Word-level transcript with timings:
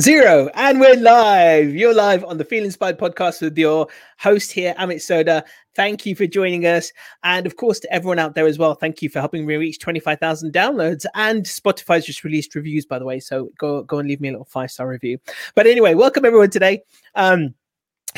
Zero, 0.00 0.48
and 0.54 0.78
we're 0.78 0.94
live. 0.94 1.74
You're 1.74 1.92
live 1.92 2.22
on 2.22 2.38
the 2.38 2.44
Feel 2.44 2.62
Inspired 2.62 3.00
podcast 3.00 3.42
with 3.42 3.58
your 3.58 3.88
host 4.20 4.52
here, 4.52 4.72
Amit 4.78 4.98
Sodha. 4.98 5.42
Thank 5.74 6.06
you 6.06 6.14
for 6.14 6.24
joining 6.24 6.66
us. 6.66 6.92
And 7.24 7.46
of 7.46 7.56
course, 7.56 7.80
to 7.80 7.92
everyone 7.92 8.20
out 8.20 8.36
there 8.36 8.46
as 8.46 8.58
well, 8.58 8.76
thank 8.76 9.02
you 9.02 9.08
for 9.08 9.18
helping 9.18 9.44
me 9.44 9.56
reach 9.56 9.80
25,000 9.80 10.52
downloads. 10.52 11.04
And 11.16 11.44
Spotify's 11.44 12.06
just 12.06 12.22
released 12.22 12.54
reviews, 12.54 12.86
by 12.86 13.00
the 13.00 13.04
way. 13.04 13.18
So 13.18 13.50
go, 13.58 13.82
go 13.82 13.98
and 13.98 14.08
leave 14.08 14.20
me 14.20 14.28
a 14.28 14.32
little 14.32 14.44
five 14.44 14.70
star 14.70 14.86
review. 14.86 15.18
But 15.56 15.66
anyway, 15.66 15.94
welcome 15.94 16.24
everyone 16.24 16.50
today. 16.50 16.82
Um, 17.16 17.54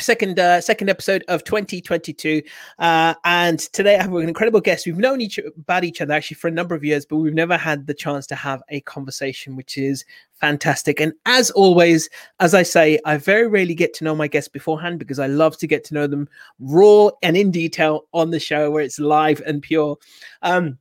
second 0.01 0.39
uh, 0.39 0.59
second 0.61 0.89
episode 0.89 1.23
of 1.27 1.43
2022 1.43 2.41
uh, 2.79 3.13
and 3.23 3.59
today 3.59 3.97
i 3.97 4.01
have 4.01 4.13
an 4.13 4.27
incredible 4.27 4.61
guest. 4.61 4.85
We've 4.85 4.97
known 4.97 5.21
each 5.21 5.37
about 5.37 5.83
each 5.83 6.01
other 6.01 6.13
actually 6.13 6.35
for 6.35 6.47
a 6.47 6.51
number 6.51 6.75
of 6.75 6.83
years 6.83 7.05
but 7.05 7.17
we've 7.17 7.33
never 7.33 7.57
had 7.57 7.87
the 7.87 7.93
chance 7.93 8.25
to 8.27 8.35
have 8.35 8.61
a 8.69 8.81
conversation 8.81 9.55
which 9.55 9.77
is 9.77 10.05
fantastic. 10.33 10.99
And 10.99 11.13
as 11.25 11.51
always 11.51 12.09
as 12.39 12.53
i 12.53 12.63
say 12.63 12.99
i 13.05 13.17
very 13.17 13.47
rarely 13.47 13.75
get 13.75 13.93
to 13.95 14.03
know 14.03 14.15
my 14.15 14.27
guests 14.27 14.49
beforehand 14.49 14.99
because 14.99 15.19
i 15.19 15.27
love 15.27 15.57
to 15.57 15.67
get 15.67 15.83
to 15.85 15.93
know 15.93 16.07
them 16.07 16.27
raw 16.59 17.09
and 17.21 17.37
in 17.37 17.51
detail 17.51 18.07
on 18.13 18.31
the 18.31 18.39
show 18.39 18.71
where 18.71 18.83
it's 18.83 18.99
live 18.99 19.41
and 19.45 19.61
pure. 19.61 19.97
Um, 20.41 20.77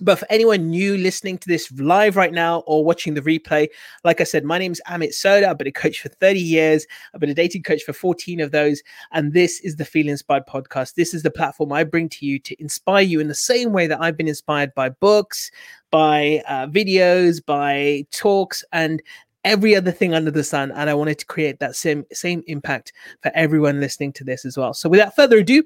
but 0.00 0.18
for 0.18 0.26
anyone 0.30 0.68
new 0.68 0.96
listening 0.96 1.38
to 1.38 1.48
this 1.48 1.70
live 1.72 2.16
right 2.16 2.32
now 2.32 2.60
or 2.60 2.84
watching 2.84 3.14
the 3.14 3.20
replay, 3.20 3.68
like 4.04 4.20
I 4.20 4.24
said, 4.24 4.44
my 4.44 4.58
name 4.58 4.72
is 4.72 4.80
Amit 4.88 5.10
Sodha. 5.10 5.48
I've 5.48 5.58
been 5.58 5.66
a 5.66 5.72
coach 5.72 6.00
for 6.00 6.08
30 6.08 6.40
years. 6.40 6.86
I've 7.14 7.20
been 7.20 7.30
a 7.30 7.34
dating 7.34 7.62
coach 7.62 7.82
for 7.82 7.92
14 7.92 8.40
of 8.40 8.50
those. 8.50 8.82
And 9.12 9.32
this 9.32 9.60
is 9.60 9.76
the 9.76 9.84
Feel 9.84 10.08
Inspired 10.08 10.46
podcast. 10.46 10.94
This 10.94 11.12
is 11.12 11.22
the 11.22 11.30
platform 11.30 11.72
I 11.72 11.84
bring 11.84 12.08
to 12.10 12.26
you 12.26 12.38
to 12.40 12.60
inspire 12.60 13.02
you 13.02 13.20
in 13.20 13.28
the 13.28 13.34
same 13.34 13.72
way 13.72 13.86
that 13.86 14.00
I've 14.00 14.16
been 14.16 14.28
inspired 14.28 14.74
by 14.74 14.88
books, 14.88 15.50
by 15.90 16.42
uh, 16.48 16.66
videos, 16.66 17.44
by 17.44 18.06
talks, 18.10 18.64
and 18.72 19.02
every 19.44 19.74
other 19.74 19.90
thing 19.90 20.12
under 20.12 20.30
the 20.30 20.44
sun 20.44 20.70
and 20.72 20.90
i 20.90 20.92
wanted 20.92 21.18
to 21.18 21.24
create 21.24 21.58
that 21.60 21.74
same 21.74 22.04
same 22.12 22.42
impact 22.46 22.92
for 23.22 23.32
everyone 23.34 23.80
listening 23.80 24.12
to 24.12 24.22
this 24.22 24.44
as 24.44 24.58
well 24.58 24.74
so 24.74 24.86
without 24.86 25.16
further 25.16 25.38
ado 25.38 25.62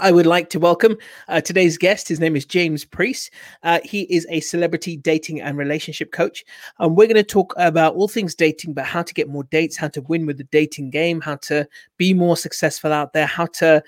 I 0.00 0.10
would 0.10 0.24
like 0.24 0.48
to 0.50 0.58
welcome 0.58 0.96
uh, 1.28 1.42
today's 1.42 1.76
guest. 1.76 2.08
His 2.08 2.18
name 2.18 2.34
is 2.34 2.46
James 2.46 2.84
Preece. 2.84 3.30
Uh, 3.62 3.80
he 3.84 4.02
is 4.02 4.26
a 4.30 4.40
celebrity 4.40 4.96
dating 4.96 5.42
and 5.42 5.58
relationship 5.58 6.12
coach. 6.12 6.44
And 6.78 6.96
we're 6.96 7.06
going 7.06 7.16
to 7.16 7.22
talk 7.22 7.52
about 7.58 7.94
all 7.94 8.08
things 8.08 8.34
dating, 8.34 8.72
but 8.72 8.86
how 8.86 9.02
to 9.02 9.12
get 9.12 9.28
more 9.28 9.44
dates, 9.44 9.76
how 9.76 9.88
to 9.88 10.00
win 10.02 10.24
with 10.24 10.38
the 10.38 10.44
dating 10.44 10.90
game, 10.90 11.20
how 11.20 11.36
to 11.36 11.68
be 11.98 12.14
more 12.14 12.38
successful 12.38 12.90
out 12.90 13.12
there, 13.12 13.26
how 13.26 13.46
to 13.46 13.82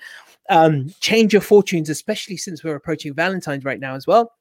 um, 0.49 0.93
change 0.99 1.33
your 1.33 1.41
fortunes, 1.41 1.89
especially 1.89 2.37
since 2.37 2.63
we're 2.63 2.75
approaching 2.75 3.13
Valentine's 3.15 3.65
right 3.65 3.79
now 3.79 3.95
as 3.95 4.05
well 4.05 4.31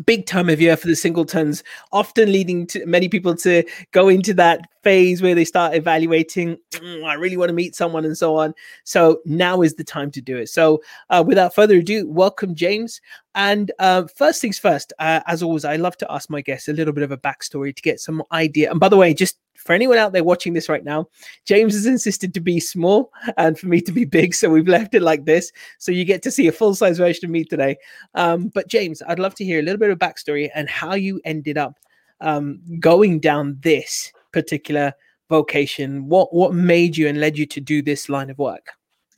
big 0.00 0.26
time 0.26 0.48
of 0.48 0.60
year 0.60 0.76
for 0.76 0.86
the 0.86 0.96
singletons 0.96 1.62
often 1.92 2.32
leading 2.32 2.66
to 2.66 2.84
many 2.86 3.08
people 3.08 3.34
to 3.34 3.62
go 3.92 4.08
into 4.08 4.32
that 4.34 4.60
phase 4.82 5.22
where 5.22 5.34
they 5.34 5.44
start 5.44 5.74
evaluating 5.74 6.56
mm, 6.72 7.04
i 7.04 7.14
really 7.14 7.36
want 7.36 7.48
to 7.48 7.54
meet 7.54 7.74
someone 7.74 8.04
and 8.04 8.16
so 8.16 8.36
on. 8.36 8.54
So 8.84 9.20
now 9.24 9.62
is 9.62 9.74
the 9.74 9.84
time 9.84 10.10
to 10.12 10.20
do 10.20 10.36
it. 10.36 10.48
So 10.48 10.82
uh, 11.10 11.22
without 11.26 11.54
further 11.54 11.76
ado 11.76 12.08
welcome 12.08 12.54
james. 12.54 13.00
And 13.34 13.72
uh, 13.78 14.04
first 14.16 14.40
things 14.40 14.58
first 14.58 14.92
uh, 14.98 15.20
as 15.26 15.42
always 15.42 15.64
i 15.64 15.76
love 15.76 15.96
to 15.98 16.12
ask 16.12 16.30
my 16.30 16.40
guests 16.40 16.68
a 16.68 16.72
little 16.72 16.92
bit 16.92 17.04
of 17.04 17.12
a 17.12 17.18
backstory 17.18 17.74
to 17.74 17.82
get 17.82 18.00
some 18.00 18.22
idea. 18.32 18.70
And 18.70 18.80
by 18.80 18.88
the 18.88 18.96
way 18.96 19.14
just 19.14 19.38
for 19.56 19.72
anyone 19.72 19.98
out 19.98 20.12
there 20.12 20.24
watching 20.24 20.52
this 20.52 20.68
right 20.68 20.84
now, 20.84 21.08
James 21.44 21.74
has 21.74 21.86
insisted 21.86 22.34
to 22.34 22.40
be 22.40 22.58
small 22.60 23.12
and 23.36 23.58
for 23.58 23.66
me 23.66 23.80
to 23.80 23.92
be 23.92 24.04
big. 24.04 24.34
So 24.34 24.50
we've 24.50 24.68
left 24.68 24.94
it 24.94 25.02
like 25.02 25.24
this. 25.24 25.52
So 25.78 25.92
you 25.92 26.04
get 26.04 26.22
to 26.22 26.30
see 26.30 26.48
a 26.48 26.52
full 26.52 26.74
size 26.74 26.98
version 26.98 27.26
of 27.26 27.30
me 27.30 27.44
today. 27.44 27.76
Um, 28.14 28.48
but 28.48 28.68
James, 28.68 29.02
I'd 29.06 29.18
love 29.18 29.34
to 29.36 29.44
hear 29.44 29.60
a 29.60 29.62
little 29.62 29.78
bit 29.78 29.90
of 29.90 29.98
backstory 29.98 30.50
and 30.54 30.68
how 30.68 30.94
you 30.94 31.20
ended 31.24 31.58
up 31.58 31.78
um, 32.20 32.60
going 32.80 33.20
down 33.20 33.58
this 33.60 34.12
particular 34.32 34.92
vocation. 35.28 36.08
What 36.08 36.34
what 36.34 36.54
made 36.54 36.96
you 36.96 37.08
and 37.08 37.20
led 37.20 37.38
you 37.38 37.46
to 37.46 37.60
do 37.60 37.82
this 37.82 38.08
line 38.08 38.30
of 38.30 38.38
work? 38.38 38.68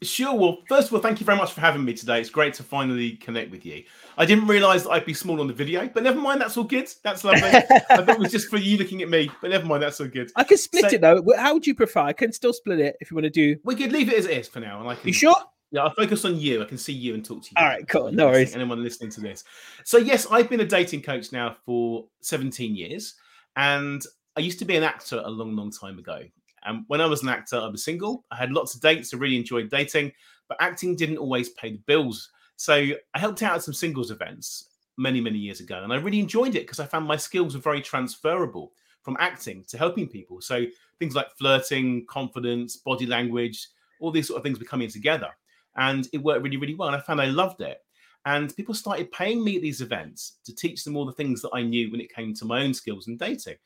Sure. 0.05 0.35
Well, 0.35 0.59
first 0.69 0.89
of 0.89 0.95
all, 0.95 1.01
thank 1.01 1.21
you 1.21 1.27
very 1.27 1.39
much 1.39 1.53
for 1.53 1.61
having 1.61 1.85
me 1.85 1.95
today. 1.95 2.21
It's 2.21 2.31
great 2.31 2.55
to 2.55 2.63
finally 2.63 3.13
connect 3.13 3.51
with 3.51 3.67
you. 3.67 3.85
I 4.17 4.25
didn't 4.25 4.47
realize 4.47 4.85
that 4.85 4.91
I'd 4.91 5.05
be 5.05 5.15
small 5.15 5.41
on 5.41 5.47
the 5.47 5.53
video, 5.53 5.89
but 5.89 6.03
never 6.03 6.21
mind. 6.21 6.41
That's 6.41 6.57
all 6.57 6.65
good. 6.65 6.89
That's 7.03 7.25
lovely. 7.25 7.43
I 7.49 7.61
thought 7.61 8.09
it 8.09 8.19
was 8.19 8.31
just 8.33 8.49
for 8.49 8.59
you 8.59 8.77
looking 8.77 9.03
at 9.03 9.09
me, 9.09 9.31
but 9.41 9.51
never 9.51 9.67
mind. 9.67 9.83
That's 9.83 10.01
all 10.01 10.07
good. 10.07 10.31
I 10.37 10.45
can 10.45 10.59
split 10.59 10.83
so, 10.83 10.89
it 10.97 11.01
though. 11.01 11.25
How 11.37 11.55
would 11.55 11.67
you 11.67 11.75
prefer? 11.75 12.01
I 12.01 12.13
can 12.13 12.33
still 12.33 12.53
split 12.53 12.81
it 12.81 12.97
if 13.01 13.11
you 13.11 13.17
want 13.17 13.25
to 13.25 13.31
do. 13.31 13.57
We 13.65 13.75
could 13.75 13.93
leave 13.93 14.09
it 14.09 14.19
as 14.19 14.27
it 14.27 14.39
is 14.39 14.49
for 14.49 14.61
now. 14.61 14.81
And 14.81 14.89
I 14.89 14.95
can, 14.95 15.09
you 15.09 15.13
sure? 15.13 15.35
Yeah, 15.73 15.83
I'll 15.83 15.95
focus 15.95 16.25
on 16.25 16.39
you. 16.39 16.63
I 16.63 16.67
can 16.67 16.79
see 16.79 16.93
you 16.93 17.15
and 17.15 17.25
talk 17.25 17.43
to 17.43 17.49
you. 17.49 17.57
All 17.57 17.67
right, 17.67 17.87
cool. 17.89 18.13
No 18.13 18.27
worries. 18.29 18.55
Anyone 18.55 18.83
listening 18.83 19.11
to 19.11 19.21
this. 19.21 19.43
So, 19.83 19.99
yes, 19.99 20.27
I've 20.31 20.49
been 20.49 20.61
a 20.61 20.67
dating 20.67 21.03
coach 21.03 21.33
now 21.33 21.57
for 21.67 22.07
17 22.21 22.77
years. 22.77 23.15
And 23.57 24.03
I 24.37 24.41
used 24.41 24.61
to 24.61 24.65
be 24.65 24.77
an 24.77 24.85
actor 24.85 25.21
a 25.25 25.31
long, 25.31 25.57
long 25.57 25.73
time 25.73 25.99
ago. 25.99 26.23
And 26.65 26.85
when 26.89 27.01
I 27.01 27.07
was 27.07 27.23
an 27.23 27.29
actor, 27.29 27.57
I 27.57 27.69
was 27.69 27.85
single. 27.85 28.25
I 28.31 28.37
had 28.37 28.53
lots 28.53 28.75
of 28.75 28.81
dates. 28.81 29.13
I 29.13 29.19
really 29.19 29.37
enjoyed 29.37 29.71
dating, 29.71 30.13
but 30.49 30.57
acting 30.61 30.97
didn't 30.97 31.19
always 31.19 31.51
pay 31.51 31.73
the 31.73 31.83
bills. 31.87 32.31
So 32.57 32.75
I 32.75 33.19
helped 33.19 33.43
out 33.43 33.57
at 33.57 33.63
some 33.63 33.75
singles 33.75 34.11
events 34.11 34.69
many, 34.97 35.21
many 35.21 35.39
years 35.39 35.61
ago. 35.61 35.83
And 35.83 35.93
I 35.93 35.97
really 35.97 36.21
enjoyed 36.21 36.55
it 36.55 36.63
because 36.63 36.81
I 36.81 36.87
found 36.87 37.07
my 37.07 37.17
skills 37.17 37.55
were 37.55 37.61
very 37.61 37.81
transferable 37.81 38.73
from 39.03 39.17
acting 39.21 39.65
to 39.69 39.79
helping 39.79 40.09
people. 40.09 40.41
So 40.41 40.65
things 40.99 41.15
like 41.15 41.31
flirting, 41.37 42.07
confidence, 42.07 42.77
body 42.77 43.07
language, 43.07 43.69
all 44.01 44.11
these 44.11 44.29
sort 44.29 44.39
of 44.39 44.45
things 44.45 44.59
were 44.59 44.65
coming 44.65 44.89
together. 44.89 45.29
And 45.77 46.09
it 46.13 46.19
worked 46.19 46.43
really, 46.43 46.57
really 46.57 46.75
well. 46.75 46.89
And 46.89 46.97
I 46.97 47.01
found 47.01 47.21
I 47.21 47.27
loved 47.27 47.61
it. 47.61 47.79
And 48.27 48.57
people 48.57 48.75
started 48.75 49.13
paying 49.13 49.45
me 49.45 49.57
at 49.57 49.63
these 49.63 49.83
events 49.83 50.39
to 50.45 50.55
teach 50.55 50.83
them 50.83 50.97
all 50.97 51.05
the 51.05 51.13
things 51.13 51.43
that 51.43 51.51
I 51.53 51.63
knew 51.63 51.91
when 51.91 52.01
it 52.01 52.15
came 52.15 52.33
to 52.35 52.47
my 52.47 52.63
own 52.63 52.73
skills 52.73 53.07
and 53.07 53.19
dating. 53.19 53.57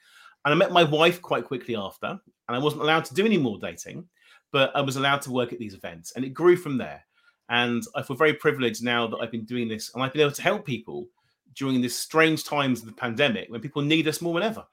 And 0.45 0.55
I 0.55 0.57
met 0.57 0.73
my 0.73 0.85
wife 0.85 1.21
quite 1.21 1.45
quickly 1.45 1.77
after, 1.77 2.07
and 2.07 2.57
I 2.57 2.59
wasn't 2.59 2.83
allowed 2.83 3.05
to 3.07 3.15
do 3.15 3.27
any 3.27 3.39
more 3.39 3.59
dating, 3.59 4.09
but 4.53 4.75
I 4.75 4.81
was 4.81 4.97
allowed 4.97 5.23
to 5.23 5.31
work 5.31 5.53
at 5.53 5.59
these 5.59 5.75
events. 5.75 6.13
And 6.17 6.25
it 6.25 6.31
grew 6.31 6.57
from 6.57 6.79
there. 6.79 7.05
And 7.51 7.83
I 7.95 8.03
feel 8.03 8.17
very 8.17 8.35
privileged 8.35 8.83
now 8.83 9.07
that 9.07 9.19
I've 9.19 9.33
been 9.33 9.45
doing 9.45 9.69
this 9.69 9.93
and 9.95 10.03
I've 10.03 10.13
been 10.13 10.23
able 10.23 10.33
to 10.33 10.43
help 10.43 10.67
people 10.67 11.07
during 11.55 11.81
this 11.81 11.99
strange 11.99 12.45
times 12.45 12.81
of 12.81 12.87
the 12.87 12.93
pandemic 12.93 13.49
when 13.49 13.61
people 13.61 13.83
need 13.83 14.07
us 14.07 14.21
more 14.21 14.35
than 14.35 14.43
ever. 14.43 14.65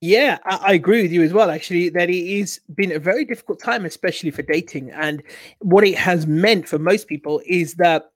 Yeah, 0.00 0.38
I, 0.44 0.56
I, 0.56 0.72
agree 0.74 1.02
with 1.02 1.12
you 1.12 1.22
as 1.22 1.32
well. 1.32 1.50
Actually, 1.50 1.88
that 1.90 2.10
it 2.10 2.38
has 2.38 2.60
been 2.74 2.92
a 2.92 2.98
very 2.98 3.24
difficult 3.24 3.60
time, 3.60 3.86
especially 3.86 4.30
for 4.30 4.42
dating. 4.42 4.90
And 4.90 5.22
what 5.60 5.84
it 5.84 5.96
has 5.96 6.26
meant 6.26 6.68
for 6.68 6.78
most 6.78 7.08
people 7.08 7.40
is 7.46 7.74
that 7.76 8.10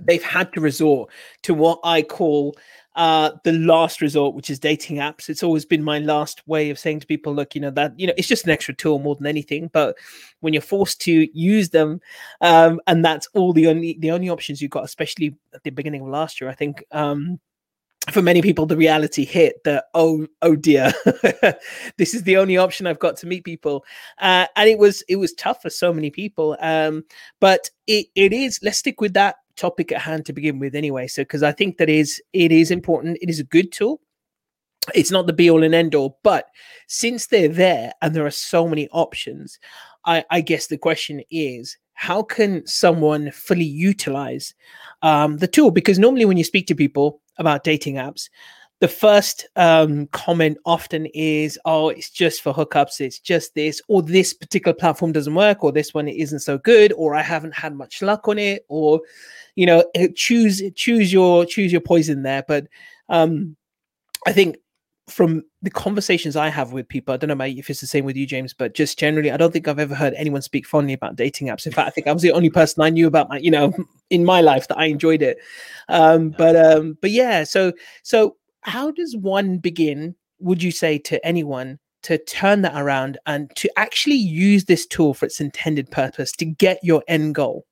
they've 0.00 0.22
had 0.22 0.52
to 0.54 0.60
resort 0.60 1.10
to 1.42 1.54
what 1.54 1.78
I 1.84 2.02
call 2.02 2.56
uh, 2.96 3.32
the 3.44 3.52
last 3.52 4.00
resort, 4.00 4.34
which 4.34 4.50
is 4.50 4.58
dating 4.58 4.98
apps. 4.98 5.28
It's 5.28 5.42
always 5.42 5.64
been 5.64 5.82
my 5.82 5.98
last 5.98 6.46
way 6.46 6.70
of 6.70 6.78
saying 6.78 7.00
to 7.00 7.06
people, 7.06 7.34
look, 7.34 7.54
you 7.54 7.60
know, 7.60 7.70
that, 7.70 7.98
you 7.98 8.06
know, 8.06 8.14
it's 8.16 8.28
just 8.28 8.44
an 8.44 8.50
extra 8.50 8.74
tool 8.74 8.98
more 8.98 9.16
than 9.16 9.26
anything. 9.26 9.68
But 9.72 9.96
when 10.40 10.52
you're 10.52 10.62
forced 10.62 11.00
to 11.02 11.28
use 11.36 11.70
them, 11.70 12.00
um, 12.40 12.80
and 12.86 13.04
that's 13.04 13.28
all 13.34 13.52
the 13.52 13.66
only, 13.66 13.96
the 13.98 14.10
only 14.10 14.28
options 14.30 14.62
you've 14.62 14.70
got, 14.70 14.84
especially 14.84 15.36
at 15.52 15.62
the 15.64 15.70
beginning 15.70 16.02
of 16.02 16.08
last 16.08 16.40
year, 16.40 16.50
I 16.50 16.54
think, 16.54 16.84
um, 16.92 17.40
for 18.10 18.20
many 18.20 18.42
people 18.42 18.66
the 18.66 18.76
reality 18.76 19.24
hit 19.24 19.64
that 19.64 19.86
oh 19.94 20.26
oh 20.42 20.54
dear 20.54 20.92
this 21.96 22.12
is 22.12 22.22
the 22.24 22.36
only 22.36 22.56
option 22.56 22.86
i've 22.86 22.98
got 22.98 23.16
to 23.16 23.26
meet 23.26 23.44
people 23.44 23.82
uh, 24.18 24.46
and 24.56 24.68
it 24.68 24.78
was 24.78 25.02
it 25.08 25.16
was 25.16 25.32
tough 25.34 25.62
for 25.62 25.70
so 25.70 25.92
many 25.92 26.10
people 26.10 26.54
um, 26.60 27.02
but 27.40 27.70
it, 27.86 28.06
it 28.14 28.32
is 28.32 28.60
let's 28.62 28.78
stick 28.78 29.00
with 29.00 29.14
that 29.14 29.36
topic 29.56 29.92
at 29.92 30.00
hand 30.00 30.26
to 30.26 30.32
begin 30.32 30.58
with 30.58 30.74
anyway 30.74 31.06
so 31.06 31.22
because 31.22 31.42
i 31.42 31.52
think 31.52 31.78
that 31.78 31.88
is 31.88 32.22
it 32.32 32.52
is 32.52 32.70
important. 32.70 33.18
It 33.20 33.30
is 33.30 33.40
a 33.40 33.44
good 33.44 33.72
tool. 33.72 34.00
It's 34.94 35.10
not 35.10 35.26
the 35.26 35.32
be 35.32 35.50
all 35.50 35.62
and 35.62 35.74
end 35.74 35.94
all 35.94 36.18
but 36.22 36.46
since 36.88 37.26
they're 37.26 37.48
there 37.48 37.92
and 38.02 38.14
there 38.14 38.26
are 38.26 38.30
so 38.30 38.68
many 38.68 38.88
options 38.90 39.58
i 40.04 40.24
i 40.30 40.40
guess 40.40 40.66
the 40.66 40.78
question 40.78 41.22
is 41.30 41.78
how 41.94 42.22
can 42.22 42.66
someone 42.66 43.30
fully 43.30 43.64
utilize 43.64 44.54
um, 45.02 45.38
the 45.38 45.46
tool? 45.48 45.70
Because 45.70 45.98
normally 45.98 46.24
when 46.24 46.36
you 46.36 46.44
speak 46.44 46.66
to 46.66 46.74
people 46.74 47.20
about 47.38 47.64
dating 47.64 47.94
apps 47.94 48.28
the 48.84 48.88
first 48.88 49.48
um, 49.56 50.06
comment 50.08 50.58
often 50.66 51.06
is, 51.14 51.58
"Oh, 51.64 51.88
it's 51.88 52.10
just 52.10 52.42
for 52.42 52.52
hookups. 52.52 53.00
It's 53.00 53.18
just 53.18 53.54
this, 53.54 53.80
or 53.88 54.02
this 54.02 54.34
particular 54.34 54.74
platform 54.74 55.10
doesn't 55.10 55.34
work, 55.34 55.64
or 55.64 55.72
this 55.72 55.94
one 55.94 56.06
isn't 56.06 56.40
so 56.40 56.58
good, 56.58 56.92
or 56.92 57.14
I 57.14 57.22
haven't 57.22 57.54
had 57.54 57.74
much 57.74 58.02
luck 58.02 58.28
on 58.28 58.38
it, 58.38 58.66
or 58.68 59.00
you 59.54 59.64
know, 59.64 59.84
choose 60.16 60.60
choose 60.74 61.14
your 61.14 61.46
choose 61.46 61.72
your 61.72 61.80
poison 61.80 62.24
there." 62.24 62.44
But 62.46 62.66
um, 63.08 63.56
I 64.26 64.34
think 64.34 64.58
from 65.08 65.42
the 65.62 65.70
conversations 65.70 66.36
I 66.36 66.50
have 66.50 66.74
with 66.74 66.86
people, 66.86 67.14
I 67.14 67.16
don't 67.16 67.38
know 67.38 67.42
if 67.42 67.70
it's 67.70 67.80
the 67.80 67.86
same 67.86 68.04
with 68.04 68.16
you, 68.16 68.26
James, 68.26 68.52
but 68.52 68.74
just 68.74 68.98
generally, 68.98 69.30
I 69.30 69.38
don't 69.38 69.50
think 69.50 69.66
I've 69.66 69.78
ever 69.78 69.94
heard 69.94 70.12
anyone 70.12 70.42
speak 70.42 70.66
fondly 70.66 70.92
about 70.92 71.16
dating 71.16 71.48
apps. 71.48 71.64
In 71.64 71.72
fact, 71.72 71.88
I 71.88 71.90
think 71.90 72.06
I 72.06 72.12
was 72.12 72.20
the 72.20 72.32
only 72.32 72.50
person 72.50 72.82
I 72.82 72.90
knew 72.90 73.06
about 73.06 73.30
my, 73.30 73.38
you 73.38 73.50
know, 73.50 73.72
in 74.10 74.26
my 74.26 74.42
life 74.42 74.68
that 74.68 74.78
I 74.78 74.84
enjoyed 74.84 75.22
it. 75.22 75.38
Um, 75.88 76.34
but 76.36 76.54
um, 76.54 76.98
but 77.00 77.12
yeah, 77.12 77.44
so 77.44 77.72
so 78.02 78.36
how 78.64 78.90
does 78.90 79.16
one 79.16 79.58
begin, 79.58 80.14
would 80.40 80.62
you 80.62 80.70
say, 80.70 80.98
to 80.98 81.24
anyone 81.24 81.78
to 82.02 82.18
turn 82.18 82.62
that 82.62 82.80
around 82.80 83.18
and 83.26 83.50
to 83.56 83.70
actually 83.78 84.16
use 84.16 84.64
this 84.64 84.86
tool 84.86 85.14
for 85.14 85.26
its 85.26 85.40
intended 85.40 85.90
purpose 85.90 86.32
to 86.32 86.44
get 86.44 86.78
your 86.82 87.02
end 87.08 87.34
goal? 87.34 87.64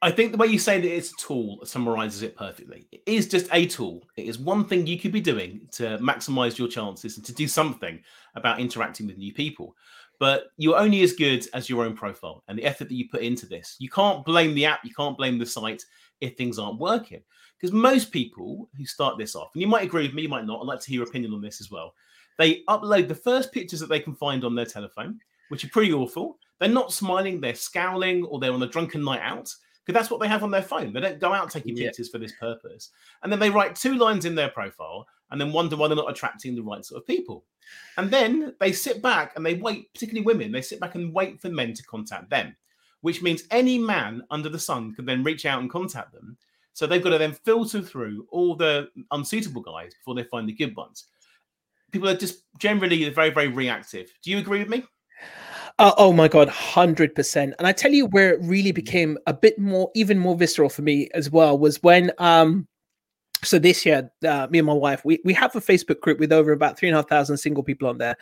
I 0.00 0.12
think 0.12 0.30
the 0.30 0.38
way 0.38 0.46
you 0.46 0.60
say 0.60 0.80
that 0.80 0.94
it's 0.94 1.10
a 1.10 1.16
tool 1.16 1.58
summarizes 1.64 2.22
it 2.22 2.36
perfectly. 2.36 2.86
It 2.92 3.02
is 3.06 3.26
just 3.26 3.48
a 3.52 3.66
tool. 3.66 4.04
It 4.16 4.26
is 4.26 4.38
one 4.38 4.64
thing 4.64 4.86
you 4.86 4.98
could 4.98 5.10
be 5.10 5.20
doing 5.20 5.62
to 5.72 5.98
maximize 5.98 6.56
your 6.56 6.68
chances 6.68 7.16
and 7.16 7.26
to 7.26 7.34
do 7.34 7.48
something 7.48 8.00
about 8.36 8.60
interacting 8.60 9.08
with 9.08 9.18
new 9.18 9.34
people. 9.34 9.74
But 10.20 10.46
you're 10.56 10.78
only 10.78 11.02
as 11.02 11.14
good 11.14 11.46
as 11.52 11.68
your 11.68 11.84
own 11.84 11.96
profile 11.96 12.44
and 12.46 12.56
the 12.56 12.64
effort 12.64 12.88
that 12.88 12.94
you 12.94 13.08
put 13.08 13.22
into 13.22 13.46
this. 13.46 13.74
You 13.80 13.88
can't 13.88 14.24
blame 14.24 14.54
the 14.54 14.66
app, 14.66 14.84
you 14.84 14.94
can't 14.94 15.16
blame 15.16 15.38
the 15.38 15.46
site 15.46 15.84
if 16.20 16.36
things 16.36 16.60
aren't 16.60 16.78
working. 16.78 17.22
Because 17.58 17.72
most 17.72 18.12
people 18.12 18.68
who 18.76 18.86
start 18.86 19.18
this 19.18 19.34
off, 19.34 19.50
and 19.54 19.60
you 19.60 19.68
might 19.68 19.84
agree 19.84 20.06
with 20.06 20.14
me, 20.14 20.22
you 20.22 20.28
might 20.28 20.46
not, 20.46 20.60
I'd 20.60 20.66
like 20.66 20.80
to 20.80 20.90
hear 20.90 21.00
your 21.00 21.08
opinion 21.08 21.34
on 21.34 21.40
this 21.40 21.60
as 21.60 21.70
well. 21.70 21.94
They 22.38 22.62
upload 22.68 23.08
the 23.08 23.14
first 23.14 23.52
pictures 23.52 23.80
that 23.80 23.88
they 23.88 24.00
can 24.00 24.14
find 24.14 24.44
on 24.44 24.54
their 24.54 24.64
telephone, 24.64 25.18
which 25.48 25.64
are 25.64 25.70
pretty 25.70 25.92
awful. 25.92 26.38
They're 26.60 26.68
not 26.68 26.92
smiling, 26.92 27.40
they're 27.40 27.54
scowling, 27.54 28.24
or 28.24 28.38
they're 28.38 28.52
on 28.52 28.62
a 28.62 28.68
drunken 28.68 29.02
night 29.02 29.22
out 29.22 29.52
because 29.84 29.98
that's 29.98 30.10
what 30.10 30.20
they 30.20 30.28
have 30.28 30.42
on 30.42 30.50
their 30.50 30.62
phone. 30.62 30.92
They 30.92 31.00
don't 31.00 31.18
go 31.18 31.32
out 31.32 31.50
taking 31.50 31.76
yeah. 31.76 31.86
pictures 31.86 32.10
for 32.10 32.18
this 32.18 32.34
purpose. 32.38 32.90
And 33.22 33.32
then 33.32 33.38
they 33.38 33.48
write 33.48 33.74
two 33.74 33.94
lines 33.94 34.26
in 34.26 34.34
their 34.34 34.50
profile 34.50 35.06
and 35.30 35.40
then 35.40 35.50
wonder 35.50 35.76
why 35.76 35.88
they're 35.88 35.96
not 35.96 36.10
attracting 36.10 36.54
the 36.54 36.62
right 36.62 36.84
sort 36.84 37.00
of 37.00 37.06
people. 37.06 37.44
And 37.96 38.10
then 38.10 38.54
they 38.60 38.72
sit 38.72 39.00
back 39.02 39.32
and 39.34 39.44
they 39.46 39.54
wait, 39.54 39.92
particularly 39.94 40.26
women, 40.26 40.52
they 40.52 40.60
sit 40.60 40.78
back 40.78 40.94
and 40.94 41.14
wait 41.14 41.40
for 41.40 41.48
men 41.48 41.72
to 41.72 41.82
contact 41.84 42.28
them, 42.28 42.54
which 43.00 43.22
means 43.22 43.44
any 43.50 43.78
man 43.78 44.22
under 44.30 44.48
the 44.48 44.58
sun 44.58 44.94
can 44.94 45.06
then 45.06 45.24
reach 45.24 45.46
out 45.46 45.60
and 45.60 45.70
contact 45.70 46.12
them. 46.12 46.36
So 46.78 46.86
they've 46.86 47.02
got 47.02 47.10
to 47.10 47.18
then 47.18 47.32
filter 47.32 47.82
through 47.82 48.28
all 48.30 48.54
the 48.54 48.88
unsuitable 49.10 49.62
guys 49.62 49.92
before 49.94 50.14
they 50.14 50.22
find 50.22 50.48
the 50.48 50.52
good 50.52 50.76
ones. 50.76 51.06
People 51.90 52.08
are 52.08 52.14
just 52.14 52.44
generally 52.60 53.08
very, 53.10 53.30
very 53.30 53.48
reactive. 53.48 54.12
Do 54.22 54.30
you 54.30 54.38
agree 54.38 54.60
with 54.60 54.68
me? 54.68 54.84
Uh, 55.80 55.90
oh 55.98 56.12
my 56.12 56.28
god, 56.28 56.48
hundred 56.48 57.16
percent. 57.16 57.54
And 57.58 57.66
I 57.66 57.72
tell 57.72 57.90
you 57.90 58.06
where 58.06 58.32
it 58.34 58.40
really 58.42 58.70
mm. 58.70 58.76
became 58.76 59.18
a 59.26 59.34
bit 59.34 59.58
more, 59.58 59.90
even 59.96 60.20
more 60.20 60.36
visceral 60.36 60.68
for 60.68 60.82
me 60.82 61.08
as 61.14 61.28
well 61.32 61.58
was 61.58 61.82
when 61.82 62.12
um 62.18 62.68
so 63.42 63.58
this 63.58 63.86
year 63.86 64.10
uh, 64.26 64.46
me 64.50 64.58
and 64.58 64.66
my 64.66 64.72
wife 64.72 65.04
we, 65.04 65.20
we 65.24 65.32
have 65.32 65.54
a 65.54 65.60
facebook 65.60 66.00
group 66.00 66.18
with 66.18 66.32
over 66.32 66.52
about 66.52 66.78
three 66.78 66.88
and 66.88 66.96
a 66.96 66.98
half 66.98 67.08
thousand 67.08 67.36
single 67.36 67.62
people 67.62 67.88
on 67.88 67.98
there. 67.98 68.16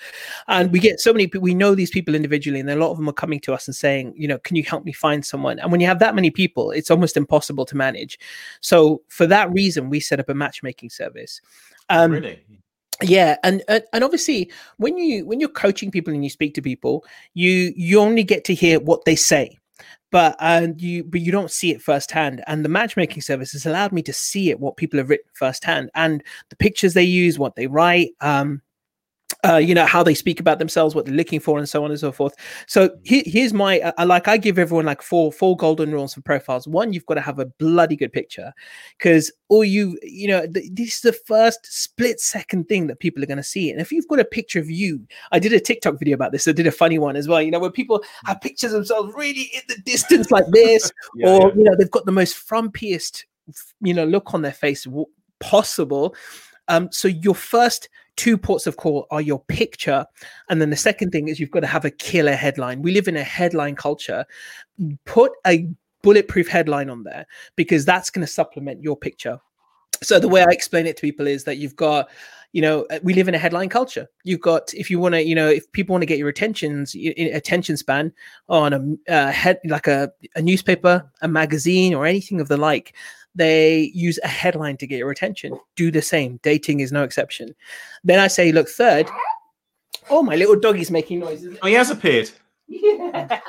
And 0.49 0.73
we 0.73 0.79
get 0.79 1.01
so 1.01 1.13
many 1.13 1.27
people 1.27 1.41
we 1.41 1.55
know 1.55 1.75
these 1.75 1.91
people 1.91 2.15
individually 2.15 2.61
and 2.61 2.71
a 2.71 2.77
lot 2.77 2.91
of 2.91 2.97
them 2.97 3.09
are 3.09 3.15
coming 3.15 3.41
to 3.41 3.53
us 3.53 3.67
and 3.67 3.75
saying 3.75 4.15
you 4.17 4.29
know 4.29 4.39
can 4.39 4.57
you 4.57 4.63
help 4.63 4.85
me 4.85 4.93
find 4.93 5.25
someone? 5.25 5.59
And 5.59 5.73
when 5.73 5.81
you 5.81 5.87
have 5.87 5.99
that 6.01 6.15
many 6.15 6.31
people 6.31 6.71
it's 6.71 6.91
almost 6.91 7.17
impossible 7.17 7.65
to 7.67 7.77
manage. 7.77 8.19
So 8.61 9.03
for 9.09 9.27
that 9.27 9.51
reason 9.53 9.91
we 9.91 10.01
set 10.01 10.21
up 10.21 10.29
a 10.29 10.35
matchmaking 10.35 10.91
service. 10.91 11.41
Um, 11.89 12.13
really? 12.13 12.43
yeah 13.03 13.37
and 13.45 13.63
and 13.69 14.03
obviously 14.03 14.51
when 14.79 14.97
you 14.97 15.27
when 15.27 15.39
you're 15.39 15.51
coaching 15.51 15.91
people 15.91 16.15
and 16.15 16.25
you 16.25 16.31
speak 16.31 16.55
to 16.55 16.63
people 16.63 17.05
you 17.35 17.73
you 17.77 18.01
only 18.01 18.25
get 18.25 18.43
to 18.45 18.55
hear 18.55 18.81
what 18.81 19.05
they 19.05 19.15
say 19.15 19.57
but 20.11 20.37
and 20.41 20.81
you 20.81 21.05
but 21.05 21.21
you 21.21 21.33
don't 21.33 21.51
see 21.51 21.71
it 21.71 21.83
firsthand. 21.83 22.43
And 22.47 22.65
the 22.65 22.69
matchmaking 22.69 23.23
service 23.23 23.53
has 23.53 23.67
allowed 23.67 23.93
me 23.93 24.03
to 24.03 24.13
see 24.13 24.51
it 24.51 24.61
what 24.61 24.77
people 24.77 24.99
have 24.99 25.11
written 25.11 25.31
firsthand 25.35 25.91
and 25.95 26.23
the 26.49 26.57
pictures 26.57 26.95
they 26.95 27.03
use 27.03 27.39
what 27.39 27.57
they 27.57 27.67
write 27.67 28.11
um 28.21 28.63
uh, 29.45 29.57
you 29.57 29.75
know 29.75 29.87
how 29.87 30.03
they 30.03 30.15
speak 30.15 30.39
about 30.39 30.59
themselves, 30.59 30.95
what 30.95 31.05
they're 31.05 31.15
looking 31.15 31.41
for, 31.41 31.59
and 31.59 31.69
so 31.69 31.85
on 31.85 31.91
and 31.91 31.99
so 31.99 32.13
forth. 32.13 32.35
So 32.67 32.89
mm-hmm. 32.89 32.99
he, 33.03 33.23
here's 33.27 33.53
my 33.53 33.81
uh, 33.81 34.07
like 34.07 34.29
I 34.29 34.37
give 34.37 34.59
everyone 34.59 34.87
like 34.87 35.03
four 35.03 35.33
four 35.33 35.57
golden 35.57 35.93
rules 35.93 36.15
for 36.15 36.21
profiles. 36.21 36.69
One, 36.69 36.93
you've 36.93 37.07
got 37.07 37.15
to 37.15 37.21
have 37.21 37.39
a 37.39 37.47
bloody 37.47 37.97
good 37.97 38.13
picture, 38.13 38.53
because 38.97 39.33
all 39.49 39.65
you 39.65 39.99
you 40.03 40.29
know 40.29 40.47
th- 40.47 40.71
this 40.73 40.97
is 40.97 41.01
the 41.01 41.13
first 41.13 41.61
split 41.65 42.21
second 42.21 42.69
thing 42.69 42.87
that 42.87 43.01
people 43.01 43.23
are 43.23 43.27
going 43.27 43.37
to 43.37 43.43
see. 43.43 43.71
And 43.71 43.81
if 43.81 43.91
you've 43.91 44.09
got 44.09 44.21
a 44.21 44.25
picture 44.25 44.61
of 44.61 44.71
you, 44.71 45.05
I 45.33 45.39
did 45.39 45.53
a 45.53 45.61
TikTok 45.61 45.99
video 45.99 46.15
about 46.15 46.33
this. 46.33 46.47
I 46.47 46.53
did 46.53 46.67
a 46.67 46.73
funny 46.73 46.99
one 46.99 47.17
as 47.17 47.27
well. 47.27 47.43
You 47.43 47.51
know 47.51 47.61
where 47.61 47.71
people 47.71 48.03
have 48.27 48.41
pictures 48.41 48.73
of 48.73 48.79
themselves 48.81 49.13
really 49.17 49.51
in 49.55 49.63
the 49.69 49.79
distance 49.79 50.31
like 50.31 50.47
this, 50.53 50.91
yeah, 51.17 51.29
or 51.29 51.49
yeah. 51.49 51.55
you 51.57 51.65
know 51.65 51.77
they've 51.77 51.91
got 51.91 52.07
the 52.07 52.13
most 52.13 52.37
frumpiest 52.37 53.25
you 53.81 53.95
know 53.95 54.05
look 54.05 54.35
on 54.35 54.43
their 54.43 54.53
face 54.53 54.87
possible. 55.41 56.15
Um, 56.69 56.89
so 56.91 57.09
your 57.09 57.35
first 57.35 57.89
two 58.17 58.39
ports 58.39 58.67
of 58.67 58.77
call 58.77 59.07
are 59.11 59.21
your 59.21 59.41
picture 59.41 60.07
and 60.49 60.61
then 60.61 60.71
the 60.71 60.77
second 60.77 61.11
thing 61.11 61.29
is 61.29 61.39
you've 61.39 61.51
got 61.51 61.61
to 61.61 61.67
have 61.67 61.85
a 61.85 61.91
killer 61.91 62.35
headline. 62.35 62.83
We 62.83 62.93
live 62.93 63.09
in 63.09 63.17
a 63.17 63.23
headline 63.23 63.77
culture. 63.77 64.25
Put 65.05 65.33
a 65.47 65.69
bulletproof 66.03 66.49
headline 66.49 66.89
on 66.89 67.03
there 67.03 67.27
because 67.57 67.85
that's 67.85 68.11
going 68.11 68.25
to 68.25 68.33
supplement 68.33 68.83
your 68.83 68.97
picture. 68.97 69.39
So 70.03 70.19
the 70.19 70.29
way 70.29 70.43
i 70.43 70.51
explain 70.51 70.87
it 70.87 70.97
to 70.97 71.01
people 71.01 71.27
is 71.27 71.45
that 71.45 71.57
you've 71.57 71.77
got 71.77 72.11
you 72.53 72.63
know 72.63 72.87
we 73.03 73.13
live 73.13 73.29
in 73.29 73.35
a 73.35 73.39
headline 73.39 73.69
culture. 73.69 74.07
You've 74.25 74.41
got 74.41 74.73
if 74.75 74.91
you 74.91 74.99
want 74.99 75.15
to 75.15 75.25
you 75.25 75.35
know 75.35 75.49
if 75.49 75.71
people 75.73 75.95
want 75.95 76.03
to 76.03 76.07
get 76.07 76.19
your 76.19 76.29
attentions 76.29 76.95
attention 76.95 77.77
span 77.77 78.13
on 78.49 78.73
a 78.73 79.13
uh, 79.13 79.33
head 79.33 79.59
like 79.65 79.87
a, 79.87 80.11
a 80.35 80.43
newspaper 80.43 81.11
a 81.23 81.29
magazine 81.29 81.95
or 81.95 82.07
anything 82.07 82.41
of 82.41 82.49
the 82.49 82.57
like 82.57 82.95
they 83.37 83.93
use 83.95 84.19
a 84.25 84.29
headline 84.29 84.77
to 84.79 84.87
get 84.87 84.99
your 84.99 85.11
attention. 85.11 85.59
Do 85.77 85.91
the 85.91 86.03
same. 86.03 86.41
Dating 86.43 86.81
is 86.81 86.91
no 86.91 87.05
exception. 87.05 87.55
Then 88.03 88.19
I 88.19 88.27
say, 88.27 88.51
look, 88.51 88.69
third. 88.69 89.09
Oh, 90.11 90.23
my 90.23 90.37
little 90.37 90.59
doggy's 90.59 90.91
making 90.91 91.21
noises. 91.21 91.57
Oh, 91.63 91.69
he 91.69 91.75
has 91.75 91.91
appeared. 91.91 92.31
Yeah. 92.69 93.41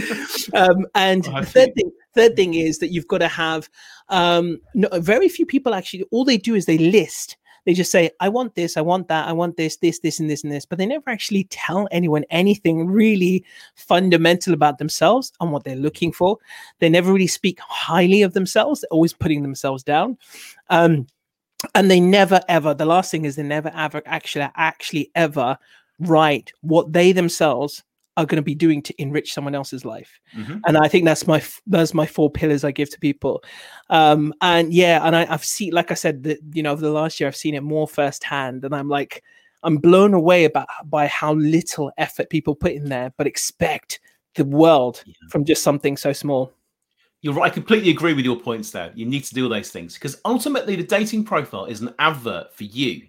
um, 0.54 0.86
and 0.94 1.28
oh, 1.28 1.40
the 1.40 1.46
third 1.46 1.74
thing, 1.74 1.90
third 2.14 2.36
thing 2.36 2.54
is 2.54 2.78
that 2.78 2.88
you've 2.88 3.08
got 3.08 3.18
to 3.18 3.28
have 3.28 3.68
um, 4.08 4.60
no, 4.74 4.88
very 4.94 5.28
few 5.28 5.46
people 5.46 5.74
actually. 5.74 6.04
All 6.10 6.24
they 6.24 6.38
do 6.38 6.54
is 6.54 6.66
they 6.66 6.78
list 6.78 7.36
they 7.64 7.74
just 7.74 7.90
say, 7.92 8.10
I 8.20 8.28
want 8.28 8.54
this, 8.54 8.76
I 8.76 8.80
want 8.80 9.08
that, 9.08 9.28
I 9.28 9.32
want 9.32 9.56
this, 9.56 9.76
this, 9.76 10.00
this, 10.00 10.18
and 10.18 10.28
this, 10.28 10.42
and 10.42 10.52
this. 10.52 10.66
But 10.66 10.78
they 10.78 10.86
never 10.86 11.10
actually 11.10 11.44
tell 11.44 11.88
anyone 11.90 12.24
anything 12.30 12.86
really 12.86 13.44
fundamental 13.76 14.54
about 14.54 14.78
themselves 14.78 15.32
and 15.40 15.52
what 15.52 15.64
they're 15.64 15.76
looking 15.76 16.12
for. 16.12 16.38
They 16.80 16.88
never 16.88 17.12
really 17.12 17.26
speak 17.26 17.60
highly 17.60 18.22
of 18.22 18.34
themselves, 18.34 18.80
they're 18.80 18.88
always 18.90 19.12
putting 19.12 19.42
themselves 19.42 19.82
down. 19.82 20.18
Um, 20.70 21.06
and 21.74 21.90
they 21.90 22.00
never 22.00 22.40
ever, 22.48 22.74
the 22.74 22.86
last 22.86 23.10
thing 23.10 23.24
is 23.24 23.36
they 23.36 23.42
never 23.42 23.70
ever 23.74 24.02
actually 24.06 24.48
actually 24.56 25.10
ever 25.14 25.56
write 26.00 26.52
what 26.62 26.92
they 26.92 27.12
themselves 27.12 27.84
are 28.16 28.26
going 28.26 28.36
to 28.36 28.42
be 28.42 28.54
doing 28.54 28.82
to 28.82 28.94
enrich 29.00 29.32
someone 29.32 29.54
else's 29.54 29.84
life 29.84 30.20
mm-hmm. 30.36 30.58
and 30.66 30.76
i 30.76 30.88
think 30.88 31.04
that's 31.04 31.26
my 31.26 31.42
that's 31.66 31.94
my 31.94 32.06
four 32.06 32.30
pillars 32.30 32.64
i 32.64 32.70
give 32.70 32.90
to 32.90 32.98
people 33.00 33.42
um 33.90 34.34
and 34.40 34.72
yeah 34.72 35.00
and 35.04 35.16
I, 35.16 35.24
have 35.26 35.44
seen 35.44 35.72
like 35.72 35.90
i 35.90 35.94
said 35.94 36.22
that 36.24 36.38
you 36.52 36.62
know 36.62 36.72
over 36.72 36.82
the 36.82 36.90
last 36.90 37.20
year 37.20 37.28
i've 37.28 37.36
seen 37.36 37.54
it 37.54 37.62
more 37.62 37.88
firsthand 37.88 38.64
and 38.64 38.74
i'm 38.74 38.88
like 38.88 39.22
i'm 39.62 39.78
blown 39.78 40.14
away 40.14 40.44
about 40.44 40.68
by 40.84 41.06
how 41.06 41.34
little 41.34 41.90
effort 41.98 42.30
people 42.30 42.54
put 42.54 42.72
in 42.72 42.88
there 42.88 43.12
but 43.16 43.26
expect 43.26 44.00
the 44.34 44.44
world 44.44 45.02
yeah. 45.06 45.14
from 45.30 45.44
just 45.44 45.62
something 45.62 45.96
so 45.96 46.12
small 46.12 46.52
you're 47.22 47.34
right. 47.34 47.50
I 47.50 47.54
completely 47.54 47.90
agree 47.90 48.14
with 48.14 48.24
your 48.24 48.38
points 48.38 48.72
there. 48.72 48.90
You 48.96 49.06
need 49.06 49.22
to 49.24 49.34
do 49.34 49.44
all 49.44 49.48
those 49.48 49.70
things 49.70 49.94
because 49.94 50.20
ultimately 50.24 50.74
the 50.74 50.82
dating 50.82 51.24
profile 51.24 51.66
is 51.66 51.80
an 51.80 51.94
advert 52.00 52.52
for 52.54 52.64
you. 52.64 53.02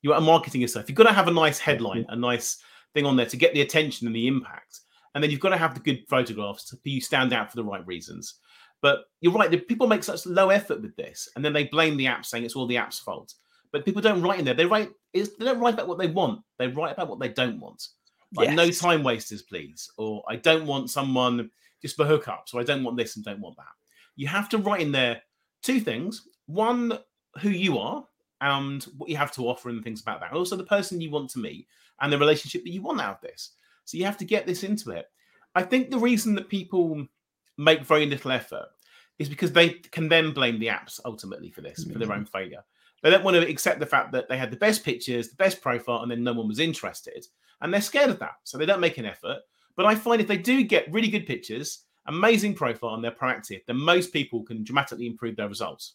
You 0.00 0.14
are 0.14 0.20
marketing 0.22 0.62
yourself. 0.62 0.88
You've 0.88 0.96
got 0.96 1.04
to 1.04 1.12
have 1.12 1.28
a 1.28 1.32
nice 1.32 1.58
headline, 1.58 2.06
a 2.08 2.16
nice 2.16 2.62
thing 2.94 3.06
on 3.06 3.16
there 3.16 3.26
to 3.26 3.36
get 3.36 3.54
the 3.54 3.60
attention 3.60 4.06
and 4.06 4.16
the 4.16 4.26
impact. 4.26 4.80
And 5.14 5.22
then 5.22 5.30
you've 5.30 5.40
got 5.40 5.50
to 5.50 5.56
have 5.56 5.74
the 5.74 5.80
good 5.80 6.04
photographs 6.08 6.64
to 6.70 6.78
you 6.84 7.00
stand 7.00 7.32
out 7.32 7.50
for 7.50 7.56
the 7.56 7.64
right 7.64 7.86
reasons. 7.86 8.34
But 8.80 9.06
you're 9.20 9.32
right, 9.32 9.50
the 9.50 9.58
people 9.58 9.88
make 9.88 10.04
such 10.04 10.26
low 10.26 10.50
effort 10.50 10.80
with 10.80 10.94
this, 10.96 11.28
and 11.34 11.44
then 11.44 11.52
they 11.52 11.64
blame 11.64 11.96
the 11.96 12.06
app, 12.06 12.24
saying 12.24 12.44
it's 12.44 12.54
all 12.54 12.66
the 12.66 12.76
app's 12.76 12.98
fault. 12.98 13.34
But 13.72 13.84
people 13.84 14.00
don't 14.00 14.22
write 14.22 14.38
in 14.38 14.44
there. 14.44 14.54
They 14.54 14.66
write 14.66 14.90
is 15.12 15.36
they 15.36 15.44
don't 15.44 15.58
write 15.58 15.74
about 15.74 15.88
what 15.88 15.98
they 15.98 16.06
want. 16.06 16.42
They 16.58 16.68
write 16.68 16.92
about 16.92 17.08
what 17.08 17.18
they 17.18 17.28
don't 17.28 17.60
want. 17.60 17.88
Like 18.34 18.48
yes. 18.48 18.56
no 18.56 18.70
time 18.70 19.02
wasters, 19.02 19.42
please. 19.42 19.90
Or 19.96 20.22
I 20.28 20.36
don't 20.36 20.66
want 20.66 20.90
someone 20.90 21.50
just 21.82 21.96
for 21.96 22.04
hookups, 22.04 22.54
or 22.54 22.60
I 22.60 22.64
don't 22.64 22.84
want 22.84 22.96
this 22.96 23.16
and 23.16 23.24
don't 23.24 23.40
want 23.40 23.56
that. 23.56 23.66
You 24.16 24.28
have 24.28 24.48
to 24.50 24.58
write 24.58 24.82
in 24.82 24.92
there 24.92 25.22
two 25.62 25.80
things. 25.80 26.28
One, 26.46 26.98
who 27.40 27.50
you 27.50 27.78
are 27.78 28.04
and 28.40 28.84
what 28.96 29.08
you 29.08 29.16
have 29.16 29.32
to 29.32 29.48
offer 29.48 29.68
and 29.68 29.82
things 29.82 30.00
about 30.00 30.20
that. 30.20 30.32
Also 30.32 30.56
the 30.56 30.64
person 30.64 31.00
you 31.00 31.10
want 31.10 31.30
to 31.30 31.38
meet 31.38 31.66
and 32.00 32.12
the 32.12 32.18
relationship 32.18 32.64
that 32.64 32.70
you 32.70 32.82
want 32.82 33.00
out 33.00 33.16
of 33.16 33.20
this. 33.20 33.50
So 33.84 33.96
you 33.96 34.04
have 34.04 34.18
to 34.18 34.24
get 34.24 34.46
this 34.46 34.64
into 34.64 34.90
it. 34.90 35.06
I 35.54 35.62
think 35.62 35.90
the 35.90 35.98
reason 35.98 36.34
that 36.34 36.48
people 36.48 37.06
make 37.56 37.82
very 37.82 38.06
little 38.06 38.30
effort 38.30 38.66
is 39.18 39.28
because 39.28 39.52
they 39.52 39.70
can 39.70 40.08
then 40.08 40.32
blame 40.32 40.58
the 40.58 40.68
apps 40.68 41.00
ultimately 41.04 41.50
for 41.50 41.60
this, 41.60 41.80
mm-hmm. 41.80 41.92
for 41.92 41.98
their 41.98 42.12
own 42.12 42.24
mm-hmm. 42.24 42.38
failure. 42.38 42.64
They 43.02 43.10
don't 43.10 43.24
want 43.24 43.36
to 43.36 43.48
accept 43.48 43.80
the 43.80 43.86
fact 43.86 44.12
that 44.12 44.28
they 44.28 44.36
had 44.36 44.50
the 44.50 44.56
best 44.56 44.84
pictures, 44.84 45.28
the 45.28 45.36
best 45.36 45.60
profile, 45.60 46.02
and 46.02 46.10
then 46.10 46.24
no 46.24 46.32
one 46.32 46.48
was 46.48 46.58
interested. 46.58 47.26
And 47.60 47.72
they're 47.72 47.80
scared 47.80 48.10
of 48.10 48.18
that. 48.20 48.36
So 48.44 48.58
they 48.58 48.66
don't 48.66 48.80
make 48.80 48.98
an 48.98 49.06
effort. 49.06 49.38
But 49.76 49.86
I 49.86 49.94
find 49.94 50.20
if 50.20 50.26
they 50.26 50.36
do 50.36 50.64
get 50.64 50.92
really 50.92 51.08
good 51.08 51.26
pictures, 51.26 51.84
amazing 52.06 52.54
profile, 52.54 52.94
and 52.94 53.04
they're 53.04 53.10
proactive, 53.12 53.64
then 53.66 53.76
most 53.76 54.12
people 54.12 54.42
can 54.42 54.64
dramatically 54.64 55.06
improve 55.06 55.36
their 55.36 55.48
results. 55.48 55.94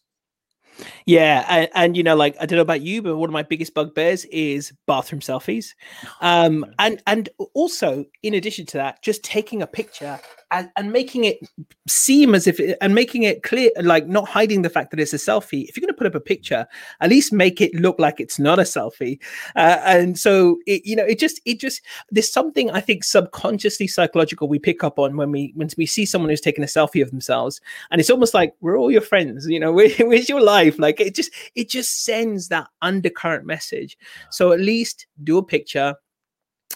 Yeah, 1.05 1.45
and, 1.49 1.69
and, 1.75 1.97
you 1.97 2.03
know, 2.03 2.15
like 2.15 2.35
I 2.39 2.45
don't 2.45 2.57
know 2.57 2.63
about 2.63 2.81
you, 2.81 3.01
but 3.01 3.17
one 3.17 3.29
of 3.29 3.33
my 3.33 3.43
biggest 3.43 3.73
bugbears 3.73 4.25
is 4.25 4.73
bathroom 4.87 5.21
selfies. 5.21 5.73
Um, 6.21 6.65
and 6.79 7.01
and 7.07 7.29
also 7.53 8.05
in 8.23 8.33
addition 8.33 8.65
to 8.67 8.77
that, 8.77 9.01
just 9.01 9.23
taking 9.23 9.61
a 9.61 9.67
picture 9.67 10.19
and, 10.53 10.69
and 10.77 10.91
making 10.91 11.25
it 11.25 11.39
seem 11.87 12.35
as 12.35 12.47
if 12.47 12.59
it, 12.59 12.77
and 12.79 12.93
making 12.93 13.23
it 13.23 13.43
clear 13.43 13.71
like 13.81 14.07
not 14.07 14.29
hiding 14.29 14.61
the 14.61 14.69
fact 14.69 14.91
that 14.91 14.99
it's 14.99 15.13
a 15.13 15.17
selfie. 15.17 15.67
If 15.67 15.75
you're 15.75 15.81
going 15.81 15.93
to 15.93 15.97
put 15.97 16.07
up 16.07 16.15
a 16.15 16.19
picture 16.19 16.65
at 17.01 17.09
least 17.09 17.33
make 17.33 17.59
it 17.59 17.73
look 17.73 17.99
like 17.99 18.19
it's 18.19 18.39
not 18.39 18.59
a 18.59 18.63
selfie. 18.63 19.19
Uh, 19.55 19.79
and 19.83 20.17
so 20.17 20.59
it, 20.67 20.85
you 20.85 20.95
know 20.95 21.03
it 21.03 21.19
just 21.19 21.41
it 21.45 21.59
just 21.59 21.81
there's 22.11 22.31
something 22.31 22.69
i 22.71 22.79
think 22.79 23.03
subconsciously 23.03 23.87
psychological 23.87 24.47
we 24.47 24.59
pick 24.59 24.83
up 24.83 24.99
on 24.99 25.17
when 25.17 25.31
we 25.31 25.51
when 25.55 25.67
we 25.77 25.85
see 25.85 26.05
someone 26.05 26.29
who's 26.29 26.41
taking 26.41 26.63
a 26.63 26.67
selfie 26.67 27.01
of 27.01 27.09
themselves. 27.09 27.59
And 27.89 27.99
it's 27.99 28.09
almost 28.09 28.33
like 28.33 28.55
we're 28.61 28.77
all 28.77 28.91
your 28.91 29.01
friends 29.01 29.47
you 29.47 29.59
know 29.59 29.73
where, 29.73 29.89
where's 29.99 30.29
your 30.29 30.41
life 30.41 30.62
like 30.77 30.99
it 30.99 31.15
just 31.15 31.31
it 31.55 31.69
just 31.69 32.03
sends 32.03 32.47
that 32.47 32.67
undercurrent 32.81 33.45
message 33.45 33.97
so 34.29 34.51
at 34.51 34.59
least 34.59 35.07
do 35.23 35.37
a 35.37 35.43
picture 35.43 35.95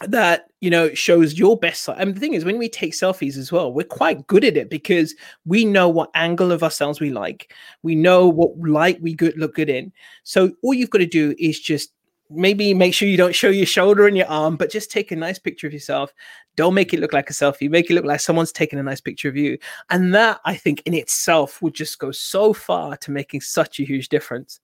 that 0.02 0.46
you 0.62 0.70
know 0.70 0.94
shows 0.94 1.38
your 1.38 1.58
best 1.58 1.84
side. 1.84 1.98
And 2.00 2.16
the 2.16 2.20
thing 2.20 2.34
is, 2.34 2.46
when 2.46 2.58
we 2.58 2.70
take 2.70 2.94
selfies 2.94 3.38
as 3.38 3.52
well, 3.52 3.74
we're 3.74 3.86
quite 3.86 4.28
good 4.28 4.44
at 4.44 4.58
it 4.58 4.70
because 4.70 5.16
we 5.46 5.66
know 5.66 5.90
what 5.90 6.12
angle 6.14 6.52
of 6.52 6.64
ourselves 6.64 7.00
we 7.00 7.10
like. 7.10 7.54
We 7.84 7.96
know 7.96 8.28
what 8.28 8.58
light 8.60 9.02
we 9.02 9.14
good 9.14 9.38
look 9.38 9.56
good 9.56 9.70
in. 9.70 9.92
So 10.24 10.52
all 10.64 10.74
you've 10.74 10.90
got 10.90 11.00
to 11.00 11.06
do 11.06 11.34
is 11.40 11.60
just 11.60 11.92
maybe 12.30 12.74
make 12.74 12.94
sure 12.94 13.08
you 13.08 13.18
don't 13.18 13.36
show 13.36 13.50
your 13.50 13.66
shoulder 13.66 14.08
and 14.08 14.18
your 14.18 14.28
arm, 14.28 14.56
but 14.56 14.72
just 14.72 14.92
take 14.92 15.12
a 15.12 15.16
nice 15.16 15.40
picture 15.40 15.68
of 15.68 15.74
yourself. 15.74 16.14
Don't 16.56 16.74
make 16.74 16.94
it 16.94 17.00
look 17.00 17.14
like 17.14 17.30
a 17.30 17.34
selfie. 17.34 17.70
Make 17.70 17.90
it 17.90 17.94
look 17.94 18.06
like 18.06 18.20
someone's 18.20 18.52
taking 18.52 18.80
a 18.80 18.84
nice 18.84 19.02
picture 19.02 19.30
of 19.30 19.38
you. 19.38 19.58
And 19.90 20.14
that 20.16 20.40
I 20.46 20.56
think 20.56 20.82
in 20.86 20.94
itself 20.94 21.62
would 21.62 21.74
just 21.74 22.00
go 22.00 22.12
so 22.12 22.54
far 22.54 22.98
to 22.98 23.12
making 23.12 23.42
such 23.42 23.80
a 23.80 23.84
huge 23.84 24.10
difference. 24.10 24.60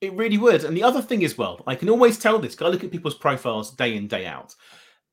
It 0.00 0.12
really 0.14 0.38
would. 0.38 0.64
And 0.64 0.76
the 0.76 0.82
other 0.82 1.02
thing 1.02 1.24
as 1.24 1.36
well, 1.36 1.62
I 1.66 1.74
can 1.74 1.90
always 1.90 2.18
tell 2.18 2.38
this. 2.38 2.54
Because 2.54 2.68
I 2.68 2.70
look 2.70 2.84
at 2.84 2.90
people's 2.90 3.14
profiles 3.14 3.74
day 3.76 3.96
in, 3.96 4.08
day 4.08 4.26
out. 4.26 4.54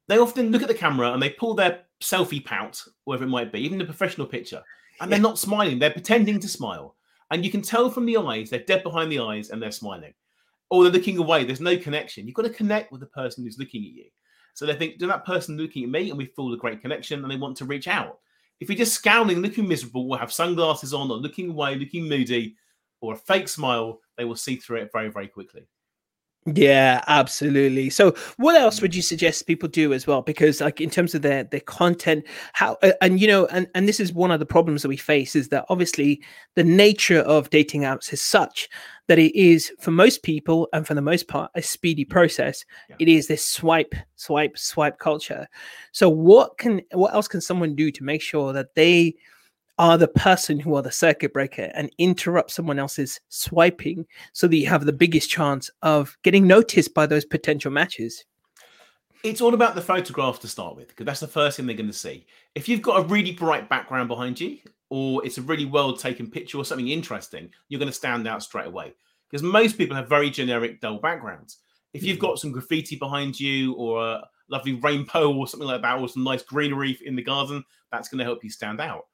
They 0.07 0.17
often 0.17 0.51
look 0.51 0.61
at 0.61 0.69
the 0.69 0.73
camera 0.73 1.11
and 1.11 1.21
they 1.21 1.31
pull 1.31 1.53
their 1.53 1.81
selfie 2.01 2.43
pout, 2.43 2.81
whatever 3.03 3.25
it 3.25 3.29
might 3.29 3.51
be, 3.51 3.59
even 3.59 3.77
the 3.77 3.85
professional 3.85 4.27
picture, 4.27 4.63
and 5.01 5.11
they're 5.11 5.19
not 5.19 5.37
smiling. 5.37 5.79
They're 5.79 5.91
pretending 5.91 6.39
to 6.39 6.47
smile. 6.47 6.95
And 7.29 7.43
you 7.43 7.51
can 7.51 7.61
tell 7.61 7.89
from 7.89 8.05
the 8.05 8.17
eyes, 8.17 8.49
they're 8.49 8.59
dead 8.59 8.83
behind 8.83 9.11
the 9.11 9.19
eyes 9.19 9.49
and 9.49 9.61
they're 9.61 9.71
smiling. 9.71 10.13
Or 10.69 10.83
they're 10.83 10.91
looking 10.91 11.17
away. 11.17 11.43
There's 11.43 11.61
no 11.61 11.77
connection. 11.77 12.25
You've 12.25 12.35
got 12.35 12.43
to 12.43 12.49
connect 12.49 12.91
with 12.91 13.01
the 13.01 13.07
person 13.07 13.43
who's 13.43 13.59
looking 13.59 13.83
at 13.83 13.91
you. 13.91 14.05
So 14.53 14.65
they 14.65 14.75
think, 14.75 14.97
do 14.97 15.07
that 15.07 15.25
person 15.25 15.55
looking 15.55 15.83
at 15.83 15.89
me? 15.89 16.09
And 16.09 16.17
we 16.17 16.25
feel 16.25 16.51
a 16.53 16.57
great 16.57 16.81
connection 16.81 17.21
and 17.21 17.31
they 17.31 17.37
want 17.37 17.55
to 17.57 17.65
reach 17.65 17.87
out. 17.87 18.19
If 18.59 18.69
you're 18.69 18.77
just 18.77 18.95
scowling, 18.95 19.39
looking 19.41 19.67
miserable, 19.67 20.11
or 20.11 20.17
have 20.17 20.33
sunglasses 20.33 20.93
on, 20.93 21.11
or 21.11 21.17
looking 21.17 21.51
away, 21.51 21.75
looking 21.75 22.09
moody, 22.09 22.55
or 23.01 23.13
a 23.13 23.17
fake 23.17 23.47
smile, 23.47 24.01
they 24.17 24.25
will 24.25 24.35
see 24.35 24.55
through 24.55 24.77
it 24.77 24.89
very, 24.91 25.09
very 25.09 25.27
quickly. 25.27 25.67
Yeah, 26.55 27.03
absolutely. 27.07 27.89
So, 27.89 28.15
what 28.37 28.55
else 28.55 28.81
would 28.81 28.95
you 28.95 29.01
suggest 29.01 29.47
people 29.47 29.67
do 29.67 29.91
as 29.91 30.07
well? 30.07 30.21
Because, 30.21 30.61
like, 30.61 30.79
in 30.79 30.89
terms 30.89 31.13
of 31.13 31.21
their 31.21 31.43
their 31.43 31.59
content, 31.59 32.25
how 32.53 32.77
and 33.01 33.19
you 33.19 33.27
know, 33.27 33.47
and 33.47 33.67
and 33.75 33.85
this 33.87 33.99
is 33.99 34.13
one 34.13 34.31
of 34.31 34.39
the 34.39 34.45
problems 34.45 34.81
that 34.81 34.87
we 34.87 34.95
face 34.95 35.35
is 35.35 35.49
that 35.49 35.65
obviously 35.67 36.21
the 36.55 36.63
nature 36.63 37.19
of 37.19 37.49
dating 37.49 37.81
apps 37.81 38.13
is 38.13 38.21
such 38.21 38.69
that 39.07 39.19
it 39.19 39.37
is 39.37 39.73
for 39.79 39.91
most 39.91 40.23
people 40.23 40.69
and 40.71 40.87
for 40.87 40.93
the 40.93 41.01
most 41.01 41.27
part 41.27 41.51
a 41.55 41.61
speedy 41.61 42.05
process. 42.05 42.63
Yeah. 42.89 42.95
It 42.99 43.09
is 43.09 43.27
this 43.27 43.45
swipe, 43.45 43.95
swipe, 44.15 44.57
swipe 44.57 44.99
culture. 44.99 45.47
So, 45.91 46.07
what 46.07 46.57
can 46.57 46.81
what 46.93 47.13
else 47.13 47.27
can 47.27 47.41
someone 47.41 47.75
do 47.75 47.91
to 47.91 48.03
make 48.05 48.21
sure 48.21 48.53
that 48.53 48.73
they 48.73 49.15
are 49.79 49.97
the 49.97 50.07
person 50.07 50.59
who 50.59 50.75
are 50.75 50.81
the 50.81 50.91
circuit 50.91 51.33
breaker 51.33 51.71
and 51.73 51.91
interrupt 51.97 52.51
someone 52.51 52.79
else's 52.79 53.19
swiping 53.29 54.05
so 54.33 54.47
that 54.47 54.57
you 54.57 54.67
have 54.67 54.85
the 54.85 54.93
biggest 54.93 55.29
chance 55.29 55.69
of 55.81 56.17
getting 56.23 56.47
noticed 56.47 56.93
by 56.93 57.05
those 57.05 57.25
potential 57.25 57.71
matches. 57.71 58.25
It's 59.23 59.41
all 59.41 59.53
about 59.53 59.75
the 59.75 59.81
photograph 59.81 60.39
to 60.41 60.47
start 60.47 60.75
with, 60.75 60.87
because 60.89 61.05
that's 61.05 61.19
the 61.19 61.27
first 61.27 61.57
thing 61.57 61.65
they're 61.65 61.75
going 61.75 61.87
to 61.87 61.93
see. 61.93 62.25
If 62.55 62.69
you've 62.69 62.81
got 62.81 62.99
a 62.99 63.07
really 63.07 63.31
bright 63.31 63.67
background 63.67 64.07
behind 64.07 64.39
you, 64.39 64.59
or 64.89 65.25
it's 65.25 65.37
a 65.37 65.41
really 65.41 65.65
well 65.65 65.97
taken 65.97 66.29
picture 66.29 66.57
or 66.57 66.65
something 66.65 66.87
interesting, 66.87 67.49
you're 67.67 67.79
going 67.79 67.89
to 67.89 67.95
stand 67.95 68.27
out 68.27 68.43
straight 68.43 68.67
away. 68.67 68.93
Because 69.29 69.43
most 69.43 69.77
people 69.77 69.95
have 69.95 70.07
very 70.07 70.29
generic, 70.29 70.79
dull 70.79 70.99
backgrounds. 70.99 71.57
If 71.93 72.03
you've 72.03 72.17
mm-hmm. 72.17 72.27
got 72.27 72.39
some 72.39 72.51
graffiti 72.51 72.95
behind 72.95 73.39
you, 73.39 73.73
or 73.73 74.01
a 74.01 74.27
lovely 74.49 74.73
rainbow, 74.73 75.33
or 75.33 75.47
something 75.47 75.67
like 75.67 75.81
that, 75.81 75.99
or 75.99 76.07
some 76.07 76.23
nice 76.23 76.43
greenery 76.43 76.97
in 77.03 77.15
the 77.15 77.23
garden, 77.23 77.65
that's 77.91 78.07
going 78.07 78.19
to 78.19 78.25
help 78.25 78.43
you 78.43 78.49
stand 78.49 78.79
out. 78.79 79.07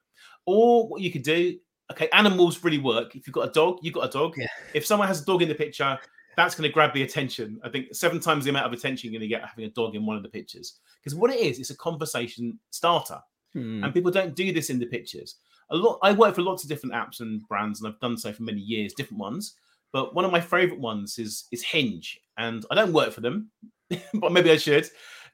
Or 0.46 0.88
what 0.88 1.00
you 1.00 1.10
could 1.10 1.22
do, 1.22 1.58
okay, 1.90 2.08
animals 2.12 2.62
really 2.64 2.78
work. 2.78 3.16
If 3.16 3.26
you've 3.26 3.34
got 3.34 3.48
a 3.48 3.52
dog, 3.52 3.78
you've 3.82 3.94
got 3.94 4.08
a 4.08 4.10
dog. 4.10 4.34
Yeah. 4.36 4.46
If 4.74 4.86
someone 4.86 5.08
has 5.08 5.22
a 5.22 5.24
dog 5.24 5.42
in 5.42 5.48
the 5.48 5.54
picture, 5.54 5.98
that's 6.36 6.54
going 6.54 6.68
to 6.68 6.72
grab 6.72 6.92
the 6.92 7.02
attention. 7.02 7.60
I 7.64 7.68
think 7.68 7.94
seven 7.94 8.20
times 8.20 8.44
the 8.44 8.50
amount 8.50 8.66
of 8.66 8.72
attention 8.72 9.10
you're 9.10 9.18
going 9.18 9.28
to 9.28 9.34
get 9.34 9.48
having 9.48 9.64
a 9.66 9.70
dog 9.70 9.94
in 9.94 10.04
one 10.04 10.16
of 10.16 10.22
the 10.22 10.28
pictures. 10.28 10.80
Because 11.02 11.14
what 11.14 11.30
it 11.30 11.40
is, 11.40 11.58
it's 11.58 11.70
a 11.70 11.76
conversation 11.76 12.58
starter. 12.70 13.20
Hmm. 13.52 13.84
And 13.84 13.94
people 13.94 14.10
don't 14.10 14.34
do 14.34 14.52
this 14.52 14.70
in 14.70 14.78
the 14.78 14.86
pictures. 14.86 15.36
A 15.70 15.76
lot. 15.76 15.98
I 16.02 16.12
work 16.12 16.34
for 16.34 16.42
lots 16.42 16.62
of 16.62 16.68
different 16.68 16.94
apps 16.94 17.20
and 17.20 17.46
brands, 17.48 17.80
and 17.80 17.88
I've 17.88 18.00
done 18.00 18.18
so 18.18 18.32
for 18.32 18.42
many 18.42 18.60
years, 18.60 18.92
different 18.92 19.20
ones. 19.20 19.54
But 19.92 20.14
one 20.14 20.24
of 20.24 20.32
my 20.32 20.40
favorite 20.40 20.80
ones 20.80 21.18
is 21.18 21.46
is 21.52 21.62
Hinge, 21.62 22.20
and 22.36 22.66
I 22.70 22.74
don't 22.74 22.92
work 22.92 23.12
for 23.12 23.20
them, 23.20 23.50
but 24.14 24.32
maybe 24.32 24.50
I 24.50 24.56
should. 24.56 24.88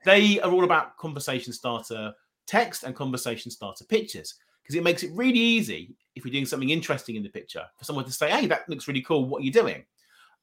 They 0.04 0.38
are 0.40 0.52
all 0.52 0.64
about 0.64 0.96
conversation 0.98 1.52
starter 1.52 2.12
text 2.46 2.84
and 2.84 2.94
conversation 2.94 3.50
starter 3.50 3.84
pictures 3.84 4.34
because 4.70 4.78
it 4.78 4.84
makes 4.84 5.02
it 5.02 5.10
really 5.14 5.40
easy 5.40 5.96
if 6.14 6.24
you're 6.24 6.30
doing 6.30 6.46
something 6.46 6.70
interesting 6.70 7.16
in 7.16 7.24
the 7.24 7.28
picture 7.28 7.64
for 7.76 7.84
someone 7.84 8.04
to 8.04 8.12
say, 8.12 8.30
"Hey, 8.30 8.46
that 8.46 8.68
looks 8.68 8.86
really 8.86 9.02
cool. 9.02 9.24
What 9.24 9.42
are 9.42 9.44
you 9.44 9.50
doing?" 9.50 9.84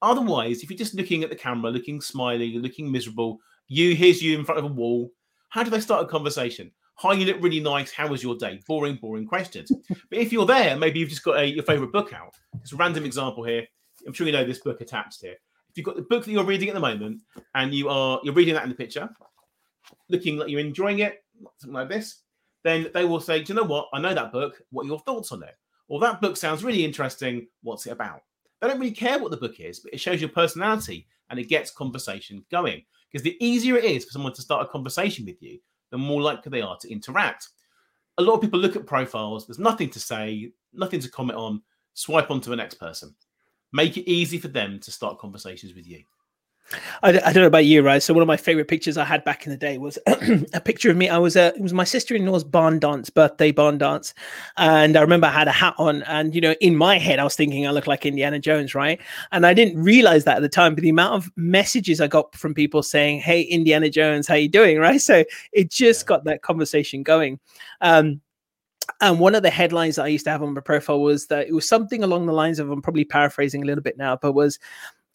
Otherwise, 0.01 0.63
if 0.63 0.69
you're 0.69 0.77
just 0.77 0.95
looking 0.95 1.23
at 1.23 1.29
the 1.29 1.35
camera, 1.35 1.71
looking 1.71 2.01
smiley, 2.01 2.57
looking 2.59 2.91
miserable, 2.91 3.39
you 3.69 3.95
here's 3.95 4.21
you 4.21 4.37
in 4.37 4.43
front 4.43 4.59
of 4.59 4.65
a 4.65 4.73
wall. 4.73 5.09
How 5.47 5.63
do 5.63 5.69
they 5.69 5.79
start 5.79 6.03
a 6.03 6.07
conversation? 6.09 6.71
Hi, 6.95 7.13
you 7.13 7.25
look 7.25 7.41
really 7.41 7.61
nice. 7.61 7.89
How 7.93 8.07
was 8.07 8.21
your 8.21 8.35
day? 8.35 8.59
Boring, 8.67 8.95
boring 8.95 9.25
questions. 9.25 9.71
but 10.09 10.19
if 10.19 10.33
you're 10.33 10.45
there, 10.45 10.75
maybe 10.75 10.99
you've 10.99 11.09
just 11.09 11.23
got 11.23 11.37
a, 11.37 11.45
your 11.45 11.63
favorite 11.63 11.93
book 11.93 12.11
out. 12.11 12.35
It's 12.61 12.73
a 12.73 12.75
random 12.75 13.05
example 13.05 13.45
here. 13.45 13.65
I'm 14.05 14.11
sure 14.11 14.27
you 14.27 14.33
know 14.33 14.43
this 14.43 14.59
book 14.59 14.81
attached 14.81 15.21
here. 15.21 15.37
If 15.69 15.77
you've 15.77 15.85
got 15.85 15.95
the 15.95 16.01
book 16.01 16.25
that 16.25 16.31
you're 16.31 16.43
reading 16.43 16.67
at 16.67 16.73
the 16.73 16.81
moment 16.81 17.21
and 17.55 17.73
you 17.73 17.87
are 17.87 18.19
you're 18.23 18.33
reading 18.33 18.55
that 18.55 18.63
in 18.63 18.69
the 18.69 18.75
picture, 18.75 19.07
looking 20.09 20.35
like 20.35 20.49
you're 20.49 20.59
enjoying 20.59 20.99
it, 20.99 21.23
something 21.59 21.75
like 21.75 21.87
this, 21.87 22.23
then 22.67 22.87
they 22.93 23.05
will 23.05 23.19
say, 23.19 23.41
Do 23.41 23.53
you 23.53 23.59
know 23.59 23.65
what? 23.65 23.87
I 23.93 23.99
know 23.99 24.13
that 24.13 24.31
book. 24.31 24.61
What 24.71 24.83
are 24.83 24.87
your 24.87 24.99
thoughts 24.99 25.31
on 25.31 25.43
it? 25.43 25.55
Or 25.87 25.99
that 26.01 26.21
book 26.21 26.35
sounds 26.35 26.63
really 26.63 26.83
interesting. 26.83 27.47
What's 27.63 27.85
it 27.85 27.91
about? 27.91 28.23
They 28.59 28.67
don't 28.67 28.79
really 28.79 28.91
care 28.91 29.19
what 29.19 29.31
the 29.31 29.37
book 29.37 29.59
is, 29.59 29.79
but 29.79 29.93
it 29.93 29.99
shows 29.99 30.19
your 30.19 30.29
personality 30.29 31.07
and 31.29 31.39
it 31.39 31.49
gets 31.49 31.71
conversation 31.71 32.43
going. 32.51 32.83
Because 33.11 33.23
the 33.23 33.37
easier 33.43 33.77
it 33.77 33.85
is 33.85 34.03
for 34.03 34.11
someone 34.11 34.33
to 34.33 34.41
start 34.41 34.65
a 34.65 34.69
conversation 34.69 35.25
with 35.25 35.41
you, 35.41 35.59
the 35.91 35.97
more 35.97 36.21
likely 36.21 36.49
they 36.49 36.61
are 36.61 36.77
to 36.77 36.91
interact. 36.91 37.49
A 38.17 38.21
lot 38.21 38.33
of 38.33 38.41
people 38.41 38.59
look 38.59 38.75
at 38.75 38.85
profiles, 38.85 39.47
there's 39.47 39.59
nothing 39.59 39.89
to 39.91 39.99
say, 39.99 40.51
nothing 40.73 40.99
to 40.99 41.09
comment 41.09 41.37
on, 41.37 41.61
swipe 41.93 42.31
on 42.31 42.41
to 42.41 42.49
the 42.49 42.55
next 42.55 42.75
person. 42.75 43.15
Make 43.71 43.97
it 43.97 44.09
easy 44.09 44.39
for 44.39 44.47
them 44.47 44.79
to 44.79 44.91
start 44.91 45.19
conversations 45.19 45.73
with 45.73 45.87
you. 45.87 46.03
I, 47.01 47.09
I, 47.09 47.11
don't 47.11 47.35
know 47.35 47.47
about 47.47 47.65
you, 47.65 47.81
right? 47.81 48.03
So 48.03 48.13
one 48.13 48.21
of 48.21 48.27
my 48.27 48.35
favorite 48.35 48.67
pictures 48.67 48.97
I 48.97 49.05
had 49.05 49.23
back 49.23 49.45
in 49.45 49.51
the 49.51 49.57
day 49.57 49.77
was 49.77 49.97
a 50.53 50.59
picture 50.59 50.91
of 50.91 50.97
me. 50.97 51.07
I 51.07 51.17
was 51.17 51.35
a, 51.35 51.47
it 51.55 51.61
was 51.61 51.73
my 51.73 51.85
sister-in-law's 51.85 52.43
barn 52.43 52.79
dance, 52.79 53.09
birthday 53.09 53.51
barn 53.51 53.77
dance, 53.77 54.13
and 54.57 54.97
I 54.97 55.01
remember 55.01 55.27
I 55.27 55.31
had 55.31 55.47
a 55.47 55.51
hat 55.51 55.75
on, 55.77 56.03
and 56.03 56.35
you 56.35 56.41
know, 56.41 56.55
in 56.59 56.75
my 56.75 56.97
head, 56.97 57.19
I 57.19 57.23
was 57.23 57.35
thinking 57.35 57.65
I 57.65 57.71
looked 57.71 57.87
like 57.87 58.05
Indiana 58.05 58.39
Jones, 58.39 58.75
right? 58.75 58.99
And 59.31 59.45
I 59.45 59.53
didn't 59.53 59.81
realize 59.81 60.25
that 60.25 60.37
at 60.37 60.41
the 60.41 60.49
time, 60.49 60.75
but 60.75 60.81
the 60.81 60.89
amount 60.89 61.13
of 61.13 61.31
messages 61.37 62.01
I 62.01 62.07
got 62.07 62.35
from 62.35 62.53
people 62.53 62.83
saying, 62.83 63.21
"Hey, 63.21 63.41
Indiana 63.41 63.89
Jones, 63.89 64.27
how 64.27 64.35
you 64.35 64.49
doing?" 64.49 64.77
Right? 64.77 65.01
So 65.01 65.23
it 65.53 65.71
just 65.71 66.05
got 66.05 66.25
that 66.25 66.41
conversation 66.41 67.01
going. 67.01 67.39
Um, 67.79 68.21
and 69.01 69.19
one 69.19 69.35
of 69.35 69.43
the 69.43 69.49
headlines 69.49 69.97
that 69.97 70.05
I 70.05 70.07
used 70.07 70.25
to 70.25 70.31
have 70.31 70.41
on 70.41 70.53
my 70.53 70.61
profile 70.61 71.01
was 71.01 71.27
that 71.27 71.47
it 71.47 71.53
was 71.53 71.67
something 71.67 72.03
along 72.03 72.25
the 72.25 72.33
lines 72.33 72.57
of 72.57 72.69
I'm 72.71 72.81
probably 72.81 73.05
paraphrasing 73.05 73.61
a 73.61 73.65
little 73.65 73.83
bit 73.83 73.97
now, 73.97 74.15
but 74.15 74.31
was 74.31 74.59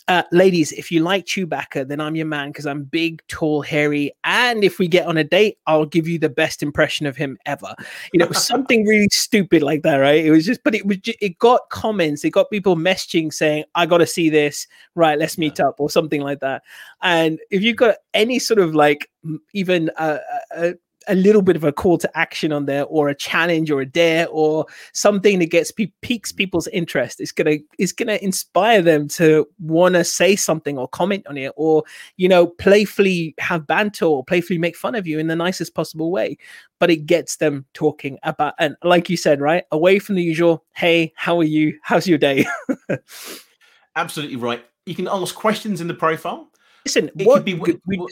uh, 0.09 0.23
ladies, 0.33 0.73
if 0.73 0.91
you 0.91 1.03
like 1.03 1.27
Chewbacca, 1.27 1.87
then 1.87 2.01
I'm 2.01 2.17
your 2.17 2.27
man 2.27 2.49
because 2.49 2.67
I'm 2.67 2.85
big, 2.85 3.23
tall, 3.29 3.63
hairy, 3.63 4.13
and 4.25 4.65
if 4.65 4.79
we 4.79 4.89
get 4.89 5.07
on 5.07 5.17
a 5.17 5.25
date, 5.25 5.59
I'll 5.67 5.87
give 5.87 6.09
you 6.09 6.19
the 6.19 6.29
best 6.29 6.63
impression 6.63 7.07
of 7.07 7.17
him 7.17 7.39
ever. 7.47 7.75
You 8.13 8.19
know, 8.19 8.31
something 8.33 8.85
really 8.85 9.09
stupid 9.11 9.63
like 9.63 9.83
that, 9.83 9.97
right? 9.97 10.25
It 10.25 10.31
was 10.31 10.45
just, 10.45 10.63
but 10.65 10.75
it 10.75 10.87
was, 10.87 10.99
just, 10.99 11.19
it 11.21 11.39
got 11.39 11.69
comments, 11.71 12.25
it 12.25 12.31
got 12.31 12.51
people 12.51 12.77
messaging 12.77 13.33
saying, 13.33 13.65
"I 13.75 13.87
got 13.87 13.99
to 13.99 14.07
see 14.07 14.29
this." 14.29 14.67
Right, 14.95 15.19
let's 15.19 15.39
meet 15.39 15.61
up 15.61 15.77
or 15.79 15.89
something 15.89 16.21
like 16.21 16.41
that. 16.41 16.63
And 17.03 17.39
if 17.51 17.63
you've 17.63 17.77
got 17.77 17.97
any 18.15 18.39
sort 18.39 18.61
of 18.61 18.75
like 18.75 19.09
even 19.53 19.91
a, 19.97 20.19
a, 20.57 20.75
a 21.09 21.15
little 21.15 21.43
bit 21.43 21.57
of 21.57 21.65
a 21.65 21.73
call 21.73 21.99
to 21.99 22.19
action 22.19 22.53
on 22.53 22.67
there 22.67 22.85
or 22.87 23.09
a 23.09 23.15
challenge 23.15 23.71
or 23.71 23.81
a 23.81 23.87
dare 23.87 24.29
or 24.29 24.67
something 24.93 25.39
that 25.39 25.51
gets 25.51 25.71
pe- 25.71 25.93
piques 26.01 26.33
people's 26.33 26.67
interest. 26.69 27.21
It's 27.21 27.33
gonna 27.33 27.59
it's 27.79 27.93
gonna 27.93 28.19
inspire 28.23 28.83
them 28.83 29.09
to 29.09 29.49
want 29.61 29.95
to 29.95 30.05
say 30.05 30.37
something 30.37 30.79
or 30.79 30.89
comment 30.89 31.27
on 31.27 31.37
it 31.37 31.53
or 31.57 31.85
you 32.17 32.29
know 32.29 32.47
playfully 32.47 33.35
have 33.39 33.67
banter 33.67 34.05
or 34.05 34.25
playfully 34.25 34.59
make 34.59 34.77
fun 34.77 34.95
of 34.95 35.07
you 35.07 35.19
in 35.19 35.27
the 35.27 35.37
nicest 35.37 35.75
possible 35.75 36.11
way. 36.11 36.37
But 36.79 36.91
it 36.91 37.07
gets 37.07 37.37
them 37.37 37.65
talking 37.75 38.19
about 38.23 38.55
and 38.59 38.77
like 38.83 39.09
you 39.09 39.17
said 39.17 39.41
right 39.41 39.65
away 39.71 39.99
from 39.99 40.17
the 40.17 40.23
usual 40.23 40.65
hey 40.75 41.13
how 41.17 41.39
are 41.39 41.45
you? 41.45 41.79
How's 41.83 42.07
your 42.07 42.19
day? 42.19 42.47
Absolutely 43.97 44.37
right. 44.37 44.65
You 44.87 44.95
can 44.95 45.07
ask 45.09 45.35
questions 45.35 45.81
in 45.81 45.87
the 45.87 45.95
profile. 45.95 46.51
Listen 46.85 47.11
it 47.17 47.27
what, 47.27 47.37
could 47.37 47.45
be, 47.45 47.55
we, 47.55 47.79
we, 47.87 48.07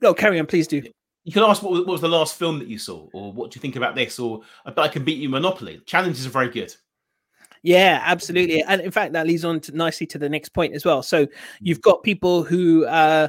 no 0.00 0.14
carry 0.14 0.38
on 0.40 0.46
please 0.46 0.66
do 0.66 0.82
you 1.24 1.32
can 1.32 1.42
ask 1.42 1.62
what 1.62 1.72
was, 1.72 1.80
what 1.80 1.92
was, 1.92 2.00
the 2.00 2.08
last 2.08 2.36
film 2.36 2.58
that 2.58 2.68
you 2.68 2.78
saw, 2.78 3.08
or 3.12 3.32
what 3.32 3.50
do 3.50 3.56
you 3.56 3.60
think 3.60 3.76
about 3.76 3.94
this, 3.94 4.18
or 4.18 4.42
I 4.64 4.88
can 4.88 5.04
beat 5.04 5.18
you 5.18 5.28
Monopoly. 5.28 5.80
Challenges 5.86 6.26
are 6.26 6.30
very 6.30 6.50
good. 6.50 6.74
Yeah, 7.62 8.02
absolutely. 8.04 8.62
And 8.62 8.82
in 8.82 8.90
fact, 8.90 9.14
that 9.14 9.26
leads 9.26 9.44
on 9.44 9.58
to, 9.60 9.74
nicely 9.74 10.06
to 10.08 10.18
the 10.18 10.28
next 10.28 10.50
point 10.50 10.74
as 10.74 10.84
well. 10.84 11.02
So 11.02 11.26
you've 11.60 11.80
got 11.80 12.02
people 12.02 12.42
who, 12.42 12.84
uh, 12.84 13.28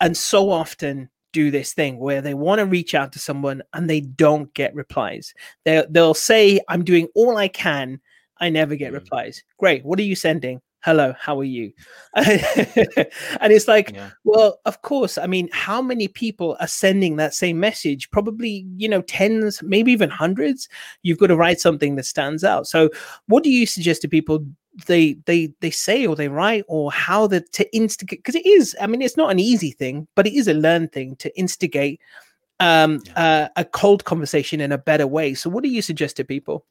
and 0.00 0.14
so 0.14 0.50
often 0.50 1.08
do 1.32 1.50
this 1.50 1.72
thing 1.72 1.98
where 1.98 2.20
they 2.20 2.34
want 2.34 2.58
to 2.58 2.66
reach 2.66 2.94
out 2.94 3.12
to 3.12 3.18
someone 3.18 3.62
and 3.72 3.88
they 3.88 4.00
don't 4.00 4.52
get 4.52 4.74
replies. 4.74 5.32
They 5.64 5.84
they'll 5.88 6.12
say, 6.12 6.60
"I'm 6.68 6.84
doing 6.84 7.08
all 7.14 7.36
I 7.38 7.48
can." 7.48 8.00
I 8.38 8.50
never 8.50 8.74
get 8.74 8.92
mm. 8.92 8.96
replies. 8.96 9.42
Great. 9.58 9.84
What 9.84 9.98
are 9.98 10.02
you 10.02 10.16
sending? 10.16 10.60
Hello 10.82 11.14
how 11.18 11.38
are 11.38 11.44
you? 11.44 11.72
And 12.14 13.52
it's 13.52 13.68
like 13.68 13.92
yeah. 13.94 14.10
well 14.24 14.60
of 14.64 14.82
course 14.82 15.16
i 15.16 15.26
mean 15.26 15.48
how 15.52 15.80
many 15.80 16.08
people 16.08 16.56
are 16.60 16.66
sending 16.66 17.16
that 17.16 17.34
same 17.34 17.58
message? 17.58 18.10
Probably 18.10 18.66
you 18.76 18.88
know 18.88 19.02
tens 19.02 19.62
maybe 19.62 19.92
even 19.92 20.10
hundreds. 20.10 20.68
You've 21.02 21.18
got 21.18 21.28
to 21.28 21.36
write 21.36 21.60
something 21.60 21.96
that 21.96 22.06
stands 22.06 22.44
out. 22.44 22.66
So 22.66 22.90
what 23.26 23.44
do 23.44 23.50
you 23.50 23.66
suggest 23.66 24.02
to 24.02 24.08
people 24.08 24.44
they 24.86 25.14
they 25.26 25.52
they 25.60 25.70
say 25.70 26.06
or 26.06 26.16
they 26.16 26.28
write 26.28 26.64
or 26.66 26.90
how 26.90 27.26
the 27.26 27.40
to 27.52 27.76
instigate? 27.76 28.20
Because 28.20 28.34
it 28.34 28.46
is 28.46 28.76
i 28.80 28.86
mean 28.86 29.02
it's 29.02 29.16
not 29.16 29.30
an 29.30 29.38
easy 29.38 29.70
thing 29.70 30.08
but 30.14 30.26
it 30.26 30.34
is 30.34 30.48
a 30.48 30.54
learned 30.54 30.92
thing 30.92 31.14
to 31.16 31.38
instigate 31.38 32.00
um 32.58 33.00
yeah. 33.04 33.24
uh, 33.24 33.48
a 33.56 33.64
cold 33.64 34.04
conversation 34.04 34.60
in 34.60 34.72
a 34.72 34.78
better 34.78 35.06
way. 35.06 35.34
So 35.34 35.50
what 35.50 35.62
do 35.62 35.70
you 35.70 35.82
suggest 35.82 36.16
to 36.16 36.24
people 36.24 36.64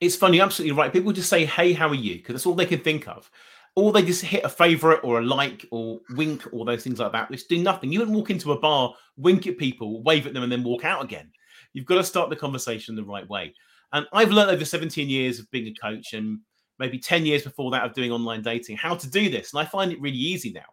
it's 0.00 0.16
funny, 0.16 0.40
absolutely 0.40 0.76
right. 0.76 0.92
People 0.92 1.12
just 1.12 1.28
say, 1.28 1.44
"Hey, 1.44 1.72
how 1.72 1.88
are 1.88 1.94
you?" 1.94 2.16
because 2.16 2.34
that's 2.34 2.46
all 2.46 2.54
they 2.54 2.66
can 2.66 2.80
think 2.80 3.08
of. 3.08 3.30
Or 3.76 3.92
they 3.92 4.02
just 4.02 4.22
hit 4.22 4.44
a 4.44 4.48
favorite 4.48 5.00
or 5.04 5.20
a 5.20 5.22
like 5.22 5.64
or 5.70 6.00
wink 6.10 6.42
or 6.52 6.64
those 6.64 6.82
things 6.82 6.98
like 6.98 7.12
that, 7.12 7.30
which 7.30 7.46
do 7.48 7.62
nothing. 7.62 7.92
You 7.92 8.00
wouldn't 8.00 8.16
walk 8.16 8.30
into 8.30 8.52
a 8.52 8.58
bar, 8.58 8.94
wink 9.16 9.46
at 9.46 9.58
people, 9.58 10.02
wave 10.02 10.26
at 10.26 10.34
them, 10.34 10.42
and 10.42 10.50
then 10.50 10.64
walk 10.64 10.84
out 10.84 11.04
again. 11.04 11.30
You've 11.72 11.86
got 11.86 11.96
to 11.96 12.04
start 12.04 12.30
the 12.30 12.36
conversation 12.36 12.96
the 12.96 13.04
right 13.04 13.28
way. 13.28 13.54
And 13.92 14.06
I've 14.12 14.30
learned 14.32 14.50
over 14.50 14.64
17 14.64 15.08
years 15.08 15.38
of 15.38 15.50
being 15.50 15.68
a 15.68 15.74
coach 15.74 16.12
and 16.12 16.40
maybe 16.78 16.98
10 16.98 17.24
years 17.26 17.42
before 17.42 17.70
that 17.70 17.84
of 17.84 17.94
doing 17.94 18.12
online 18.12 18.42
dating 18.42 18.76
how 18.76 18.94
to 18.94 19.10
do 19.10 19.30
this. 19.30 19.52
And 19.52 19.60
I 19.60 19.64
find 19.64 19.92
it 19.92 20.00
really 20.00 20.16
easy 20.16 20.52
now. 20.52 20.66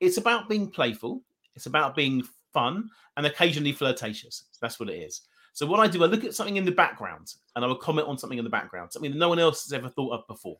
It's 0.00 0.18
about 0.18 0.48
being 0.48 0.70
playful, 0.70 1.22
it's 1.54 1.66
about 1.66 1.94
being 1.94 2.22
fun 2.52 2.88
and 3.16 3.26
occasionally 3.26 3.72
flirtatious. 3.72 4.44
That's 4.60 4.78
what 4.78 4.90
it 4.90 4.96
is. 4.96 5.22
So 5.56 5.64
what 5.64 5.80
I 5.80 5.88
do, 5.88 6.04
I 6.04 6.06
look 6.06 6.22
at 6.22 6.34
something 6.34 6.58
in 6.58 6.66
the 6.66 6.70
background 6.70 7.32
and 7.54 7.64
I 7.64 7.68
will 7.68 7.76
comment 7.76 8.06
on 8.06 8.18
something 8.18 8.36
in 8.36 8.44
the 8.44 8.50
background, 8.50 8.92
something 8.92 9.10
that 9.10 9.16
no 9.16 9.30
one 9.30 9.38
else 9.38 9.64
has 9.64 9.72
ever 9.72 9.88
thought 9.88 10.12
of 10.12 10.26
before. 10.26 10.58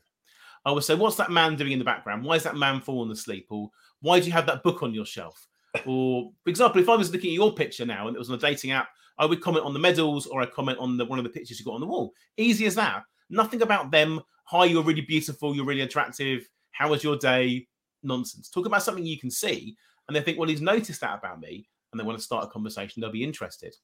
I 0.65 0.73
would 0.73 0.85
say, 0.85 0.95
what's 0.95 1.17
that 1.17 1.31
man 1.31 1.55
doing 1.55 1.73
in 1.73 1.79
the 1.79 1.85
background? 1.85 2.25
Why 2.25 2.37
is 2.37 2.45
that 2.45 2.57
man 2.57 2.81
falling 2.81 3.11
asleep? 3.11 3.47
Or 3.51 3.71
why 4.01 4.21
do 4.21 4.27
you 4.27 4.33
have 4.33 4.47
that 4.47 4.63
book 4.63 4.83
on 4.83 4.95
your 4.95 5.05
shelf? 5.05 5.47
Or, 5.87 6.33
for 6.43 6.49
example, 6.49 6.81
if 6.81 6.89
I 6.89 6.97
was 6.97 7.13
looking 7.13 7.29
at 7.29 7.35
your 7.35 7.53
picture 7.53 7.85
now 7.85 8.07
and 8.07 8.17
it 8.17 8.19
was 8.19 8.31
on 8.31 8.37
a 8.37 8.41
dating 8.41 8.71
app, 8.71 8.89
I 9.19 9.27
would 9.27 9.43
comment 9.43 9.67
on 9.67 9.75
the 9.75 9.79
medals 9.79 10.27
or 10.27 10.41
I 10.41 10.47
comment 10.47 10.79
on 10.79 10.97
the 10.97 11.05
one 11.05 11.19
of 11.19 11.25
the 11.25 11.31
pictures 11.31 11.59
you 11.61 11.67
got 11.67 11.75
on 11.75 11.83
the 11.83 11.87
wall. 11.87 12.15
Easy 12.39 12.65
as 12.65 12.75
that. 12.77 13.03
Nothing 13.29 13.61
about 13.61 13.91
them. 13.91 14.23
Hi, 14.45 14.65
you're 14.65 14.83
really 14.83 15.03
beautiful. 15.03 15.55
You're 15.55 15.67
really 15.67 15.83
attractive. 15.83 16.49
How 16.71 16.89
was 16.89 17.05
your 17.05 17.19
day? 17.19 17.69
Nonsense. 18.03 18.49
Talk 18.49 18.65
about 18.65 18.83
something 18.83 19.05
you 19.05 19.21
can 19.21 19.31
see, 19.31 19.77
and 20.09 20.17
they 20.17 20.23
think, 20.23 20.39
well, 20.39 20.49
he's 20.49 20.63
noticed 20.63 21.03
that 21.03 21.19
about 21.19 21.41
me, 21.41 21.69
and 21.93 22.01
they 22.01 22.05
want 22.05 22.17
to 22.17 22.25
start 22.25 22.47
a 22.47 22.49
conversation. 22.49 23.03
They'll 23.03 23.13
be 23.13 23.23
interested. 23.23 23.75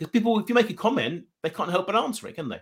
Because 0.00 0.12
people, 0.12 0.38
if 0.40 0.48
you 0.48 0.54
make 0.54 0.70
a 0.70 0.74
comment, 0.74 1.24
they 1.42 1.50
can't 1.50 1.70
help 1.70 1.86
but 1.86 1.94
answer 1.94 2.26
it, 2.26 2.34
can 2.34 2.48
they? 2.48 2.58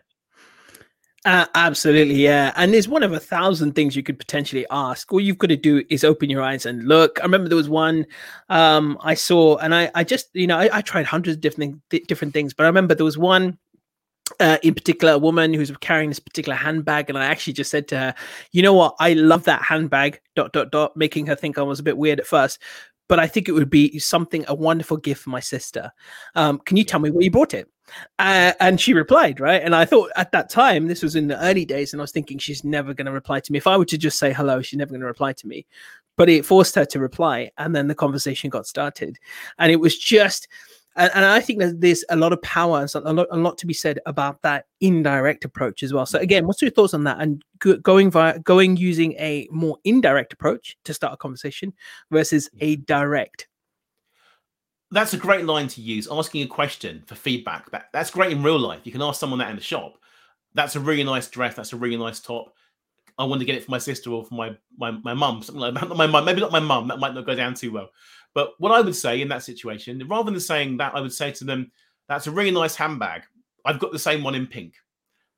Uh, 1.24 1.46
absolutely, 1.54 2.16
yeah. 2.16 2.52
And 2.56 2.74
there's 2.74 2.88
one 2.88 3.04
of 3.04 3.12
a 3.12 3.20
thousand 3.20 3.76
things 3.76 3.94
you 3.94 4.02
could 4.02 4.18
potentially 4.18 4.66
ask. 4.72 5.12
All 5.12 5.20
you've 5.20 5.38
got 5.38 5.50
to 5.50 5.56
do 5.56 5.84
is 5.88 6.02
open 6.02 6.30
your 6.30 6.42
eyes 6.42 6.66
and 6.66 6.88
look. 6.88 7.20
I 7.20 7.22
remember 7.22 7.48
there 7.48 7.56
was 7.56 7.68
one 7.68 8.06
um, 8.48 8.98
I 9.02 9.14
saw, 9.14 9.56
and 9.58 9.72
I, 9.72 9.88
I 9.94 10.02
just, 10.02 10.26
you 10.34 10.48
know, 10.48 10.58
I, 10.58 10.78
I 10.78 10.80
tried 10.80 11.06
hundreds 11.06 11.36
of 11.36 11.40
different 11.40 11.80
different 12.08 12.34
things, 12.34 12.54
but 12.54 12.64
I 12.64 12.66
remember 12.66 12.96
there 12.96 13.04
was 13.04 13.18
one 13.18 13.56
uh, 14.40 14.58
in 14.64 14.74
particular, 14.74 15.14
a 15.14 15.18
woman 15.18 15.54
who's 15.54 15.70
carrying 15.80 16.08
this 16.08 16.18
particular 16.18 16.56
handbag, 16.56 17.08
and 17.08 17.16
I 17.16 17.26
actually 17.26 17.52
just 17.52 17.70
said 17.70 17.86
to 17.88 17.98
her, 17.98 18.14
"You 18.50 18.62
know 18.62 18.74
what? 18.74 18.96
I 18.98 19.12
love 19.12 19.44
that 19.44 19.62
handbag." 19.62 20.20
Dot 20.34 20.52
dot 20.52 20.72
dot, 20.72 20.96
making 20.96 21.26
her 21.26 21.36
think 21.36 21.56
I 21.56 21.62
was 21.62 21.78
a 21.78 21.84
bit 21.84 21.96
weird 21.96 22.18
at 22.18 22.26
first 22.26 22.58
but 23.08 23.18
I 23.18 23.26
think 23.26 23.48
it 23.48 23.52
would 23.52 23.70
be 23.70 23.98
something 23.98 24.44
a 24.48 24.54
wonderful 24.54 24.96
gift 24.96 25.22
for 25.22 25.30
my 25.30 25.40
sister. 25.40 25.90
Um, 26.34 26.58
can 26.58 26.76
you 26.76 26.84
tell 26.84 27.00
me 27.00 27.10
where 27.10 27.24
you 27.24 27.30
bought 27.30 27.54
it? 27.54 27.68
Uh, 28.18 28.52
and 28.60 28.80
she 28.80 28.92
replied, 28.92 29.40
right? 29.40 29.62
And 29.62 29.74
I 29.74 29.86
thought 29.86 30.10
at 30.14 30.30
that 30.32 30.50
time, 30.50 30.86
this 30.86 31.02
was 31.02 31.16
in 31.16 31.26
the 31.26 31.42
early 31.42 31.64
days, 31.64 31.92
and 31.92 32.00
I 32.00 32.04
was 32.04 32.12
thinking 32.12 32.38
she's 32.38 32.64
never 32.64 32.92
going 32.92 33.06
to 33.06 33.12
reply 33.12 33.40
to 33.40 33.52
me. 33.52 33.58
If 33.58 33.66
I 33.66 33.76
were 33.76 33.86
to 33.86 33.98
just 33.98 34.18
say 34.18 34.32
hello, 34.32 34.60
she's 34.60 34.78
never 34.78 34.90
going 34.90 35.00
to 35.00 35.06
reply 35.06 35.32
to 35.32 35.46
me. 35.46 35.66
But 36.16 36.28
it 36.28 36.44
forced 36.44 36.74
her 36.74 36.84
to 36.84 36.98
reply, 36.98 37.50
and 37.58 37.74
then 37.74 37.86
the 37.86 37.94
conversation 37.94 38.50
got 38.50 38.66
started. 38.66 39.18
And 39.58 39.72
it 39.72 39.80
was 39.80 39.96
just 39.96 40.48
and, 40.98 41.10
and 41.14 41.24
I 41.24 41.40
think 41.40 41.60
that 41.60 41.80
there's 41.80 42.04
a 42.10 42.16
lot 42.16 42.32
of 42.32 42.42
power 42.42 42.80
and 42.80 43.06
a 43.06 43.12
lot, 43.12 43.28
a 43.30 43.36
lot 43.36 43.56
to 43.58 43.66
be 43.66 43.72
said 43.72 44.00
about 44.04 44.42
that 44.42 44.66
indirect 44.80 45.44
approach 45.44 45.82
as 45.82 45.92
well. 45.92 46.04
So 46.04 46.18
again, 46.18 46.46
what's 46.46 46.60
your 46.60 46.72
thoughts 46.72 46.92
on 46.92 47.04
that? 47.04 47.20
And 47.20 47.42
going 47.82 48.10
via 48.10 48.38
going 48.40 48.76
using 48.76 49.12
a 49.12 49.48
more 49.50 49.78
indirect 49.84 50.32
approach 50.32 50.76
to 50.84 50.92
start 50.92 51.14
a 51.14 51.16
conversation 51.16 51.72
versus 52.10 52.50
a 52.60 52.76
direct. 52.76 53.48
That's 54.90 55.14
a 55.14 55.18
great 55.18 55.44
line 55.44 55.68
to 55.68 55.80
use. 55.80 56.08
Asking 56.10 56.42
a 56.42 56.46
question 56.46 57.04
for 57.06 57.14
feedback. 57.14 57.70
That, 57.70 57.86
that's 57.92 58.10
great 58.10 58.32
in 58.32 58.42
real 58.42 58.58
life. 58.58 58.80
You 58.84 58.92
can 58.92 59.02
ask 59.02 59.20
someone 59.20 59.38
that 59.38 59.50
in 59.50 59.56
the 59.56 59.62
shop. 59.62 59.98
That's 60.54 60.76
a 60.76 60.80
really 60.80 61.04
nice 61.04 61.28
dress. 61.28 61.54
That's 61.54 61.72
a 61.72 61.76
really 61.76 61.96
nice 61.96 62.20
top. 62.20 62.54
I 63.18 63.24
want 63.24 63.40
to 63.40 63.44
get 63.44 63.56
it 63.56 63.64
for 63.64 63.70
my 63.70 63.78
sister 63.78 64.10
or 64.10 64.24
for 64.24 64.34
my 64.34 64.56
my 64.76 64.92
my 64.92 65.12
mum, 65.12 65.42
something 65.42 65.60
like 65.60 65.74
that. 65.74 65.88
Not 65.88 65.98
my 65.98 66.06
mum, 66.06 66.24
maybe 66.24 66.40
not 66.40 66.52
my 66.52 66.60
mum. 66.60 66.88
That 66.88 67.00
might 67.00 67.14
not 67.14 67.26
go 67.26 67.34
down 67.34 67.54
too 67.54 67.72
well. 67.72 67.90
But 68.34 68.52
what 68.58 68.72
I 68.72 68.80
would 68.80 68.94
say 68.94 69.20
in 69.20 69.28
that 69.28 69.42
situation, 69.42 70.02
rather 70.06 70.30
than 70.30 70.40
saying 70.40 70.76
that, 70.76 70.94
I 70.94 71.00
would 71.00 71.12
say 71.12 71.32
to 71.32 71.44
them, 71.44 71.72
"That's 72.08 72.28
a 72.28 72.30
really 72.30 72.52
nice 72.52 72.76
handbag. 72.76 73.22
I've 73.64 73.80
got 73.80 73.92
the 73.92 73.98
same 73.98 74.22
one 74.22 74.36
in 74.36 74.46
pink." 74.46 74.74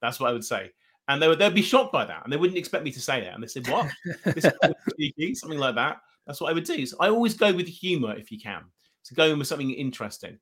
That's 0.02 0.20
what 0.20 0.28
I 0.28 0.32
would 0.32 0.44
say, 0.44 0.70
and 1.08 1.22
they 1.22 1.28
would 1.28 1.38
they'd 1.38 1.54
be 1.54 1.62
shocked 1.62 1.92
by 1.92 2.04
that, 2.04 2.22
and 2.22 2.32
they 2.32 2.36
wouldn't 2.36 2.58
expect 2.58 2.84
me 2.84 2.92
to 2.92 3.00
say 3.00 3.22
that. 3.22 3.34
And 3.34 3.42
they 3.42 3.46
said, 3.46 3.66
"What? 3.68 3.90
this 4.24 4.44
something 5.40 5.58
like 5.58 5.74
that." 5.76 6.00
That's 6.26 6.40
what 6.40 6.50
I 6.50 6.52
would 6.52 6.64
do. 6.64 6.84
So 6.84 6.96
I 7.00 7.08
always 7.08 7.34
go 7.34 7.52
with 7.52 7.66
humour 7.66 8.14
if 8.14 8.30
you 8.30 8.38
can. 8.38 8.62
So 9.02 9.14
go 9.14 9.24
in 9.24 9.38
with 9.38 9.48
something 9.48 9.70
interesting. 9.70 10.38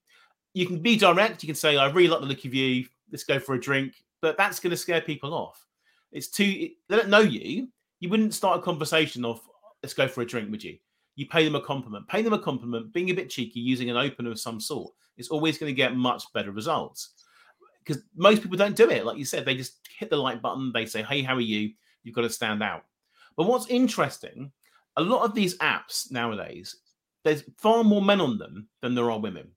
You 0.55 0.67
can 0.67 0.81
be 0.81 0.97
direct. 0.97 1.43
You 1.43 1.47
can 1.47 1.55
say, 1.55 1.77
"I 1.77 1.89
really 1.91 2.09
like 2.09 2.21
the 2.21 2.27
look 2.27 2.45
of 2.45 2.53
you. 2.53 2.87
Let's 3.13 3.25
go 3.25 3.39
for 3.39 3.55
a 3.55 3.61
drink." 3.61 3.95
But 4.21 4.37
that's 4.37 4.59
going 4.59 4.73
to 4.73 4.77
scare 4.77 5.01
people 5.01 5.33
off. 5.33 5.65
It's 6.13 6.29
too. 6.29 6.71
They 6.89 6.97
don't 6.97 7.09
know 7.09 7.21
you. 7.21 7.69
You 8.01 8.09
wouldn't 8.09 8.35
start 8.35 8.59
a 8.59 8.63
conversation 8.63 9.25
off. 9.25 9.41
Let's 9.83 9.95
go 9.95 10.09
for 10.09 10.23
a 10.23 10.27
drink, 10.27 10.51
would 10.51 10.65
you? 10.65 10.79
you 11.19 11.27
pay 11.27 11.45
them 11.45 11.57
a 11.57 11.61
compliment. 11.61 12.07
Pay 12.07 12.23
them 12.23 12.33
a 12.33 12.39
compliment, 12.39 12.93
being 12.93 13.11
a 13.11 13.15
bit 13.15 13.29
cheeky, 13.29 13.59
using 13.59 13.91
an 13.91 13.97
opener 13.97 14.31
of 14.31 14.39
some 14.39 14.61
sort, 14.61 14.95
it's 15.17 15.31
always 15.31 15.59
going 15.59 15.69
to 15.69 15.77
get 15.77 15.97
much 15.97 16.23
better 16.33 16.53
results. 16.53 17.25
Because 17.85 18.05
most 18.15 18.41
people 18.41 18.57
don't 18.57 18.77
do 18.77 18.89
it. 18.89 19.05
Like 19.05 19.19
you 19.19 19.25
said, 19.25 19.45
they 19.45 19.57
just 19.57 19.81
hit 19.99 20.11
the 20.11 20.17
like 20.17 20.41
button, 20.41 20.71
they 20.73 20.87
say, 20.87 21.03
Hey, 21.03 21.23
how 21.23 21.35
are 21.35 21.41
you? 21.41 21.73
You've 22.05 22.15
got 22.15 22.23
to 22.23 22.31
stand 22.31 22.63
out. 22.63 22.85
But 23.37 23.49
what's 23.49 23.67
interesting, 23.67 24.53
a 24.97 25.03
lot 25.03 25.25
of 25.25 25.35
these 25.35 25.59
apps 25.59 26.13
nowadays, 26.13 26.77
there's 27.25 27.43
far 27.59 27.83
more 27.83 28.01
men 28.01 28.21
on 28.21 28.39
them 28.39 28.69
than 28.81 28.95
there 28.95 29.11
are 29.11 29.19
women. 29.19 29.51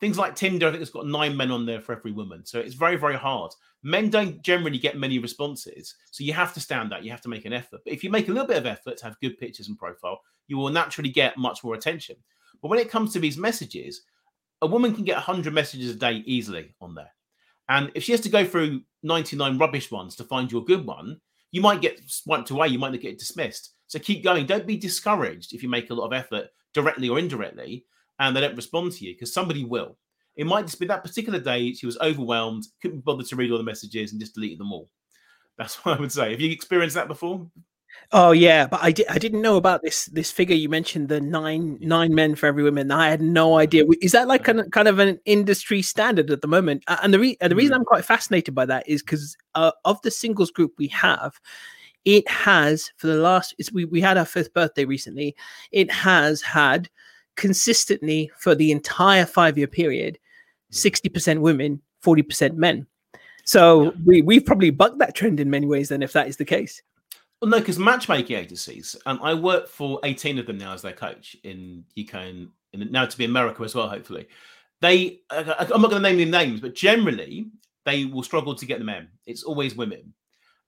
Things 0.00 0.18
like 0.18 0.34
Tinder, 0.34 0.68
I 0.68 0.70
think 0.70 0.82
it's 0.82 0.90
got 0.90 1.06
nine 1.06 1.36
men 1.36 1.50
on 1.50 1.64
there 1.64 1.80
for 1.80 1.92
every 1.92 2.12
woman. 2.12 2.44
So 2.44 2.58
it's 2.58 2.74
very, 2.74 2.96
very 2.96 3.16
hard. 3.16 3.52
Men 3.82 4.10
don't 4.10 4.42
generally 4.42 4.78
get 4.78 4.98
many 4.98 5.18
responses. 5.18 5.94
So 6.10 6.24
you 6.24 6.32
have 6.32 6.52
to 6.54 6.60
stand 6.60 6.92
out. 6.92 7.04
You 7.04 7.10
have 7.10 7.20
to 7.22 7.28
make 7.28 7.44
an 7.44 7.52
effort. 7.52 7.80
But 7.84 7.92
if 7.92 8.02
you 8.02 8.10
make 8.10 8.28
a 8.28 8.32
little 8.32 8.46
bit 8.46 8.56
of 8.56 8.66
effort 8.66 8.96
to 8.98 9.04
have 9.04 9.20
good 9.20 9.38
pictures 9.38 9.68
and 9.68 9.78
profile, 9.78 10.20
you 10.48 10.58
will 10.58 10.70
naturally 10.70 11.10
get 11.10 11.38
much 11.38 11.62
more 11.62 11.74
attention. 11.74 12.16
But 12.60 12.68
when 12.68 12.78
it 12.78 12.90
comes 12.90 13.12
to 13.12 13.18
these 13.20 13.38
messages, 13.38 14.02
a 14.62 14.66
woman 14.66 14.94
can 14.94 15.04
get 15.04 15.16
100 15.16 15.54
messages 15.54 15.90
a 15.90 15.98
day 15.98 16.22
easily 16.26 16.74
on 16.80 16.94
there. 16.94 17.12
And 17.68 17.90
if 17.94 18.02
she 18.02 18.12
has 18.12 18.20
to 18.22 18.28
go 18.28 18.44
through 18.44 18.82
99 19.02 19.58
rubbish 19.58 19.90
ones 19.90 20.16
to 20.16 20.24
find 20.24 20.50
your 20.50 20.64
good 20.64 20.84
one, 20.84 21.20
you 21.50 21.60
might 21.60 21.80
get 21.80 22.00
swiped 22.06 22.50
away. 22.50 22.68
You 22.68 22.78
might 22.78 22.92
not 22.92 23.00
get 23.00 23.18
dismissed. 23.18 23.74
So 23.86 23.98
keep 23.98 24.24
going. 24.24 24.46
Don't 24.46 24.66
be 24.66 24.76
discouraged 24.76 25.54
if 25.54 25.62
you 25.62 25.68
make 25.68 25.90
a 25.90 25.94
lot 25.94 26.06
of 26.06 26.12
effort 26.12 26.48
directly 26.72 27.08
or 27.08 27.18
indirectly 27.18 27.84
and 28.18 28.34
they 28.34 28.40
don't 28.40 28.56
respond 28.56 28.92
to 28.92 29.04
you 29.04 29.14
because 29.14 29.32
somebody 29.32 29.64
will. 29.64 29.96
It 30.36 30.46
might 30.46 30.66
just 30.66 30.80
be 30.80 30.86
that 30.86 31.04
particular 31.04 31.38
day 31.38 31.72
she 31.72 31.86
was 31.86 31.98
overwhelmed, 31.98 32.66
couldn't 32.82 33.04
bother 33.04 33.22
to 33.22 33.36
read 33.36 33.52
all 33.52 33.58
the 33.58 33.64
messages 33.64 34.12
and 34.12 34.20
just 34.20 34.34
deleted 34.34 34.58
them 34.58 34.72
all. 34.72 34.88
That's 35.58 35.76
what 35.84 35.98
I 35.98 36.00
would 36.00 36.12
say. 36.12 36.30
Have 36.30 36.40
you 36.40 36.50
experienced 36.50 36.96
that 36.96 37.08
before? 37.08 37.46
Oh 38.12 38.32
yeah, 38.32 38.66
but 38.66 38.80
I 38.82 38.92
did 38.92 39.06
I 39.08 39.18
didn't 39.18 39.40
know 39.42 39.56
about 39.56 39.82
this 39.82 40.06
this 40.06 40.30
figure 40.30 40.56
you 40.56 40.68
mentioned 40.68 41.08
the 41.08 41.20
nine 41.20 41.78
nine 41.80 42.14
men 42.14 42.34
for 42.34 42.46
every 42.46 42.62
woman. 42.62 42.90
I 42.90 43.08
had 43.08 43.22
no 43.22 43.58
idea. 43.58 43.84
Is 44.02 44.12
that 44.12 44.28
like 44.28 44.44
kind 44.44 44.60
of, 44.60 44.70
kind 44.72 44.88
of 44.88 44.98
an 44.98 45.18
industry 45.24 45.80
standard 45.80 46.30
at 46.30 46.42
the 46.42 46.48
moment? 46.48 46.84
And 46.88 47.14
the 47.14 47.18
re- 47.18 47.36
the 47.40 47.56
reason 47.56 47.72
mm. 47.72 47.78
I'm 47.78 47.84
quite 47.84 48.04
fascinated 48.04 48.54
by 48.54 48.66
that 48.66 48.88
is 48.88 49.02
because 49.02 49.36
uh, 49.54 49.72
of 49.84 50.00
the 50.02 50.10
singles 50.10 50.50
group 50.50 50.72
we 50.76 50.88
have, 50.88 51.40
it 52.04 52.28
has 52.28 52.90
for 52.96 53.06
the 53.06 53.16
last 53.16 53.54
it's, 53.58 53.72
we 53.72 53.84
we 53.84 54.00
had 54.00 54.16
our 54.16 54.26
fifth 54.26 54.52
birthday 54.52 54.84
recently. 54.84 55.34
It 55.72 55.90
has 55.90 56.42
had 56.42 56.90
consistently 57.36 58.30
for 58.38 58.54
the 58.54 58.72
entire 58.72 59.26
five 59.26 59.58
year 59.58 59.66
period, 59.66 60.18
mm. 60.72 60.74
sixty 60.74 61.08
percent 61.08 61.40
women, 61.40 61.80
forty 62.00 62.22
percent 62.22 62.56
men. 62.56 62.86
So 63.44 63.92
we 64.04 64.22
we've 64.22 64.44
probably 64.44 64.70
bucked 64.70 64.98
that 64.98 65.14
trend 65.14 65.40
in 65.40 65.50
many 65.50 65.66
ways. 65.66 65.88
Then, 65.88 66.02
if 66.02 66.12
that 66.12 66.28
is 66.28 66.36
the 66.36 66.44
case. 66.44 66.82
Well, 67.40 67.50
no, 67.50 67.58
because 67.58 67.78
matchmaking 67.78 68.36
agencies, 68.36 68.96
and 69.04 69.18
I 69.22 69.34
work 69.34 69.68
for 69.68 70.00
18 70.04 70.38
of 70.38 70.46
them 70.46 70.56
now 70.56 70.72
as 70.72 70.80
their 70.80 70.92
coach 70.92 71.36
in 71.44 71.84
UK 71.98 72.14
and, 72.14 72.48
and 72.72 72.90
now 72.90 73.04
to 73.04 73.18
be 73.18 73.26
America 73.26 73.62
as 73.64 73.74
well, 73.74 73.86
hopefully. 73.86 74.28
they 74.80 75.20
uh, 75.28 75.54
I'm 75.58 75.82
not 75.82 75.90
going 75.90 76.02
to 76.02 76.08
name 76.08 76.20
any 76.20 76.30
names, 76.30 76.60
but 76.62 76.74
generally 76.74 77.50
they 77.84 78.06
will 78.06 78.22
struggle 78.22 78.54
to 78.54 78.64
get 78.66 78.78
the 78.78 78.84
men. 78.84 79.08
It's 79.26 79.42
always 79.42 79.76
women. 79.76 80.14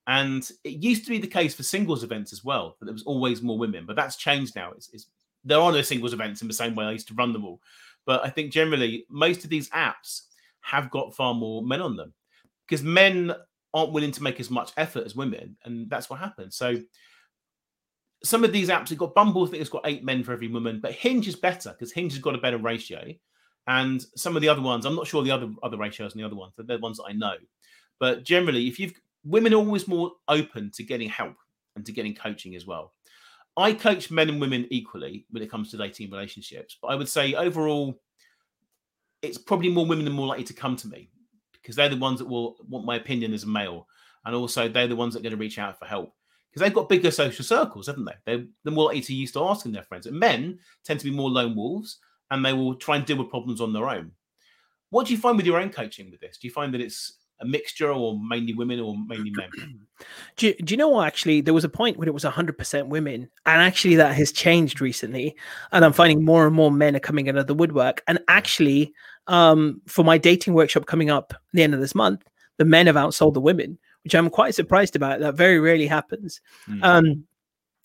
And 0.06 0.48
it 0.64 0.82
used 0.82 1.04
to 1.04 1.10
be 1.10 1.18
the 1.18 1.26
case 1.26 1.54
for 1.54 1.62
singles 1.62 2.04
events 2.04 2.32
as 2.32 2.44
well, 2.44 2.76
that 2.78 2.84
there 2.84 2.92
was 2.92 3.02
always 3.04 3.42
more 3.42 3.58
women, 3.58 3.86
but 3.86 3.96
that's 3.96 4.16
changed 4.16 4.54
now. 4.54 4.72
It's, 4.72 4.88
it's 4.92 5.06
there 5.46 5.60
are 5.60 5.72
no 5.72 5.82
singles 5.82 6.12
events 6.12 6.42
in 6.42 6.48
the 6.48 6.54
same 6.54 6.74
way 6.74 6.84
I 6.84 6.92
used 6.92 7.08
to 7.08 7.14
run 7.14 7.32
them 7.32 7.44
all. 7.44 7.60
But 8.04 8.24
I 8.24 8.28
think 8.30 8.52
generally 8.52 9.06
most 9.08 9.44
of 9.44 9.50
these 9.50 9.70
apps 9.70 10.22
have 10.60 10.90
got 10.90 11.14
far 11.14 11.34
more 11.34 11.62
men 11.62 11.80
on 11.80 11.96
them 11.96 12.12
because 12.66 12.82
men 12.82 13.32
aren't 13.72 13.92
willing 13.92 14.12
to 14.12 14.22
make 14.22 14.40
as 14.40 14.50
much 14.50 14.72
effort 14.76 15.04
as 15.04 15.16
women, 15.16 15.56
and 15.64 15.88
that's 15.88 16.10
what 16.10 16.18
happens. 16.18 16.56
So 16.56 16.76
some 18.24 18.44
of 18.44 18.52
these 18.52 18.68
apps 18.68 18.88
have 18.88 18.98
got 18.98 19.14
Bumble, 19.14 19.44
I 19.44 19.50
think 19.50 19.60
it's 19.60 19.70
got 19.70 19.86
eight 19.86 20.04
men 20.04 20.24
for 20.24 20.32
every 20.32 20.48
woman, 20.48 20.80
but 20.80 20.92
Hinge 20.92 21.28
is 21.28 21.36
better 21.36 21.70
because 21.70 21.92
Hinge 21.92 22.12
has 22.12 22.22
got 22.22 22.34
a 22.34 22.38
better 22.38 22.58
ratio. 22.58 23.12
And 23.68 24.04
some 24.14 24.36
of 24.36 24.42
the 24.42 24.48
other 24.48 24.62
ones, 24.62 24.84
I'm 24.84 24.94
not 24.94 25.08
sure 25.08 25.22
the 25.22 25.32
other 25.32 25.50
other 25.62 25.76
ratios 25.76 26.12
and 26.12 26.20
the 26.20 26.26
other 26.26 26.36
ones, 26.36 26.52
but 26.56 26.66
they're 26.66 26.76
the 26.76 26.82
ones 26.82 26.98
that 26.98 27.06
I 27.08 27.12
know. 27.12 27.34
But 27.98 28.22
generally, 28.22 28.68
if 28.68 28.78
you've 28.78 28.94
women 29.24 29.52
are 29.52 29.56
always 29.56 29.88
more 29.88 30.12
open 30.28 30.70
to 30.70 30.84
getting 30.84 31.08
help 31.08 31.34
and 31.74 31.84
to 31.84 31.92
getting 31.92 32.14
coaching 32.14 32.54
as 32.54 32.66
well. 32.66 32.92
I 33.56 33.72
coach 33.72 34.10
men 34.10 34.28
and 34.28 34.40
women 34.40 34.66
equally 34.70 35.26
when 35.30 35.42
it 35.42 35.50
comes 35.50 35.70
to 35.70 35.76
dating 35.76 36.10
relationships, 36.10 36.76
but 36.80 36.88
I 36.88 36.94
would 36.94 37.08
say 37.08 37.34
overall, 37.34 38.00
it's 39.22 39.38
probably 39.38 39.70
more 39.70 39.86
women 39.86 40.06
are 40.06 40.10
more 40.10 40.26
likely 40.26 40.44
to 40.44 40.54
come 40.54 40.76
to 40.76 40.88
me 40.88 41.10
because 41.52 41.74
they're 41.74 41.88
the 41.88 41.96
ones 41.96 42.18
that 42.18 42.28
will 42.28 42.56
want 42.68 42.84
my 42.84 42.96
opinion 42.96 43.32
as 43.32 43.44
a 43.44 43.48
male, 43.48 43.88
and 44.24 44.34
also 44.34 44.68
they're 44.68 44.86
the 44.86 44.96
ones 44.96 45.14
that 45.14 45.20
are 45.20 45.22
going 45.22 45.32
to 45.32 45.38
reach 45.38 45.58
out 45.58 45.78
for 45.78 45.86
help 45.86 46.12
because 46.56 46.64
they've 46.64 46.74
got 46.74 46.88
bigger 46.88 47.10
social 47.10 47.44
circles, 47.44 47.86
haven't 47.86 48.06
they? 48.06 48.14
They're, 48.24 48.44
they're 48.64 48.72
more 48.72 48.86
likely 48.86 49.02
to 49.02 49.14
used 49.14 49.34
to 49.34 49.44
asking 49.44 49.72
their 49.72 49.82
friends. 49.82 50.06
And 50.06 50.18
men 50.18 50.58
tend 50.84 51.00
to 51.00 51.04
be 51.04 51.14
more 51.14 51.28
lone 51.28 51.54
wolves, 51.54 51.98
and 52.30 52.42
they 52.42 52.54
will 52.54 52.74
try 52.76 52.96
and 52.96 53.04
deal 53.04 53.18
with 53.18 53.28
problems 53.28 53.60
on 53.60 53.74
their 53.74 53.88
own. 53.88 54.12
What 54.88 55.06
do 55.06 55.12
you 55.12 55.18
find 55.18 55.36
with 55.36 55.44
your 55.44 55.60
own 55.60 55.68
coaching 55.68 56.10
with 56.10 56.20
this? 56.20 56.38
Do 56.38 56.46
you 56.46 56.52
find 56.52 56.72
that 56.72 56.80
it's 56.80 57.18
a 57.40 57.46
mixture 57.46 57.90
or 57.90 58.18
mainly 58.28 58.54
women 58.54 58.80
or 58.80 58.94
mainly 59.06 59.30
men? 59.30 59.50
Do 60.36 60.48
you, 60.48 60.54
do 60.62 60.74
you 60.74 60.76
know 60.76 60.90
what? 60.90 61.06
Actually, 61.06 61.40
there 61.40 61.54
was 61.54 61.64
a 61.64 61.70
point 61.70 61.96
when 61.96 62.06
it 62.06 62.12
was 62.12 62.22
100% 62.22 62.88
women, 62.88 63.30
and 63.46 63.62
actually 63.62 63.96
that 63.96 64.14
has 64.14 64.30
changed 64.30 64.82
recently. 64.82 65.34
And 65.72 65.86
I'm 65.86 65.94
finding 65.94 66.22
more 66.22 66.46
and 66.46 66.54
more 66.54 66.70
men 66.70 66.94
are 66.94 67.00
coming 67.00 67.30
out 67.30 67.38
of 67.38 67.46
the 67.46 67.54
woodwork. 67.54 68.02
And 68.06 68.18
actually, 68.28 68.92
um, 69.26 69.80
for 69.86 70.04
my 70.04 70.18
dating 70.18 70.52
workshop 70.52 70.84
coming 70.84 71.08
up 71.08 71.32
the 71.54 71.62
end 71.62 71.72
of 71.72 71.80
this 71.80 71.94
month, 71.94 72.24
the 72.58 72.66
men 72.66 72.86
have 72.88 72.96
outsold 72.96 73.32
the 73.32 73.40
women, 73.40 73.78
which 74.04 74.14
I'm 74.14 74.28
quite 74.28 74.54
surprised 74.54 74.96
about. 74.96 75.20
That 75.20 75.34
very 75.34 75.58
rarely 75.58 75.86
happens. 75.86 76.42
Mm. 76.68 76.84
Um, 76.84 77.26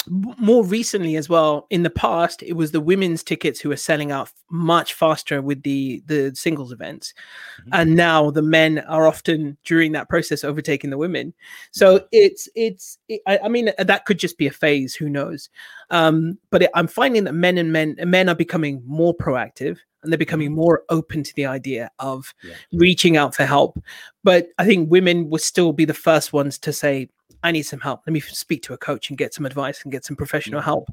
more 0.09 0.63
recently 0.63 1.15
as 1.15 1.29
well 1.29 1.67
in 1.69 1.83
the 1.83 1.89
past 1.89 2.41
it 2.41 2.53
was 2.53 2.71
the 2.71 2.81
women's 2.81 3.23
tickets 3.23 3.59
who 3.59 3.69
were 3.69 3.77
selling 3.77 4.11
out 4.11 4.31
much 4.49 4.93
faster 4.93 5.41
with 5.41 5.61
the 5.63 6.01
the 6.07 6.31
singles 6.33 6.71
events 6.71 7.13
mm-hmm. 7.61 7.69
and 7.73 7.95
now 7.95 8.31
the 8.31 8.41
men 8.41 8.79
are 8.79 9.07
often 9.07 9.57
during 9.63 9.91
that 9.91 10.09
process 10.09 10.43
overtaking 10.43 10.89
the 10.89 10.97
women 10.97 11.33
so 11.71 12.05
it's 12.11 12.49
it's 12.55 12.97
it, 13.09 13.21
I, 13.27 13.39
I, 13.43 13.47
mean 13.47 13.71
uh, 13.77 13.83
that 13.83 14.05
could 14.05 14.17
just 14.17 14.37
be 14.37 14.47
a 14.47 14.51
phase 14.51 14.95
who 14.95 15.07
knows 15.07 15.49
um 15.91 16.37
but 16.49 16.63
it, 16.63 16.71
i'm 16.73 16.87
finding 16.87 17.25
that 17.25 17.33
men 17.33 17.57
and 17.57 17.71
men 17.71 17.95
men 18.05 18.27
are 18.27 18.35
becoming 18.35 18.81
more 18.85 19.15
proactive 19.15 19.77
and 20.03 20.11
they're 20.11 20.17
becoming 20.17 20.49
mm-hmm. 20.49 20.61
more 20.61 20.83
open 20.89 21.21
to 21.21 21.35
the 21.35 21.45
idea 21.45 21.91
of 21.99 22.33
yeah. 22.43 22.55
reaching 22.73 23.17
out 23.17 23.35
for 23.35 23.45
help 23.45 23.79
but 24.23 24.47
i 24.57 24.65
think 24.65 24.89
women 24.89 25.29
would 25.29 25.41
still 25.41 25.73
be 25.73 25.85
the 25.85 25.93
first 25.93 26.33
ones 26.33 26.57
to 26.57 26.73
say 26.73 27.07
I 27.43 27.51
need 27.51 27.63
some 27.63 27.79
help. 27.79 28.01
Let 28.05 28.13
me 28.13 28.19
speak 28.19 28.63
to 28.63 28.73
a 28.73 28.77
coach 28.77 29.09
and 29.09 29.17
get 29.17 29.33
some 29.33 29.45
advice 29.45 29.83
and 29.83 29.91
get 29.91 30.05
some 30.05 30.15
professional 30.15 30.61
help. 30.61 30.89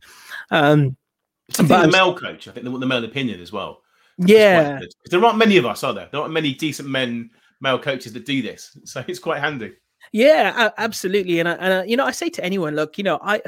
Um, 0.50 0.96
but 1.56 1.82
the 1.82 1.92
male 1.92 2.14
coach, 2.14 2.48
I 2.48 2.52
think 2.52 2.64
the, 2.64 2.78
the 2.78 2.86
male 2.86 3.04
opinion 3.04 3.40
as 3.40 3.52
well. 3.52 3.82
Yeah, 4.18 4.80
there 5.10 5.24
aren't 5.24 5.38
many 5.38 5.56
of 5.58 5.66
us, 5.66 5.84
are 5.84 5.94
there? 5.94 6.08
There 6.10 6.20
aren't 6.20 6.32
many 6.32 6.52
decent 6.52 6.88
men, 6.88 7.30
male 7.60 7.78
coaches 7.78 8.12
that 8.14 8.26
do 8.26 8.42
this, 8.42 8.76
so 8.84 9.04
it's 9.06 9.20
quite 9.20 9.40
handy. 9.40 9.74
Yeah, 10.12 10.70
absolutely. 10.76 11.38
And 11.40 11.48
I, 11.48 11.52
and 11.52 11.74
I, 11.74 11.84
you 11.84 11.96
know, 11.96 12.04
I 12.04 12.10
say 12.10 12.28
to 12.30 12.44
anyone, 12.44 12.74
look, 12.74 12.98
you 12.98 13.04
know, 13.04 13.18
I 13.22 13.40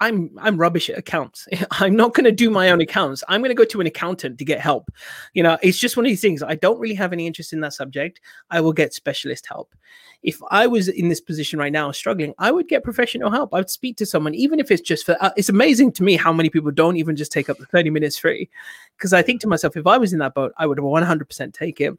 I'm 0.00 0.30
I'm 0.38 0.56
rubbish 0.56 0.90
at 0.90 0.98
accounts. 0.98 1.46
I'm 1.70 1.94
not 1.94 2.14
going 2.14 2.24
to 2.24 2.32
do 2.32 2.50
my 2.50 2.70
own 2.70 2.80
accounts. 2.80 3.22
I'm 3.28 3.40
going 3.40 3.50
to 3.50 3.54
go 3.54 3.64
to 3.64 3.80
an 3.80 3.86
accountant 3.86 4.38
to 4.38 4.44
get 4.44 4.60
help. 4.60 4.90
You 5.34 5.42
know, 5.42 5.58
it's 5.62 5.78
just 5.78 5.96
one 5.96 6.04
of 6.04 6.10
these 6.10 6.20
things. 6.20 6.42
I 6.42 6.56
don't 6.56 6.78
really 6.78 6.94
have 6.94 7.12
any 7.12 7.26
interest 7.26 7.52
in 7.52 7.60
that 7.60 7.74
subject. 7.74 8.20
I 8.50 8.60
will 8.60 8.72
get 8.72 8.92
specialist 8.92 9.46
help. 9.46 9.74
If 10.22 10.40
I 10.50 10.66
was 10.66 10.88
in 10.88 11.08
this 11.08 11.20
position 11.20 11.58
right 11.58 11.72
now, 11.72 11.90
struggling, 11.92 12.34
I 12.38 12.50
would 12.50 12.66
get 12.66 12.82
professional 12.82 13.30
help. 13.30 13.52
I 13.52 13.58
would 13.58 13.70
speak 13.70 13.96
to 13.98 14.06
someone, 14.06 14.34
even 14.34 14.58
if 14.58 14.70
it's 14.70 14.82
just 14.82 15.06
for. 15.06 15.16
Uh, 15.20 15.30
it's 15.36 15.48
amazing 15.48 15.92
to 15.92 16.02
me 16.02 16.16
how 16.16 16.32
many 16.32 16.50
people 16.50 16.70
don't 16.70 16.96
even 16.96 17.14
just 17.14 17.30
take 17.30 17.48
up 17.48 17.58
the 17.58 17.66
30 17.66 17.90
minutes 17.90 18.18
free, 18.18 18.48
because 18.96 19.12
I 19.12 19.22
think 19.22 19.40
to 19.42 19.48
myself, 19.48 19.76
if 19.76 19.86
I 19.86 19.98
was 19.98 20.12
in 20.12 20.18
that 20.20 20.34
boat, 20.34 20.52
I 20.58 20.66
would 20.66 20.78
100% 20.78 21.54
take 21.54 21.80
it. 21.80 21.96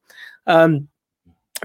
Um, 0.47 0.87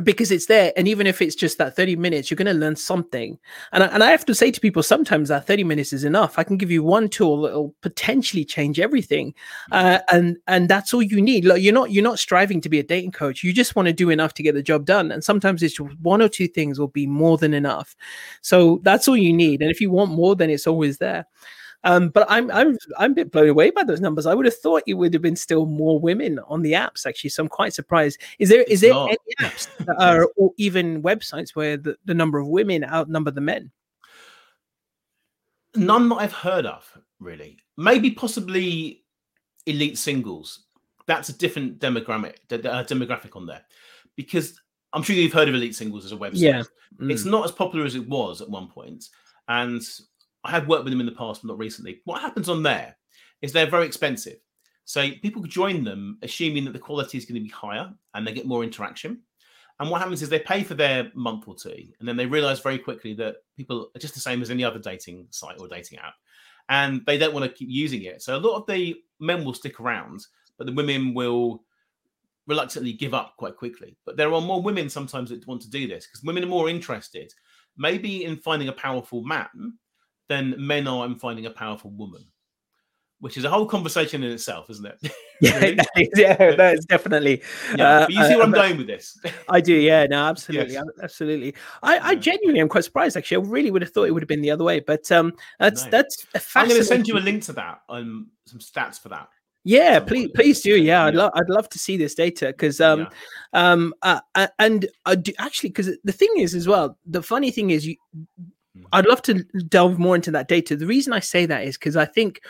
because 0.05 0.31
it's 0.31 0.47
there 0.47 0.73
and 0.77 0.89
even 0.89 1.07
if 1.07 1.23
it's 1.23 1.35
just 1.35 1.59
that 1.59 1.77
30 1.77 1.97
minutes 1.97 2.31
you're 2.31 2.37
going 2.37 2.47
to 2.47 2.53
learn 2.53 2.77
something. 2.77 3.39
And 3.73 3.83
I, 3.85 3.87
and 3.89 4.03
I 4.03 4.11
have 4.11 4.25
to 4.27 4.35
say 4.35 4.51
to 4.51 4.61
people 4.61 4.83
sometimes 4.83 5.29
that 5.29 5.47
30 5.47 5.65
minutes 5.65 5.93
is 5.93 6.05
enough. 6.05 6.39
I 6.39 6.45
can 6.45 6.57
give 6.57 6.71
you 6.71 6.83
one 6.83 7.09
tool 7.09 7.43
that'll 7.43 7.75
potentially 7.83 8.45
change 8.45 8.81
everything 8.81 9.35
uh, 9.73 10.01
and 10.11 10.37
and 10.47 10.69
that's 10.69 10.95
all 10.95 11.03
you 11.03 11.21
need. 11.21 11.45
Like, 11.45 11.63
you're 11.63 11.75
not 11.75 11.91
you're 11.91 12.05
not 12.05 12.19
striving 12.19 12.61
to 12.63 12.69
be 12.69 12.79
a 12.79 12.85
dating 12.85 13.13
coach. 13.13 13.43
You 13.43 13.53
just 13.53 13.77
want 13.77 13.87
to 13.87 13.93
do 13.93 14.11
enough 14.11 14.35
to 14.35 14.43
get 14.43 14.55
the 14.55 14.63
job 14.63 14.85
done 14.85 15.13
and 15.13 15.23
sometimes 15.23 15.63
it's 15.63 15.79
one 15.79 16.23
or 16.23 16.29
two 16.29 16.49
things 16.49 16.79
will 16.79 16.89
be 16.89 17.07
more 17.07 17.39
than 17.39 17.55
enough. 17.55 17.97
So 18.43 18.81
that's 18.83 19.09
all 19.09 19.17
you 19.17 19.33
need 19.33 19.63
and 19.63 19.71
if 19.71 19.81
you 19.81 19.91
want 19.91 20.13
more 20.13 20.35
then 20.37 20.51
it's 20.51 20.67
always 20.67 20.99
there 20.99 21.27
um, 21.85 22.11
but 22.11 22.27
I'm 22.29 22.51
I'm 22.51 22.77
I'm 22.99 23.13
a 23.13 23.15
bit 23.15 23.33
blown 23.33 23.49
away 23.49 23.71
by 23.71 23.85
those 23.85 24.01
numbers. 24.01 24.27
I 24.27 24.35
would 24.35 24.45
have 24.45 24.57
thought 24.57 24.83
it 24.87 24.95
would 24.95 25.15
have 25.15 25.23
been 25.23 25.37
still 25.37 25.67
more 25.67 25.99
women 25.99 26.39
on 26.47 26.63
the 26.63 26.73
apps 26.73 27.07
actually. 27.07 27.31
So 27.31 27.43
I'm 27.43 27.49
quite 27.49 27.73
surprised. 27.73 28.21
Is 28.39 28.49
there 28.51 28.63
is 28.65 28.83
there 28.83 28.93
any 28.93 29.17
apps 29.41 29.69
that 29.79 29.97
are 29.99 30.29
or 30.37 30.53
even 30.59 31.03
websites 31.03 31.51
where 31.51 31.77
the, 31.77 31.97
the 32.05 32.15
number 32.15 32.39
of 32.39 32.49
women 32.49 32.85
outnumber 32.85 33.31
the 33.31 33.41
men? 33.41 33.71
None 35.75 36.09
that 36.09 36.17
I've 36.17 36.33
heard 36.33 36.67
of, 36.67 36.99
really. 37.19 37.59
Maybe 37.77 38.11
possibly 38.11 39.05
elite 39.67 39.99
singles. 39.99 40.65
That's 41.07 41.29
a 41.29 41.39
different 41.39 41.79
demographic 41.79 42.35
uh, 42.53 42.85
demographic 42.85 43.37
on 43.37 43.47
there, 43.47 43.63
because 44.17 44.61
I'm 44.93 45.03
sure 45.03 45.17
you've 45.17 45.33
heard 45.33 45.49
of 45.49 45.55
elite 45.55 45.77
singles 45.77 46.05
as 46.05 46.13
a 46.13 46.17
website. 46.17 46.33
Yeah, 46.35 46.63
mm. 47.01 47.11
it's 47.11 47.25
not 47.25 47.47
as 47.47 47.53
popular 47.53 47.87
as 47.87 47.95
it 47.95 48.07
was 48.07 48.43
at 48.43 48.51
one 48.51 48.69
point, 48.69 49.09
and 49.49 49.83
I 50.45 50.51
have 50.51 50.69
worked 50.69 50.85
with 50.85 50.93
them 50.93 51.01
in 51.01 51.07
the 51.07 51.13
past, 51.13 51.43
but 51.43 51.49
not 51.49 51.59
recently. 51.59 52.01
What 52.05 52.21
happens 52.21 52.49
on 52.49 52.63
there 52.63 52.97
is 53.43 53.53
they're 53.53 53.67
very 53.67 53.87
expensive. 53.87 54.39
So 54.85 55.09
people 55.23 55.43
join 55.43 55.85
them 55.85 56.19
assuming 56.23 56.65
that 56.65 56.73
the 56.73 56.79
quality 56.79 57.19
is 57.19 57.25
going 57.25 57.37
to 57.37 57.47
be 57.47 57.49
higher 57.49 57.93
and 58.15 58.27
they 58.27 58.33
get 58.33 58.47
more 58.47 58.65
interaction. 58.65 59.21
And 59.79 59.89
what 59.89 60.01
happens 60.01 60.21
is 60.21 60.29
they 60.29 60.41
pay 60.41 60.63
for 60.63 60.75
their 60.75 61.11
month 61.15 61.49
or 61.49 61.55
two, 61.55 61.87
and 61.99 62.07
then 62.07 62.17
they 62.17 62.27
realize 62.27 62.61
very 62.61 62.79
quickly 62.79 63.15
that 63.15 63.37
people 63.57 63.91
are 63.95 63.99
just 63.99 64.13
the 64.13 64.21
same 64.21 64.43
as 64.43 64.51
any 64.51 64.63
other 64.63 64.79
dating 64.79 65.27
site 65.31 65.59
or 65.59 65.69
dating 65.69 65.99
app, 65.99 66.15
and 66.69 67.03
they 67.07 67.17
don't 67.17 67.33
want 67.33 67.51
to 67.51 67.57
keep 67.57 67.71
using 67.71 68.03
it. 68.03 68.21
So 68.21 68.37
a 68.37 68.39
lot 68.39 68.57
of 68.57 68.67
the 68.67 68.97
men 69.21 69.43
will 69.43 69.55
stick 69.55 69.81
around, 69.81 70.27
but 70.59 70.67
the 70.67 70.75
women 70.75 71.15
will 71.15 71.65
reluctantly 72.47 72.93
give 72.93 73.15
up 73.15 73.35
quite 73.39 73.57
quickly. 73.57 73.97
But 74.05 74.19
there 74.19 74.35
are 74.35 74.41
more 74.43 74.61
women 74.61 74.91
sometimes 74.91 75.31
that 75.31 75.47
want 75.47 75.63
to 75.63 75.71
do 75.71 75.89
this 75.89 76.07
because 76.07 76.25
women 76.25 76.43
are 76.43 76.49
more 76.49 76.69
interested, 76.69 77.33
maybe 77.79 78.25
in 78.25 78.37
finding 78.37 78.69
a 78.69 78.73
powerful 78.73 79.23
man 79.23 79.79
than 80.31 80.55
men 80.57 80.87
are 80.87 81.05
in 81.05 81.17
finding 81.17 81.45
a 81.45 81.51
powerful 81.51 81.91
woman, 81.91 82.25
which 83.19 83.37
is 83.37 83.45
a 83.45 83.51
whole 83.51 83.67
conversation 83.67 84.23
in 84.23 84.31
itself, 84.31 84.71
isn't 84.71 84.87
it? 84.87 85.13
yeah, 85.41 85.59
that 85.59 85.89
is, 85.97 86.09
yeah, 86.17 86.55
that 86.55 86.75
is 86.77 86.85
definitely. 86.87 87.43
Yeah, 87.77 87.99
uh, 87.99 88.07
you 88.09 88.25
see 88.25 88.37
where 88.37 88.43
uh, 88.43 88.45
I'm 88.45 88.53
going 88.53 88.79
with 88.79 88.87
this. 88.87 89.19
I 89.49 89.61
do, 89.61 89.75
yeah, 89.75 90.07
no, 90.07 90.25
absolutely, 90.29 90.75
yes. 90.75 90.85
absolutely. 91.03 91.55
I, 91.83 91.99
I 91.99 92.15
genuinely 92.15 92.61
am 92.61 92.69
quite 92.69 92.85
surprised. 92.85 93.17
Actually, 93.17 93.45
I 93.45 93.49
really 93.49 93.73
would 93.73 93.83
have 93.83 93.91
thought 93.91 94.05
it 94.05 94.13
would 94.13 94.23
have 94.23 94.29
been 94.29 94.41
the 94.41 94.53
other 94.53 94.65
way, 94.65 94.79
but 94.79 95.11
um, 95.11 95.35
that's 95.59 95.85
no. 95.85 95.91
that's. 95.91 96.25
I'm 96.55 96.69
going 96.69 96.81
to 96.81 96.87
send 96.87 97.09
you 97.09 97.19
a 97.19 97.21
link 97.21 97.43
to 97.45 97.53
that. 97.55 97.81
Um, 97.89 98.29
some 98.47 98.61
stats 98.61 99.01
for 99.01 99.09
that. 99.09 99.29
Yeah, 99.65 100.01
please, 100.01 100.31
please 100.35 100.61
do. 100.63 100.75
Yeah, 100.77 101.05
I'd 101.05 101.15
love, 101.15 101.33
I'd 101.35 101.51
love 101.51 101.69
to 101.71 101.79
see 101.79 101.99
this 101.99 102.15
data 102.15 102.47
because, 102.47 102.81
um, 102.81 103.01
yeah. 103.53 103.73
um, 103.73 103.95
uh, 104.01 104.21
and 104.59 104.87
I 105.05 105.17
do 105.17 105.33
actually 105.39 105.69
because 105.69 105.91
the 106.03 106.13
thing 106.13 106.33
is 106.39 106.55
as 106.55 106.67
well. 106.67 106.97
The 107.05 107.23
funny 107.23 107.51
thing 107.51 107.69
is, 107.69 107.87
you 107.87 107.97
I'd 108.93 109.07
love 109.07 109.23
to 109.23 109.43
delve 109.69 109.99
more 109.99 110.15
into 110.15 110.31
that 110.31 110.49
data. 110.49 110.77
The 110.77 110.87
reason 110.87 111.13
I 111.13 111.21
say 111.21 111.47
that 111.47 111.65
is 111.65 111.77
because 111.77 111.97
I 111.97 112.05
think 112.05 112.41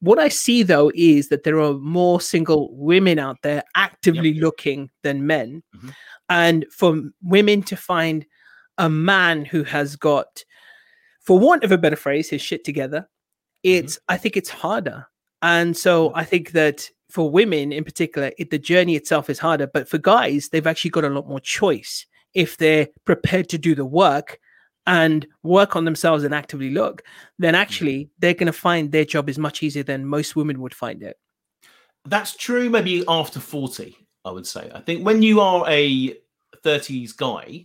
what 0.00 0.18
I 0.18 0.28
see 0.28 0.62
though 0.62 0.90
is 0.94 1.28
that 1.28 1.44
there 1.44 1.60
are 1.60 1.74
more 1.74 2.20
single 2.20 2.74
women 2.76 3.18
out 3.18 3.38
there 3.42 3.62
actively 3.76 4.30
yep. 4.30 4.42
looking 4.42 4.90
than 5.02 5.26
men. 5.26 5.62
Mm-hmm. 5.76 5.88
And 6.28 6.66
for 6.70 7.00
women 7.22 7.62
to 7.64 7.76
find 7.76 8.24
a 8.78 8.88
man 8.88 9.44
who 9.44 9.62
has 9.64 9.96
got, 9.96 10.44
for 11.20 11.38
want 11.38 11.64
of 11.64 11.72
a 11.72 11.78
better 11.78 11.96
phrase, 11.96 12.30
his 12.30 12.40
shit 12.40 12.64
together, 12.64 13.08
it's, 13.62 13.96
mm-hmm. 13.96 14.14
I 14.14 14.16
think 14.16 14.36
it's 14.36 14.50
harder. 14.50 15.06
And 15.42 15.76
so 15.76 16.12
I 16.14 16.24
think 16.24 16.52
that 16.52 16.88
for 17.10 17.30
women 17.30 17.72
in 17.72 17.84
particular, 17.84 18.32
it, 18.38 18.50
the 18.50 18.58
journey 18.58 18.96
itself 18.96 19.28
is 19.28 19.38
harder. 19.38 19.66
But 19.66 19.88
for 19.88 19.98
guys, 19.98 20.48
they've 20.48 20.66
actually 20.66 20.92
got 20.92 21.04
a 21.04 21.10
lot 21.10 21.28
more 21.28 21.40
choice 21.40 22.06
if 22.34 22.56
they're 22.56 22.88
prepared 23.04 23.48
to 23.50 23.58
do 23.58 23.74
the 23.74 23.84
work 23.84 24.38
and 24.86 25.26
work 25.42 25.76
on 25.76 25.84
themselves 25.84 26.24
and 26.24 26.34
actively 26.34 26.70
look, 26.70 27.02
then 27.38 27.54
mm-hmm. 27.54 27.62
actually 27.62 28.10
they're 28.18 28.34
going 28.34 28.46
to 28.46 28.52
find 28.52 28.90
their 28.90 29.04
job 29.04 29.28
is 29.28 29.38
much 29.38 29.62
easier 29.62 29.82
than 29.82 30.06
most 30.06 30.36
women 30.36 30.60
would 30.60 30.74
find 30.74 31.02
it. 31.02 31.18
That's 32.06 32.34
true, 32.34 32.70
maybe 32.70 33.04
after 33.06 33.40
40. 33.40 33.96
I 34.24 34.30
would 34.30 34.46
say. 34.46 34.70
I 34.74 34.80
think 34.80 35.04
when 35.04 35.22
you 35.22 35.40
are 35.40 35.64
a 35.68 36.16
30s 36.64 37.16
guy, 37.16 37.64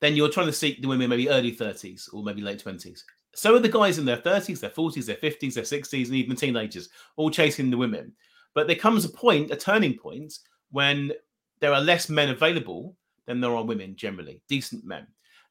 then 0.00 0.14
you're 0.14 0.28
trying 0.28 0.46
to 0.46 0.52
seek 0.52 0.80
the 0.80 0.88
women 0.88 1.10
maybe 1.10 1.30
early 1.30 1.54
30s 1.54 2.12
or 2.12 2.22
maybe 2.22 2.42
late 2.42 2.62
20s. 2.62 3.02
So 3.34 3.54
are 3.54 3.60
the 3.60 3.68
guys 3.68 3.98
in 3.98 4.04
their 4.04 4.18
30s, 4.18 4.60
their 4.60 4.70
40s, 4.70 5.06
their 5.06 5.16
50s, 5.16 5.54
their 5.54 5.64
60s, 5.64 6.06
and 6.06 6.14
even 6.14 6.36
teenagers, 6.36 6.88
all 7.16 7.30
chasing 7.30 7.70
the 7.70 7.76
women. 7.76 8.12
But 8.54 8.66
there 8.66 8.76
comes 8.76 9.04
a 9.04 9.10
point, 9.10 9.50
a 9.50 9.56
turning 9.56 9.94
point, 9.94 10.38
when 10.70 11.12
there 11.60 11.72
are 11.72 11.80
less 11.80 12.08
men 12.08 12.30
available 12.30 12.96
than 13.26 13.40
there 13.40 13.54
are 13.54 13.64
women 13.64 13.96
generally, 13.96 14.42
decent 14.48 14.84
men. 14.84 15.06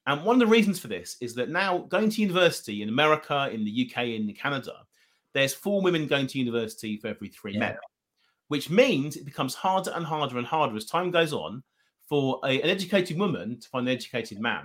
And 0.07 0.23
one 0.23 0.37
of 0.37 0.39
the 0.39 0.47
reasons 0.47 0.79
for 0.79 0.87
this 0.87 1.17
is 1.19 1.35
that 1.35 1.49
now 1.49 1.79
going 1.79 2.09
to 2.09 2.21
university 2.21 2.81
in 2.81 2.87
America, 2.87 3.49
in 3.51 3.65
the 3.65 3.91
UK, 3.91 4.05
in 4.05 4.33
Canada, 4.33 4.73
there's 5.33 5.53
four 5.53 5.81
women 5.81 6.07
going 6.07 6.27
to 6.27 6.39
university 6.39 6.95
for 6.97 7.07
every 7.07 7.27
three 7.27 7.53
yeah. 7.53 7.59
men, 7.59 7.77
which 8.47 8.69
means 8.69 9.17
it 9.17 9.25
becomes 9.25 9.53
harder 9.53 9.91
and 9.93 10.05
harder 10.05 10.37
and 10.37 10.47
harder 10.47 10.77
as 10.77 10.85
time 10.85 11.11
goes 11.11 11.33
on 11.33 11.61
for 12.07 12.39
a, 12.45 12.61
an 12.61 12.69
educated 12.69 13.19
woman 13.19 13.59
to 13.59 13.67
find 13.67 13.87
an 13.87 13.93
educated 13.93 14.39
man, 14.39 14.63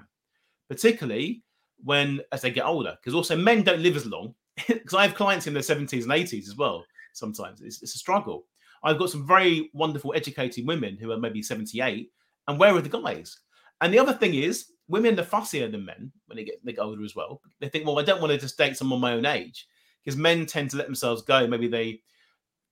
particularly 0.68 1.42
when 1.82 2.20
as 2.30 2.42
they 2.42 2.52
get 2.52 2.64
older. 2.64 2.96
Because 3.00 3.14
also 3.14 3.36
men 3.36 3.64
don't 3.64 3.82
live 3.82 3.96
as 3.96 4.06
long. 4.06 4.34
Because 4.68 4.94
I 4.94 5.06
have 5.06 5.16
clients 5.16 5.48
in 5.48 5.54
their 5.54 5.62
70s 5.62 6.02
and 6.02 6.12
80s 6.12 6.46
as 6.46 6.56
well. 6.56 6.84
Sometimes 7.14 7.62
it's, 7.62 7.82
it's 7.82 7.96
a 7.96 7.98
struggle. 7.98 8.46
I've 8.84 8.98
got 8.98 9.10
some 9.10 9.26
very 9.26 9.70
wonderful 9.72 10.12
educated 10.14 10.66
women 10.66 10.96
who 10.96 11.10
are 11.10 11.18
maybe 11.18 11.42
78, 11.42 12.10
and 12.46 12.58
where 12.58 12.74
are 12.74 12.80
the 12.80 12.88
guys? 12.88 13.38
And 13.80 13.92
the 13.92 13.98
other 13.98 14.12
thing 14.12 14.34
is, 14.34 14.71
women 14.88 15.18
are 15.18 15.24
fussier 15.24 15.70
than 15.70 15.84
men 15.84 16.12
when 16.26 16.36
they 16.36 16.44
get, 16.44 16.64
they 16.64 16.72
get 16.72 16.80
older 16.80 17.04
as 17.04 17.14
well. 17.14 17.40
They 17.60 17.68
think, 17.68 17.86
well, 17.86 17.98
I 17.98 18.02
don't 18.02 18.20
want 18.20 18.32
to 18.32 18.38
just 18.38 18.58
date 18.58 18.76
someone 18.76 19.00
my 19.00 19.12
own 19.12 19.26
age 19.26 19.66
because 20.04 20.18
men 20.18 20.46
tend 20.46 20.70
to 20.70 20.76
let 20.76 20.86
themselves 20.86 21.22
go. 21.22 21.46
Maybe 21.46 21.68
they 21.68 22.00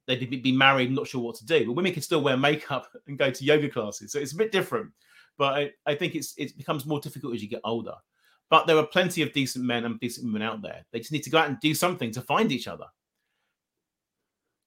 they'd 0.07 0.43
be 0.43 0.53
married, 0.53 0.91
not 0.91 1.07
sure 1.07 1.21
what 1.21 1.37
to 1.37 1.47
do, 1.47 1.67
but 1.67 1.73
women 1.73 1.93
can 1.93 2.03
still 2.03 2.23
wear 2.23 2.37
makeup 2.37 2.89
and 3.07 3.19
go 3.19 3.31
to 3.31 3.45
yoga 3.45 3.69
classes. 3.69 4.13
So 4.13 4.19
it's 4.19 4.33
a 4.33 4.37
bit 4.37 4.53
different. 4.53 4.91
But 5.39 5.55
I, 5.55 5.71
I 5.87 5.95
think 5.95 6.15
it's 6.15 6.35
it 6.37 6.57
becomes 6.57 6.87
more 6.87 7.01
difficult 7.01 7.35
as 7.35 7.43
you 7.43 7.49
get 7.49 7.61
older. 7.65 7.95
But 8.51 8.67
there 8.67 8.77
are 8.77 8.87
plenty 8.87 9.23
of 9.23 9.33
decent 9.33 9.65
men 9.65 9.85
and 9.85 10.01
decent 10.01 10.27
women 10.27 10.43
out 10.43 10.61
there. 10.61 10.85
They 10.93 10.99
just 10.99 11.13
need 11.13 11.23
to 11.23 11.31
go 11.31 11.39
out 11.39 11.49
and 11.49 11.61
do 11.61 11.73
something 11.73 12.11
to 12.13 12.21
find 12.21 12.51
each 12.51 12.67
other. 12.67 12.87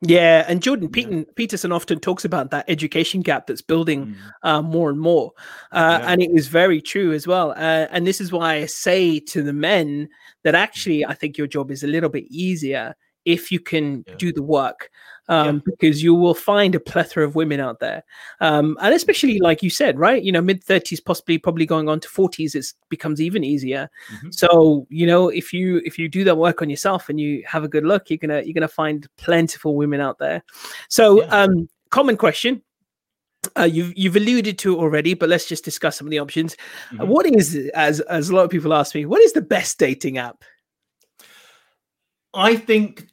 Yeah, 0.05 0.43
and 0.47 0.61
Jordan 0.61 0.89
yeah. 0.93 1.23
Peterson 1.35 1.71
often 1.71 1.99
talks 1.99 2.25
about 2.25 2.51
that 2.51 2.65
education 2.67 3.21
gap 3.21 3.47
that's 3.47 3.61
building 3.61 4.07
mm. 4.07 4.15
uh, 4.43 4.61
more 4.61 4.89
and 4.89 4.99
more, 4.99 5.31
uh, 5.71 5.99
yeah. 6.01 6.11
and 6.11 6.21
it 6.21 6.29
is 6.33 6.47
very 6.47 6.81
true 6.81 7.13
as 7.13 7.25
well. 7.25 7.51
Uh, 7.51 7.87
and 7.89 8.05
this 8.05 8.19
is 8.19 8.31
why 8.31 8.55
I 8.55 8.65
say 8.65 9.19
to 9.19 9.41
the 9.41 9.53
men 9.53 10.09
that 10.43 10.55
actually 10.55 10.99
mm. 10.99 11.05
I 11.07 11.13
think 11.13 11.37
your 11.37 11.47
job 11.47 11.71
is 11.71 11.83
a 11.83 11.87
little 11.87 12.09
bit 12.09 12.25
easier 12.29 12.95
if 13.23 13.51
you 13.51 13.59
can 13.59 14.03
yeah. 14.05 14.15
do 14.17 14.33
the 14.33 14.43
work 14.43 14.89
um, 15.29 15.55
yeah. 15.55 15.61
because 15.65 16.03
you 16.03 16.13
will 16.13 16.33
find 16.33 16.75
a 16.75 16.79
plethora 16.79 17.25
of 17.25 17.35
women 17.35 17.59
out 17.59 17.79
there 17.79 18.03
um, 18.41 18.77
and 18.81 18.93
especially 18.93 19.39
like 19.39 19.63
you 19.63 19.69
said 19.69 19.97
right 19.97 20.23
you 20.23 20.31
know 20.31 20.41
mid 20.41 20.63
30s 20.63 21.03
possibly 21.03 21.37
probably 21.37 21.65
going 21.65 21.87
on 21.89 21.99
to 21.99 22.09
40s 22.09 22.55
it 22.55 22.65
becomes 22.89 23.21
even 23.21 23.43
easier 23.43 23.89
mm-hmm. 24.13 24.31
so 24.31 24.85
you 24.89 25.05
know 25.05 25.29
if 25.29 25.53
you 25.53 25.81
if 25.85 25.97
you 25.97 26.09
do 26.09 26.23
that 26.23 26.37
work 26.37 26.61
on 26.61 26.69
yourself 26.69 27.09
and 27.09 27.19
you 27.19 27.43
have 27.47 27.63
a 27.63 27.69
good 27.69 27.85
look 27.85 28.09
you're 28.09 28.17
gonna 28.17 28.41
you're 28.41 28.53
gonna 28.53 28.67
find 28.67 29.07
plentiful 29.17 29.75
women 29.75 30.01
out 30.01 30.19
there 30.19 30.43
so 30.89 31.21
yeah. 31.21 31.27
um 31.27 31.69
common 31.89 32.17
question 32.17 32.61
uh, 33.57 33.63
you've 33.63 33.93
you've 33.95 34.15
alluded 34.15 34.57
to 34.57 34.73
it 34.73 34.77
already, 34.77 35.13
but 35.13 35.29
let's 35.29 35.45
just 35.45 35.65
discuss 35.65 35.97
some 35.97 36.07
of 36.07 36.11
the 36.11 36.19
options. 36.19 36.55
Mm-hmm. 36.91 37.07
What 37.07 37.25
is, 37.25 37.55
as 37.73 37.99
as 38.01 38.29
a 38.29 38.35
lot 38.35 38.45
of 38.45 38.49
people 38.49 38.73
ask 38.73 38.95
me, 38.95 39.05
what 39.05 39.21
is 39.21 39.33
the 39.33 39.41
best 39.41 39.77
dating 39.77 40.17
app? 40.17 40.43
I 42.33 42.55
think 42.55 43.07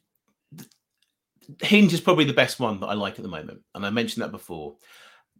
Hinge 1.63 1.93
is 1.93 2.01
probably 2.01 2.25
the 2.25 2.33
best 2.33 2.61
one 2.61 2.81
that 2.81 2.87
I 2.87 2.95
like 2.95 3.19
at 3.19 3.23
the 3.23 3.29
moment, 3.29 3.61
and 3.75 3.85
I 3.85 3.91
mentioned 3.91 4.23
that 4.23 4.33
before 4.33 4.77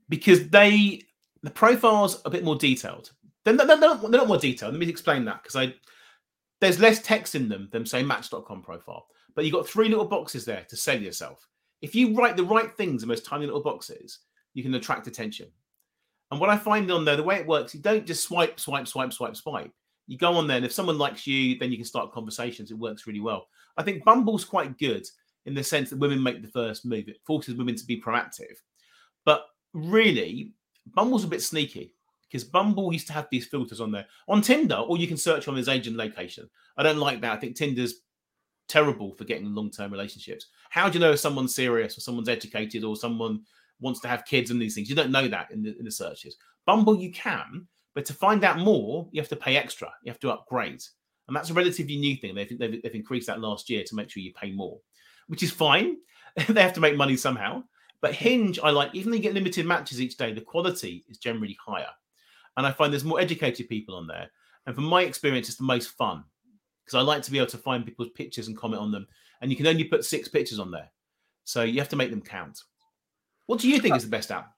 because 0.09 0.49
they 0.49 1.03
the 1.43 1.51
profiles 1.51 2.17
are 2.17 2.23
a 2.27 2.31
bit 2.31 2.45
more 2.45 2.57
detailed. 2.57 3.13
They're, 3.45 3.57
they're, 3.57 3.79
not, 3.79 4.03
they're 4.03 4.11
not 4.11 4.29
more 4.29 4.37
detailed. 4.37 4.75
Let 4.75 4.81
me 4.81 4.89
explain 4.89 5.25
that 5.25 5.43
because 5.43 5.57
I 5.57 5.75
there's 6.61 6.79
less 6.79 7.01
text 7.01 7.35
in 7.35 7.49
them 7.49 7.69
than 7.73 7.87
say 7.87 8.03
Match.com 8.03 8.63
profile, 8.63 9.07
but 9.35 9.45
you've 9.45 9.55
got 9.55 9.67
three 9.67 9.89
little 9.89 10.05
boxes 10.05 10.45
there 10.45 10.67
to 10.69 10.77
sell 10.77 11.01
yourself. 11.01 11.49
If 11.81 11.95
you 11.95 12.15
write 12.15 12.37
the 12.37 12.45
right 12.45 12.71
things 12.77 13.03
in 13.03 13.09
those 13.09 13.23
tiny 13.23 13.47
little 13.47 13.63
boxes, 13.63 14.19
you 14.53 14.63
can 14.63 14.75
attract 14.75 15.07
attention. 15.07 15.49
And 16.31 16.39
what 16.39 16.51
I 16.51 16.59
find 16.59 16.91
on 16.91 17.05
there, 17.05 17.17
the 17.17 17.23
way 17.23 17.37
it 17.37 17.47
works, 17.47 17.75
you 17.75 17.81
don't 17.81 18.07
just 18.07 18.23
swipe, 18.23 18.61
swipe, 18.61 18.87
swipe, 18.87 19.13
swipe, 19.13 19.35
swipe. 19.35 19.73
You 20.07 20.19
go 20.19 20.35
on 20.35 20.47
there, 20.47 20.59
and 20.59 20.67
if 20.67 20.73
someone 20.73 20.99
likes 20.99 21.27
you, 21.27 21.59
then 21.59 21.71
you 21.71 21.79
can 21.79 21.87
start 21.87 22.13
conversations. 22.13 22.71
It 22.71 22.79
works 22.79 23.07
really 23.07 23.21
well. 23.21 23.47
I 23.77 23.83
think 23.83 24.05
Bumble's 24.05 24.45
quite 24.45 24.79
good 24.79 25.07
in 25.51 25.57
the 25.57 25.65
sense 25.65 25.91
that 25.91 25.99
women 25.99 26.23
make 26.23 26.43
the 26.43 26.49
first 26.49 26.87
move. 26.87 27.09
It 27.09 27.21
forces 27.27 27.57
women 27.57 27.75
to 27.77 27.85
be 27.85 28.01
proactive. 28.01 28.57
But 29.25 29.47
really, 29.75 30.53
Bumble's 30.95 31.25
a 31.25 31.29
bit 31.29 31.43
sneaky 31.43 31.93
because 32.29 32.45
Bumble 32.45 32.93
used 32.93 33.09
to 33.09 33.13
have 33.13 33.27
these 33.31 33.47
filters 33.47 33.81
on 33.81 33.91
there. 33.91 34.07
On 34.29 34.41
Tinder, 34.41 34.77
or 34.77 34.97
you 34.97 35.09
can 35.09 35.17
search 35.17 35.49
on 35.49 35.57
his 35.57 35.69
age 35.69 35.89
and 35.89 35.97
location. 35.97 36.49
I 36.77 36.83
don't 36.83 36.99
like 36.99 37.21
that. 37.21 37.33
I 37.33 37.37
think 37.37 37.57
Tinder's 37.57 37.95
terrible 38.69 39.15
for 39.17 39.25
getting 39.25 39.53
long 39.53 39.71
term 39.71 39.91
relationships. 39.91 40.47
How 40.71 40.89
do 40.89 40.99
you 40.99 41.05
know 41.05 41.13
if 41.13 41.21
someone's 41.21 41.55
serious 41.55 41.99
or 41.99 42.01
someone's 42.01 42.29
educated 42.29 42.85
or 42.85 42.97
someone 42.97 43.43
wants 43.81 44.01
to 44.01 44.09
have 44.09 44.25
kids 44.25 44.51
and 44.51 44.63
these 44.63 44.77
things? 44.77 44.89
You 44.89 44.95
don't 44.95 45.11
know 45.11 45.27
that 45.27 45.51
in 45.51 45.63
the, 45.63 45.77
in 45.79 45.85
the 45.85 45.91
searches. 45.91 46.37
Bumble, 46.67 46.97
you 46.97 47.11
can, 47.11 47.67
but 47.95 48.05
to 48.05 48.15
find 48.15 48.45
out 48.45 48.59
more, 48.59 49.09
you 49.11 49.21
have 49.21 49.29
to 49.31 49.37
pay 49.37 49.57
extra. 49.57 49.93
You 50.05 50.13
have 50.13 50.21
to 50.21 50.31
upgrade. 50.31 50.83
And 51.27 51.37
that's 51.37 51.51
a 51.51 51.55
relatively 51.55 51.97
new 51.97 52.17
thing. 52.17 52.35
They've, 52.35 52.59
they've, 52.59 52.83
they've 52.83 52.95
increased 52.95 53.27
that 53.27 53.41
last 53.41 53.71
year 53.71 53.83
to 53.85 53.95
make 53.95 54.11
sure 54.11 54.23
you 54.23 54.33
pay 54.33 54.51
more 54.51 54.79
which 55.31 55.45
is 55.45 55.53
fine. 55.53 55.97
they 56.49 56.61
have 56.61 56.73
to 56.73 56.81
make 56.81 56.97
money 56.97 57.17
somehow. 57.17 57.63
But 58.03 58.15
Hinge, 58.15 58.59
I 58.59 58.71
like, 58.71 58.93
even 58.95 59.11
though 59.11 59.17
you 59.17 59.23
get 59.23 59.35
limited 59.35 59.65
matches 59.65 60.01
each 60.01 60.17
day, 60.17 60.33
the 60.33 60.41
quality 60.41 61.05
is 61.09 61.19
generally 61.19 61.57
higher. 61.65 61.91
And 62.57 62.67
I 62.67 62.73
find 62.73 62.93
there's 62.93 63.05
more 63.05 63.21
educated 63.21 63.69
people 63.69 63.95
on 63.95 64.09
there. 64.09 64.29
And 64.67 64.75
from 64.75 64.85
my 64.85 65.03
experience, 65.03 65.49
it's 65.49 65.59
the 65.59 65.65
most 65.65 65.91
fun 65.91 66.25
because 66.85 66.99
I 66.99 67.03
like 67.03 67.23
to 67.23 67.31
be 67.31 67.39
able 67.39 67.47
to 67.47 67.59
find 67.59 67.87
people's 67.87 68.11
pictures 68.17 68.49
and 68.49 68.57
comment 68.57 68.83
on 68.83 68.91
them. 68.91 69.07
And 69.41 69.53
you 69.53 69.57
can 69.57 69.69
only 69.69 69.85
put 69.85 70.05
six 70.05 70.27
pictures 70.27 70.59
on 70.59 70.73
there. 70.73 70.91
So 71.45 71.63
you 71.63 71.79
have 71.79 71.89
to 71.91 71.97
make 71.97 72.11
them 72.11 72.23
count. 72.23 72.59
What 73.47 73.61
do 73.61 73.69
you 73.69 73.79
think 73.79 73.95
uh, 73.95 73.99
is 73.99 74.05
the 74.05 74.11
best 74.11 74.33
app? 74.33 74.51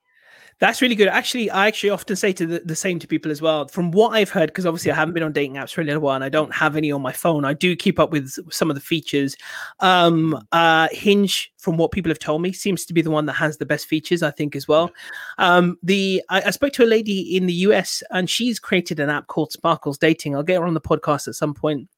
That's 0.58 0.80
really 0.80 0.94
good. 0.94 1.08
Actually, 1.08 1.50
I 1.50 1.66
actually 1.66 1.90
often 1.90 2.14
say 2.14 2.32
to 2.34 2.46
the, 2.46 2.62
the 2.64 2.76
same 2.76 2.98
to 3.00 3.06
people 3.06 3.32
as 3.32 3.42
well. 3.42 3.66
From 3.68 3.90
what 3.90 4.10
I've 4.10 4.30
heard, 4.30 4.48
because 4.48 4.64
obviously 4.64 4.92
I 4.92 4.94
haven't 4.94 5.14
been 5.14 5.22
on 5.22 5.32
dating 5.32 5.54
apps 5.54 5.72
for 5.72 5.80
a 5.80 5.84
little 5.84 6.00
while 6.00 6.14
and 6.14 6.24
I 6.24 6.28
don't 6.28 6.54
have 6.54 6.76
any 6.76 6.92
on 6.92 7.02
my 7.02 7.12
phone. 7.12 7.44
I 7.44 7.52
do 7.52 7.74
keep 7.74 7.98
up 7.98 8.12
with 8.12 8.38
some 8.52 8.70
of 8.70 8.76
the 8.76 8.80
features. 8.80 9.36
Um, 9.80 10.40
uh, 10.52 10.88
Hinge, 10.92 11.52
from 11.58 11.76
what 11.76 11.90
people 11.90 12.10
have 12.10 12.18
told 12.18 12.42
me, 12.42 12.52
seems 12.52 12.84
to 12.86 12.94
be 12.94 13.02
the 13.02 13.10
one 13.10 13.26
that 13.26 13.34
has 13.34 13.58
the 13.58 13.66
best 13.66 13.86
features, 13.86 14.22
I 14.22 14.30
think, 14.30 14.54
as 14.54 14.68
well. 14.68 14.92
Um, 15.38 15.78
the 15.82 16.22
I, 16.28 16.42
I 16.42 16.50
spoke 16.50 16.72
to 16.74 16.84
a 16.84 16.86
lady 16.86 17.36
in 17.36 17.46
the 17.46 17.54
US 17.54 18.02
and 18.10 18.30
she's 18.30 18.60
created 18.60 19.00
an 19.00 19.10
app 19.10 19.26
called 19.26 19.52
Sparkles 19.52 19.98
Dating. 19.98 20.36
I'll 20.36 20.42
get 20.42 20.60
her 20.60 20.66
on 20.66 20.74
the 20.74 20.80
podcast 20.80 21.28
at 21.28 21.34
some 21.34 21.54
point. 21.54 21.88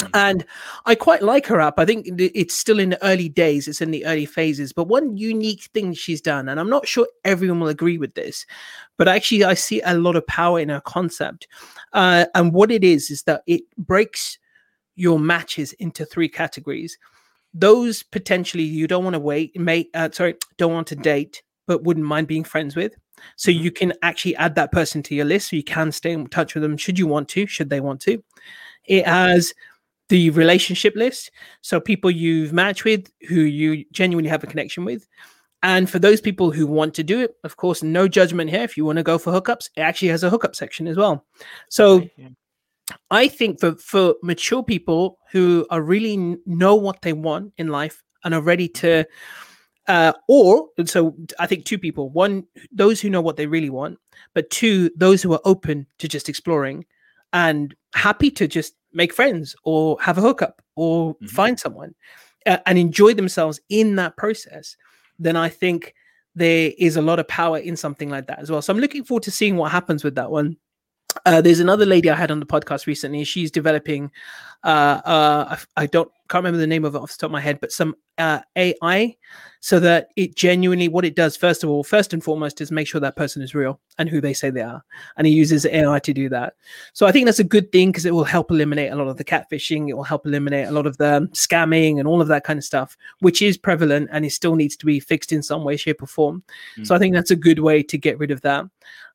Hmm. 0.00 0.06
And 0.14 0.44
I 0.86 0.94
quite 0.94 1.22
like 1.22 1.46
her 1.46 1.60
app. 1.60 1.78
I 1.78 1.84
think 1.84 2.06
it's 2.18 2.54
still 2.54 2.80
in 2.80 2.90
the 2.90 3.04
early 3.04 3.28
days, 3.28 3.68
it's 3.68 3.80
in 3.80 3.90
the 3.90 4.04
early 4.06 4.26
phases. 4.26 4.72
But 4.72 4.88
one 4.88 5.16
unique 5.16 5.64
thing 5.74 5.94
she's 5.94 6.20
done, 6.20 6.48
and 6.48 6.58
I'm 6.58 6.70
not 6.70 6.86
sure 6.86 7.06
everyone 7.24 7.60
will 7.60 7.68
agree 7.68 7.98
with 7.98 8.14
this, 8.14 8.44
but 8.96 9.08
actually, 9.08 9.44
I 9.44 9.54
see 9.54 9.80
a 9.84 9.94
lot 9.94 10.16
of 10.16 10.26
power 10.26 10.58
in 10.58 10.68
her 10.68 10.80
concept. 10.80 11.46
Uh, 11.92 12.26
and 12.34 12.52
what 12.52 12.70
it 12.70 12.82
is, 12.82 13.10
is 13.10 13.22
that 13.24 13.42
it 13.46 13.62
breaks 13.76 14.38
your 14.96 15.18
matches 15.18 15.72
into 15.74 16.04
three 16.04 16.28
categories. 16.28 16.98
Those 17.52 18.02
potentially 18.02 18.64
you 18.64 18.86
don't 18.86 19.04
want 19.04 19.14
to 19.14 19.20
wait, 19.20 19.58
mate, 19.58 19.90
uh, 19.94 20.08
sorry, 20.12 20.34
don't 20.56 20.72
want 20.72 20.88
to 20.88 20.96
date, 20.96 21.42
but 21.66 21.84
wouldn't 21.84 22.06
mind 22.06 22.26
being 22.26 22.44
friends 22.44 22.74
with. 22.74 22.94
So 23.36 23.50
mm-hmm. 23.50 23.62
you 23.62 23.70
can 23.70 23.92
actually 24.02 24.36
add 24.36 24.56
that 24.56 24.72
person 24.72 25.02
to 25.04 25.14
your 25.14 25.24
list 25.24 25.50
so 25.50 25.56
you 25.56 25.64
can 25.64 25.92
stay 25.92 26.12
in 26.12 26.26
touch 26.26 26.54
with 26.54 26.62
them 26.62 26.76
should 26.76 26.98
you 26.98 27.06
want 27.06 27.28
to, 27.30 27.46
should 27.46 27.70
they 27.70 27.80
want 27.80 28.00
to. 28.02 28.22
It 28.86 29.06
has 29.06 29.54
the 30.08 30.30
relationship 30.30 30.94
list. 30.96 31.30
So 31.62 31.80
people 31.80 32.10
you've 32.10 32.52
matched 32.52 32.84
with 32.84 33.10
who 33.28 33.40
you 33.40 33.84
genuinely 33.92 34.30
have 34.30 34.44
a 34.44 34.46
connection 34.46 34.84
with. 34.84 35.06
And 35.62 35.88
for 35.88 35.98
those 35.98 36.20
people 36.20 36.50
who 36.50 36.66
want 36.66 36.92
to 36.94 37.02
do 37.02 37.20
it, 37.20 37.36
of 37.42 37.56
course, 37.56 37.82
no 37.82 38.06
judgment 38.06 38.50
here. 38.50 38.62
If 38.62 38.76
you 38.76 38.84
want 38.84 38.98
to 38.98 39.02
go 39.02 39.16
for 39.16 39.32
hookups, 39.32 39.70
it 39.76 39.80
actually 39.80 40.08
has 40.08 40.22
a 40.22 40.28
hookup 40.28 40.54
section 40.54 40.86
as 40.86 40.96
well. 40.96 41.24
So 41.70 42.06
yeah. 42.18 42.28
I 43.10 43.28
think 43.28 43.60
for, 43.60 43.74
for 43.76 44.14
mature 44.22 44.62
people 44.62 45.18
who 45.32 45.66
are 45.70 45.80
really 45.80 46.36
know 46.44 46.74
what 46.74 47.00
they 47.00 47.14
want 47.14 47.54
in 47.56 47.68
life 47.68 48.02
and 48.24 48.34
are 48.34 48.42
ready 48.42 48.68
to 48.68 49.06
uh, 49.86 50.12
or 50.28 50.68
so 50.86 51.14
I 51.38 51.46
think 51.46 51.64
two 51.64 51.78
people: 51.78 52.10
one, 52.10 52.44
those 52.72 53.00
who 53.00 53.10
know 53.10 53.20
what 53.20 53.36
they 53.36 53.46
really 53.46 53.70
want, 53.70 53.98
but 54.34 54.48
two, 54.50 54.90
those 54.96 55.22
who 55.22 55.32
are 55.34 55.40
open 55.44 55.86
to 55.98 56.08
just 56.08 56.28
exploring 56.28 56.86
and 57.32 57.74
happy 57.94 58.30
to 58.30 58.48
just 58.48 58.74
make 58.94 59.12
friends 59.12 59.54
or 59.64 59.98
have 60.00 60.18
a 60.18 60.20
hookup 60.20 60.62
or 60.76 61.14
mm-hmm. 61.14 61.26
find 61.26 61.58
someone 61.58 61.94
uh, 62.46 62.58
and 62.66 62.78
enjoy 62.78 63.14
themselves 63.14 63.60
in 63.68 63.96
that 63.96 64.16
process, 64.16 64.76
then 65.18 65.36
I 65.36 65.48
think 65.48 65.94
there 66.34 66.72
is 66.78 66.96
a 66.96 67.02
lot 67.02 67.18
of 67.18 67.28
power 67.28 67.58
in 67.58 67.76
something 67.76 68.10
like 68.10 68.26
that 68.26 68.38
as 68.40 68.50
well. 68.50 68.62
So 68.62 68.72
I'm 68.72 68.80
looking 68.80 69.04
forward 69.04 69.22
to 69.24 69.30
seeing 69.30 69.56
what 69.56 69.70
happens 69.70 70.02
with 70.02 70.14
that 70.16 70.30
one. 70.30 70.56
Uh, 71.26 71.40
there's 71.40 71.60
another 71.60 71.86
lady 71.86 72.10
I 72.10 72.16
had 72.16 72.32
on 72.32 72.40
the 72.40 72.46
podcast 72.46 72.86
recently. 72.86 73.22
She's 73.24 73.50
developing. 73.50 74.10
Uh, 74.64 75.00
uh, 75.04 75.56
I, 75.76 75.82
I 75.82 75.86
don't 75.86 76.10
can't 76.34 76.42
remember 76.42 76.58
the 76.58 76.66
name 76.66 76.84
of 76.84 76.96
it 76.96 77.00
off 77.00 77.12
the 77.12 77.18
top 77.18 77.28
of 77.28 77.32
my 77.32 77.40
head, 77.40 77.60
but 77.60 77.70
some 77.70 77.94
uh, 78.18 78.40
AI, 78.56 79.16
so 79.60 79.78
that 79.78 80.08
it 80.16 80.34
genuinely 80.34 80.88
what 80.88 81.04
it 81.04 81.14
does 81.14 81.36
first 81.36 81.62
of 81.62 81.70
all, 81.70 81.84
first 81.84 82.12
and 82.12 82.24
foremost, 82.24 82.60
is 82.60 82.72
make 82.72 82.88
sure 82.88 83.00
that 83.00 83.14
person 83.14 83.40
is 83.40 83.54
real 83.54 83.80
and 83.98 84.08
who 84.08 84.20
they 84.20 84.32
say 84.32 84.50
they 84.50 84.60
are, 84.60 84.82
and 85.16 85.28
he 85.28 85.32
uses 85.32 85.64
AI 85.64 86.00
to 86.00 86.12
do 86.12 86.28
that. 86.28 86.54
So 86.92 87.06
I 87.06 87.12
think 87.12 87.26
that's 87.26 87.38
a 87.38 87.44
good 87.44 87.70
thing 87.70 87.90
because 87.90 88.04
it 88.04 88.12
will 88.12 88.24
help 88.24 88.50
eliminate 88.50 88.90
a 88.90 88.96
lot 88.96 89.06
of 89.06 89.16
the 89.16 89.22
catfishing. 89.22 89.88
It 89.88 89.94
will 89.94 90.02
help 90.02 90.26
eliminate 90.26 90.66
a 90.66 90.72
lot 90.72 90.88
of 90.88 90.96
the 90.96 91.28
scamming 91.34 92.00
and 92.00 92.08
all 92.08 92.20
of 92.20 92.26
that 92.26 92.42
kind 92.42 92.58
of 92.58 92.64
stuff, 92.64 92.96
which 93.20 93.40
is 93.40 93.56
prevalent 93.56 94.08
and 94.10 94.24
it 94.24 94.32
still 94.32 94.56
needs 94.56 94.76
to 94.78 94.86
be 94.86 94.98
fixed 94.98 95.30
in 95.30 95.40
some 95.40 95.62
way, 95.62 95.76
shape, 95.76 96.02
or 96.02 96.06
form. 96.06 96.42
Mm. 96.76 96.84
So 96.88 96.96
I 96.96 96.98
think 96.98 97.14
that's 97.14 97.30
a 97.30 97.36
good 97.36 97.60
way 97.60 97.84
to 97.84 97.96
get 97.96 98.18
rid 98.18 98.32
of 98.32 98.40
that. 98.40 98.64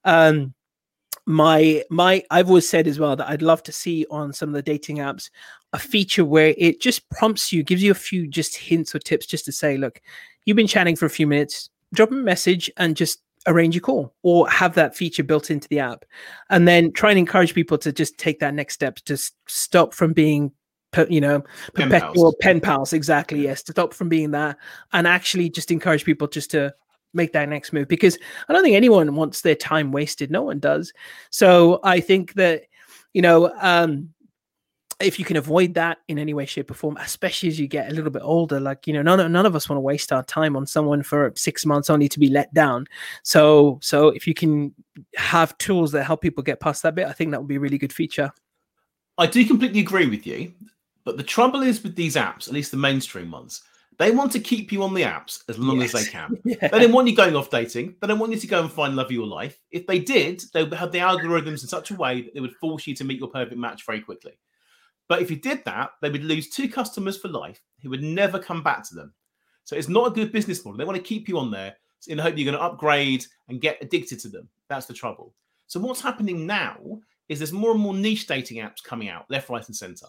Um, 0.05 0.53
my 1.25 1.83
my 1.89 2.23
I've 2.31 2.47
always 2.47 2.67
said 2.67 2.87
as 2.87 2.97
well 2.97 3.15
that 3.15 3.29
I'd 3.29 3.43
love 3.43 3.61
to 3.63 3.71
see 3.71 4.05
on 4.09 4.33
some 4.33 4.49
of 4.49 4.55
the 4.55 4.63
dating 4.63 4.97
apps 4.97 5.29
a 5.73 5.79
feature 5.79 6.25
where 6.25 6.53
it 6.57 6.81
just 6.81 7.07
prompts 7.09 7.51
you, 7.51 7.63
gives 7.63 7.83
you 7.83 7.91
a 7.91 7.95
few 7.95 8.27
just 8.27 8.55
hints 8.55 8.93
or 8.93 8.99
tips 8.99 9.25
just 9.25 9.45
to 9.45 9.51
say, 9.51 9.77
look, 9.77 10.01
you've 10.45 10.57
been 10.57 10.67
chatting 10.67 10.95
for 10.95 11.05
a 11.05 11.09
few 11.09 11.27
minutes, 11.27 11.69
drop 11.93 12.11
a 12.11 12.15
message 12.15 12.69
and 12.77 12.95
just 12.95 13.21
arrange 13.47 13.77
a 13.77 13.79
call 13.79 14.13
or 14.21 14.49
have 14.49 14.75
that 14.75 14.95
feature 14.95 15.23
built 15.23 15.49
into 15.49 15.67
the 15.69 15.79
app 15.79 16.03
and 16.49 16.67
then 16.67 16.91
try 16.91 17.09
and 17.09 17.17
encourage 17.17 17.53
people 17.53 17.77
to 17.77 17.91
just 17.91 18.17
take 18.17 18.39
that 18.39 18.53
next 18.53 18.73
step 18.73 18.97
to 18.97 19.17
stop 19.47 19.93
from 19.93 20.11
being 20.11 20.51
you 21.07 21.21
know 21.21 21.41
pen 21.75 21.89
pals. 21.89 22.35
pen 22.41 22.59
pals 22.59 22.93
exactly 22.93 23.43
yes 23.43 23.63
to 23.63 23.71
stop 23.71 23.93
from 23.93 24.09
being 24.09 24.31
that 24.31 24.57
and 24.91 25.07
actually 25.07 25.49
just 25.49 25.71
encourage 25.71 26.03
people 26.03 26.27
just 26.27 26.51
to 26.51 26.73
make 27.13 27.33
that 27.33 27.49
next 27.49 27.73
move 27.73 27.87
because 27.87 28.17
I 28.47 28.53
don't 28.53 28.63
think 28.63 28.75
anyone 28.75 29.15
wants 29.15 29.41
their 29.41 29.55
time 29.55 29.91
wasted. 29.91 30.31
No 30.31 30.43
one 30.43 30.59
does. 30.59 30.93
So 31.29 31.79
I 31.83 31.99
think 31.99 32.33
that, 32.33 32.63
you 33.13 33.21
know, 33.21 33.51
um, 33.59 34.09
if 34.99 35.17
you 35.17 35.25
can 35.25 35.37
avoid 35.37 35.73
that 35.75 35.99
in 36.07 36.19
any 36.19 36.33
way, 36.33 36.45
shape, 36.45 36.69
or 36.69 36.73
form, 36.73 36.97
especially 36.97 37.47
as 37.47 37.59
you 37.59 37.67
get 37.67 37.89
a 37.89 37.93
little 37.93 38.11
bit 38.11 38.21
older, 38.21 38.59
like 38.59 38.85
you 38.85 38.93
know, 38.93 39.01
none, 39.01 39.31
none 39.31 39.45
of 39.45 39.55
us 39.55 39.69
want 39.69 39.77
to 39.77 39.81
waste 39.81 40.11
our 40.11 40.23
time 40.23 40.55
on 40.55 40.65
someone 40.65 41.03
for 41.03 41.31
six 41.35 41.65
months 41.65 41.89
only 41.89 42.09
to 42.09 42.19
be 42.19 42.27
let 42.29 42.53
down. 42.53 42.85
So, 43.23 43.79
so 43.81 44.09
if 44.09 44.27
you 44.27 44.33
can 44.33 44.73
have 45.15 45.57
tools 45.57 45.91
that 45.93 46.03
help 46.03 46.21
people 46.21 46.43
get 46.43 46.59
past 46.59 46.83
that 46.83 46.95
bit, 46.95 47.07
I 47.07 47.13
think 47.13 47.31
that 47.31 47.39
would 47.39 47.47
be 47.47 47.55
a 47.55 47.59
really 47.59 47.77
good 47.77 47.93
feature. 47.93 48.31
I 49.17 49.25
do 49.27 49.45
completely 49.45 49.79
agree 49.79 50.07
with 50.07 50.25
you, 50.27 50.53
but 51.05 51.17
the 51.17 51.23
trouble 51.23 51.61
is 51.61 51.81
with 51.81 51.95
these 51.95 52.15
apps, 52.15 52.47
at 52.47 52.53
least 52.53 52.71
the 52.71 52.77
mainstream 52.77 53.31
ones, 53.31 53.63
they 53.99 54.11
want 54.11 54.31
to 54.31 54.39
keep 54.39 54.71
you 54.71 54.81
on 54.83 54.93
the 54.93 55.01
apps 55.03 55.43
as 55.49 55.59
long 55.59 55.81
yes. 55.81 55.93
as 55.93 56.05
they 56.05 56.11
can. 56.11 56.37
yeah. 56.45 56.69
They 56.69 56.79
don't 56.79 56.93
want 56.93 57.09
you 57.09 57.15
going 57.15 57.35
off 57.35 57.49
dating. 57.49 57.95
They 58.01 58.07
don't 58.07 58.17
want 58.17 58.31
you 58.31 58.39
to 58.39 58.47
go 58.47 58.61
and 58.61 58.71
find 58.71 58.95
love 58.95 59.07
of 59.07 59.11
your 59.11 59.27
life. 59.27 59.59
If 59.71 59.87
they 59.87 59.99
did, 59.99 60.41
they 60.53 60.63
would 60.63 60.73
have 60.73 60.93
the 60.93 60.99
algorithms 60.99 61.61
in 61.61 61.67
such 61.67 61.91
a 61.91 61.95
way 61.95 62.21
that 62.21 62.33
they 62.33 62.39
would 62.39 62.55
force 62.55 62.87
you 62.87 62.95
to 62.95 63.03
meet 63.03 63.19
your 63.19 63.27
perfect 63.27 63.57
match 63.57 63.85
very 63.85 63.99
quickly. 63.99 64.37
But 65.09 65.21
if 65.21 65.29
you 65.29 65.35
did 65.35 65.65
that, 65.65 65.89
they 66.01 66.09
would 66.09 66.23
lose 66.23 66.49
two 66.49 66.69
customers 66.69 67.17
for 67.17 67.27
life 67.27 67.59
who 67.81 67.89
would 67.89 68.03
never 68.03 68.39
come 68.39 68.63
back 68.63 68.87
to 68.87 68.95
them. 68.95 69.13
So 69.65 69.75
it's 69.75 69.89
not 69.89 70.07
a 70.07 70.11
good 70.11 70.31
business 70.31 70.63
model. 70.63 70.77
They 70.77 70.85
want 70.85 70.97
to 70.97 71.03
keep 71.03 71.27
you 71.27 71.37
on 71.37 71.51
there 71.51 71.75
in 72.07 72.15
the 72.17 72.23
hope 72.23 72.37
you're 72.37 72.45
going 72.45 72.57
to 72.57 72.63
upgrade 72.63 73.25
and 73.49 73.59
get 73.59 73.77
addicted 73.81 74.19
to 74.19 74.29
them. 74.29 74.47
That's 74.69 74.85
the 74.85 74.93
trouble. 74.93 75.33
So 75.67 75.79
what's 75.79 75.99
happening 75.99 76.45
now 76.47 76.77
is 77.27 77.39
there's 77.39 77.51
more 77.51 77.71
and 77.71 77.79
more 77.79 77.93
niche 77.93 78.27
dating 78.27 78.57
apps 78.57 78.83
coming 78.83 79.09
out 79.09 79.29
left, 79.29 79.49
right, 79.49 79.65
and 79.65 79.75
center. 79.75 80.07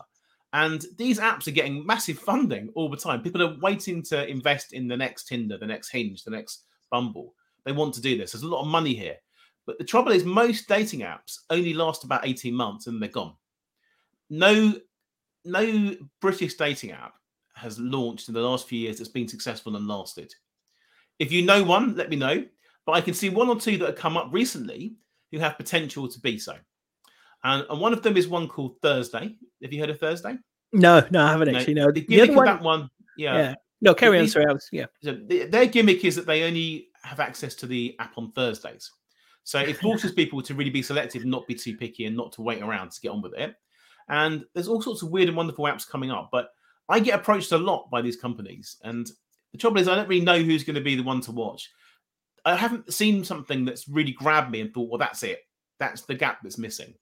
And 0.52 0.84
these 0.96 1.18
apps 1.18 1.48
are 1.48 1.52
getting 1.52 1.84
massive 1.84 2.18
funding 2.30 2.70
all 2.74 2.90
the 2.90 2.96
time. 2.96 3.22
People 3.22 3.42
are 3.42 3.58
waiting 3.60 4.02
to 4.04 4.28
invest 4.28 4.72
in 4.72 4.86
the 4.86 4.96
next 4.96 5.24
Tinder, 5.24 5.58
the 5.58 5.66
next 5.66 5.90
Hinge, 5.90 6.24
the 6.24 6.30
next 6.30 6.64
Bumble. 6.90 7.34
They 7.64 7.72
want 7.72 7.94
to 7.94 8.00
do 8.02 8.18
this. 8.18 8.32
There's 8.32 8.42
a 8.42 8.48
lot 8.48 8.62
of 8.62 8.68
money 8.68 8.94
here. 8.94 9.16
But 9.66 9.78
the 9.78 9.84
trouble 9.84 10.12
is, 10.12 10.24
most 10.24 10.68
dating 10.68 11.00
apps 11.00 11.38
only 11.50 11.72
last 11.72 12.04
about 12.04 12.26
18 12.26 12.54
months 12.54 12.86
and 12.86 13.00
they're 13.00 13.08
gone. 13.08 13.34
No, 14.30 14.74
no 15.44 15.94
British 16.20 16.55
dating 16.55 16.92
app 16.92 17.14
has 17.55 17.79
launched 17.79 18.29
in 18.29 18.35
the 18.35 18.40
last 18.40 18.68
few 18.68 18.79
years 18.79 18.98
that's 18.98 19.09
been 19.09 19.29
successful 19.29 19.76
and 19.76 19.87
lasted. 19.87 20.33
If 21.18 21.31
you 21.31 21.44
know 21.44 21.62
one, 21.62 21.96
let 21.96 22.09
me 22.09 22.16
know. 22.16 22.44
But 22.87 22.92
I 22.92 23.00
can 23.00 23.14
see 23.14 23.29
one 23.29 23.48
or 23.48 23.61
two 23.61 23.76
that 23.79 23.87
have 23.87 23.96
come 23.96 24.16
up 24.16 24.29
recently 24.33 24.94
who 25.31 25.38
have 25.38 25.57
potential 25.57 26.09
to 26.09 26.20
be 26.20 26.38
so. 26.38 26.57
And, 27.44 27.66
and 27.68 27.81
one 27.81 27.92
of 27.92 28.03
them 28.03 28.16
is 28.16 28.29
one 28.29 28.48
called 28.48 28.76
Thursday. 28.83 29.37
Have 29.62 29.72
you 29.72 29.81
heard 29.81 29.90
of 29.90 30.00
Thursday? 30.00 30.37
No, 30.72 31.07
no, 31.11 31.24
I 31.24 31.33
haven't 31.33 31.55
actually. 31.55 31.74
No, 31.74 31.90
the 31.90 32.00
gimmick 32.03 32.31
the 32.31 32.37
one, 32.37 32.46
that 32.46 32.62
one, 32.62 32.90
yeah. 33.16 33.37
yeah. 33.37 33.55
No, 33.81 33.94
carry 33.94 34.18
on. 34.18 34.29
Sorry, 34.29 34.46
I 34.46 34.53
was, 34.53 34.68
yeah. 34.72 34.87
So 35.03 35.18
the, 35.26 35.44
their 35.46 35.66
gimmick 35.66 36.05
is 36.05 36.16
that 36.16 36.26
they 36.26 36.44
only 36.44 36.88
have 37.03 37.20
access 37.20 37.55
to 37.57 37.66
the 37.66 37.96
app 37.98 38.16
on 38.18 38.33
Thursdays. 38.33 38.90
So 39.44 39.59
it 39.59 39.79
forces 39.79 40.12
people 40.12 40.42
to 40.42 40.55
really 40.55 40.70
be 40.70 40.83
selective, 40.83 41.24
not 41.24 41.46
be 41.46 41.55
too 41.55 41.76
picky, 41.76 42.05
and 42.05 42.16
not 42.16 42.33
to 42.33 42.42
wait 42.42 42.62
around 42.62 42.92
to 42.92 43.00
get 43.00 43.11
on 43.11 43.22
with 43.22 43.35
it. 43.35 43.55
And 44.11 44.44
there's 44.53 44.68
all 44.68 44.83
sorts 44.83 45.03
of 45.03 45.11
weird 45.11 45.29
and 45.29 45.37
wonderful 45.37 45.64
apps 45.64 45.88
coming 45.88 46.11
up, 46.11 46.29
but 46.33 46.51
I 46.88 46.99
get 46.99 47.18
approached 47.18 47.53
a 47.53 47.59
lot 47.59 47.88
by 47.90 48.03
these 48.03 48.16
companies. 48.16 48.77
And 48.83 49.09
the 49.53 49.59
trouble 49.59 49.81
is, 49.81 49.87
I 49.87 49.94
don't 49.94 50.09
really 50.09 50.25
know 50.25 50.42
who's 50.42 50.64
going 50.64 50.75
to 50.75 50.81
be 50.81 50.96
the 50.96 51.03
one 51.05 51.20
to 51.23 51.33
watch. 51.33 51.70
I 52.44 52.57
haven't 52.57 52.92
seen 52.92 53.23
something 53.23 53.64
that's 53.64 53.88
really 53.88 54.11
grabbed 54.11 54.51
me 54.51 54.61
and 54.61 54.75
thought, 54.75 54.90
well, 54.90 54.99
that's 54.99 55.23
it. 55.23 55.40
That's 55.79 56.03
the 56.03 56.16
gap 56.16 56.40
that's 56.42 56.59
missing. 56.59 56.92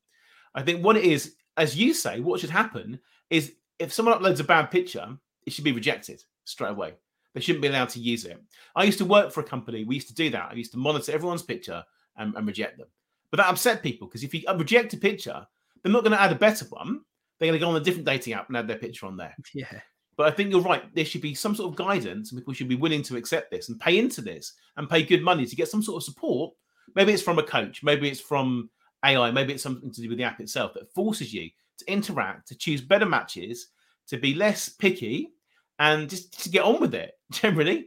I 0.55 0.63
think 0.63 0.85
what 0.85 0.99
it 0.99 1.05
is, 1.05 1.37
as 1.57 1.77
you 1.77 1.95
say, 1.95 2.21
what 2.21 2.41
should 2.41 2.51
happen 2.51 3.01
is 3.31 3.55
if 3.79 3.93
someone 3.93 4.19
uploads 4.19 4.41
a 4.41 4.45
bad 4.45 4.71
picture, 4.71 5.17
it 5.47 5.53
should 5.53 5.65
be 5.65 5.73
rejected 5.73 6.23
straight 6.45 6.71
away. 6.71 6.93
They 7.33 7.41
shouldn't 7.41 7.63
be 7.63 7.69
allowed 7.69 7.89
to 7.91 8.01
use 8.01 8.27
it. 8.27 8.43
I 8.77 8.85
used 8.85 8.99
to 8.99 9.05
work 9.07 9.33
for 9.33 9.41
a 9.41 9.45
company. 9.45 9.85
We 9.85 9.95
used 9.95 10.09
to 10.09 10.15
do 10.15 10.29
that. 10.31 10.51
I 10.51 10.55
used 10.55 10.73
to 10.73 10.79
monitor 10.79 11.13
everyone's 11.13 11.43
picture 11.43 11.83
and, 12.17 12.35
and 12.35 12.47
reject 12.47 12.77
them. 12.77 12.89
But 13.31 13.39
that 13.39 13.49
upset 13.49 13.83
people 13.83 14.09
because 14.09 14.25
if 14.25 14.35
you 14.35 14.43
reject 14.57 14.93
a 14.93 14.99
picture, 14.99 15.47
they're 15.83 15.93
not 15.93 16.03
going 16.03 16.13
to 16.13 16.21
add 16.21 16.33
a 16.33 16.37
better 16.37 16.65
one. 16.67 17.01
They're 17.39 17.49
going 17.49 17.59
to 17.59 17.65
go 17.65 17.71
on 17.71 17.81
a 17.81 17.85
different 17.85 18.07
dating 18.07 18.35
app 18.35 18.49
and 18.49 18.57
add 18.57 18.69
their 18.69 18.79
picture 18.79 19.07
on 19.07 19.17
there. 19.17 19.35
Yeah. 19.55 19.81
But 20.17 20.27
I 20.27 20.31
think 20.33 20.51
you're 20.51 20.61
right. 20.61 20.83
There 20.97 21.05
should 21.05 21.21
be 21.21 21.33
some 21.33 21.55
sort 21.55 21.71
of 21.71 21.77
guidance, 21.77 22.33
and 22.33 22.41
people 22.41 22.53
should 22.53 22.69
be 22.69 22.75
willing 22.75 23.03
to 23.05 23.17
accept 23.17 23.53
this 23.53 23.69
and 23.69 23.79
pay 23.79 24.01
into 24.01 24.21
this 24.21 24.55
and 24.77 24.91
pay 24.91 25.05
good 25.05 25.23
money 25.23 25.47
to 25.47 25.55
get 25.55 25.69
some 25.69 25.81
sort 25.81 25.99
of 25.99 26.03
support. 26.03 26.55
Maybe 26.97 27.13
it's 27.13 27.23
from 27.23 27.39
a 27.39 27.43
coach. 27.45 27.85
Maybe 27.85 28.09
it's 28.11 28.21
from 28.21 28.69
AI, 29.05 29.31
maybe 29.31 29.53
it's 29.53 29.63
something 29.63 29.93
to 29.93 30.01
do 30.01 30.09
with 30.09 30.19
the 30.19 30.25
app 30.25 30.41
itself 30.41 30.75
that 30.75 30.93
forces 30.93 31.33
you 31.33 31.49
to 31.79 31.93
interact, 31.93 32.49
to 32.49 32.57
choose 32.57 32.81
better 32.81 33.07
matches, 33.07 33.69
to 34.09 34.17
be 34.17 34.35
less 34.35 34.69
picky, 34.69 35.31
and 35.79 36.11
just 36.11 36.43
to 36.43 36.49
get 36.49 36.65
on 36.65 36.81
with 36.81 36.95
it 36.95 37.13
generally. 37.31 37.87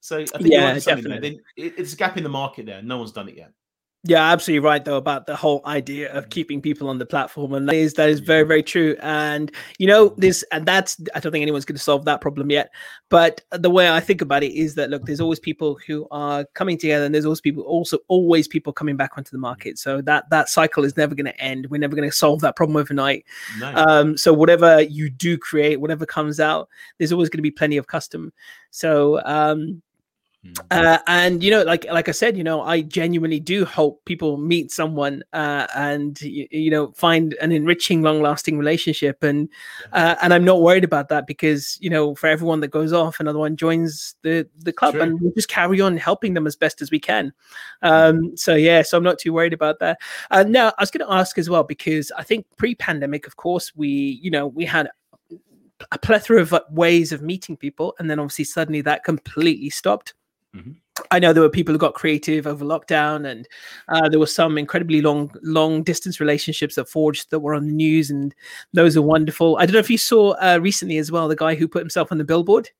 So 0.00 0.18
I 0.18 0.24
think 0.26 0.52
yeah, 0.52 0.78
definitely. 0.78 1.40
It's 1.56 1.94
a 1.94 1.96
gap 1.96 2.18
in 2.18 2.22
the 2.22 2.28
market 2.28 2.66
there. 2.66 2.82
No 2.82 2.98
one's 2.98 3.12
done 3.12 3.28
it 3.28 3.36
yet. 3.36 3.52
Yeah, 4.06 4.22
absolutely 4.22 4.66
right 4.66 4.84
though 4.84 4.98
about 4.98 5.26
the 5.26 5.34
whole 5.34 5.62
idea 5.64 6.12
of 6.12 6.28
keeping 6.28 6.60
people 6.60 6.90
on 6.90 6.98
the 6.98 7.06
platform, 7.06 7.54
and 7.54 7.66
that 7.66 7.74
is 7.74 7.94
that 7.94 8.10
is 8.10 8.20
very 8.20 8.42
very 8.42 8.62
true. 8.62 8.96
And 9.00 9.50
you 9.78 9.86
know 9.86 10.10
this, 10.18 10.44
and 10.52 10.66
that's 10.66 11.00
I 11.14 11.20
don't 11.20 11.32
think 11.32 11.40
anyone's 11.40 11.64
going 11.64 11.78
to 11.78 11.82
solve 11.82 12.04
that 12.04 12.20
problem 12.20 12.50
yet. 12.50 12.70
But 13.08 13.40
the 13.50 13.70
way 13.70 13.88
I 13.90 14.00
think 14.00 14.20
about 14.20 14.42
it 14.42 14.52
is 14.52 14.74
that 14.74 14.90
look, 14.90 15.06
there's 15.06 15.22
always 15.22 15.40
people 15.40 15.78
who 15.86 16.06
are 16.10 16.44
coming 16.52 16.76
together, 16.76 17.06
and 17.06 17.14
there's 17.14 17.24
always 17.24 17.40
people 17.40 17.62
also 17.62 17.96
always 18.08 18.46
people 18.46 18.74
coming 18.74 18.94
back 18.94 19.16
onto 19.16 19.30
the 19.30 19.38
market. 19.38 19.78
So 19.78 20.02
that 20.02 20.28
that 20.28 20.50
cycle 20.50 20.84
is 20.84 20.98
never 20.98 21.14
going 21.14 21.24
to 21.24 21.40
end. 21.40 21.70
We're 21.70 21.78
never 21.78 21.96
going 21.96 22.08
to 22.08 22.14
solve 22.14 22.42
that 22.42 22.56
problem 22.56 22.76
overnight. 22.76 23.24
Um, 23.62 24.18
so 24.18 24.34
whatever 24.34 24.82
you 24.82 25.08
do 25.08 25.38
create, 25.38 25.80
whatever 25.80 26.04
comes 26.04 26.40
out, 26.40 26.68
there's 26.98 27.10
always 27.10 27.30
going 27.30 27.38
to 27.38 27.42
be 27.42 27.50
plenty 27.50 27.78
of 27.78 27.86
custom. 27.86 28.34
So 28.70 29.22
um. 29.24 29.80
Uh, 30.70 30.98
and 31.06 31.42
you 31.42 31.50
know, 31.50 31.62
like 31.62 31.86
like 31.90 32.08
I 32.08 32.12
said, 32.12 32.36
you 32.36 32.44
know, 32.44 32.60
I 32.60 32.82
genuinely 32.82 33.40
do 33.40 33.64
hope 33.64 34.04
people 34.04 34.36
meet 34.36 34.70
someone 34.70 35.22
uh, 35.32 35.66
and 35.74 36.20
you, 36.20 36.46
you, 36.50 36.70
know 36.70 36.92
find 36.92 37.34
an 37.34 37.50
enriching, 37.50 38.02
long-lasting 38.02 38.58
relationship, 38.58 39.22
and 39.22 39.48
uh, 39.92 40.16
and 40.22 40.34
I'm 40.34 40.44
not 40.44 40.60
worried 40.60 40.84
about 40.84 41.08
that 41.08 41.26
because 41.26 41.78
you 41.80 41.88
know, 41.88 42.14
for 42.14 42.26
everyone 42.26 42.60
that 42.60 42.68
goes 42.68 42.92
off, 42.92 43.20
another 43.20 43.38
one 43.38 43.56
joins 43.56 44.16
the 44.22 44.46
the 44.58 44.72
club, 44.72 44.94
True. 44.94 45.02
and 45.02 45.20
we 45.20 45.32
just 45.32 45.48
carry 45.48 45.80
on 45.80 45.96
helping 45.96 46.34
them 46.34 46.46
as 46.46 46.56
best 46.56 46.82
as 46.82 46.90
we 46.90 47.00
can. 47.00 47.32
Mm. 47.82 47.90
Um, 47.90 48.36
so 48.36 48.54
yeah, 48.54 48.82
so 48.82 48.98
I'm 48.98 49.04
not 49.04 49.18
too 49.18 49.32
worried 49.32 49.54
about 49.54 49.78
that. 49.80 49.98
Uh, 50.30 50.44
now, 50.46 50.68
I 50.68 50.82
was 50.82 50.90
going 50.90 51.06
to 51.06 51.12
ask 51.12 51.38
as 51.38 51.48
well 51.48 51.64
because 51.64 52.12
I 52.18 52.22
think 52.22 52.46
pre-pandemic, 52.58 53.26
of 53.26 53.36
course, 53.36 53.72
we 53.74 54.18
you 54.22 54.30
know 54.30 54.46
we 54.46 54.66
had 54.66 54.90
a 55.90 55.98
plethora 55.98 56.40
of 56.40 56.54
ways 56.70 57.12
of 57.12 57.22
meeting 57.22 57.56
people, 57.56 57.94
and 57.98 58.10
then 58.10 58.18
obviously 58.18 58.44
suddenly 58.44 58.82
that 58.82 59.04
completely 59.04 59.70
stopped. 59.70 60.12
Mm-hmm. 60.54 60.72
I 61.10 61.18
know 61.18 61.32
there 61.32 61.42
were 61.42 61.48
people 61.48 61.74
who 61.74 61.78
got 61.78 61.94
creative 61.94 62.46
over 62.46 62.64
lockdown, 62.64 63.28
and 63.28 63.48
uh, 63.88 64.08
there 64.08 64.20
were 64.20 64.26
some 64.26 64.56
incredibly 64.56 65.00
long, 65.00 65.32
long 65.42 65.82
distance 65.82 66.20
relationships 66.20 66.76
that 66.76 66.88
forged 66.88 67.30
that 67.30 67.40
were 67.40 67.54
on 67.54 67.66
the 67.66 67.72
news, 67.72 68.10
and 68.10 68.34
those 68.72 68.96
are 68.96 69.02
wonderful. 69.02 69.56
I 69.58 69.66
don't 69.66 69.72
know 69.72 69.80
if 69.80 69.90
you 69.90 69.98
saw 69.98 70.34
uh, 70.34 70.58
recently 70.62 70.98
as 70.98 71.10
well 71.10 71.26
the 71.26 71.36
guy 71.36 71.54
who 71.56 71.66
put 71.66 71.82
himself 71.82 72.12
on 72.12 72.18
the 72.18 72.24
billboard. 72.24 72.70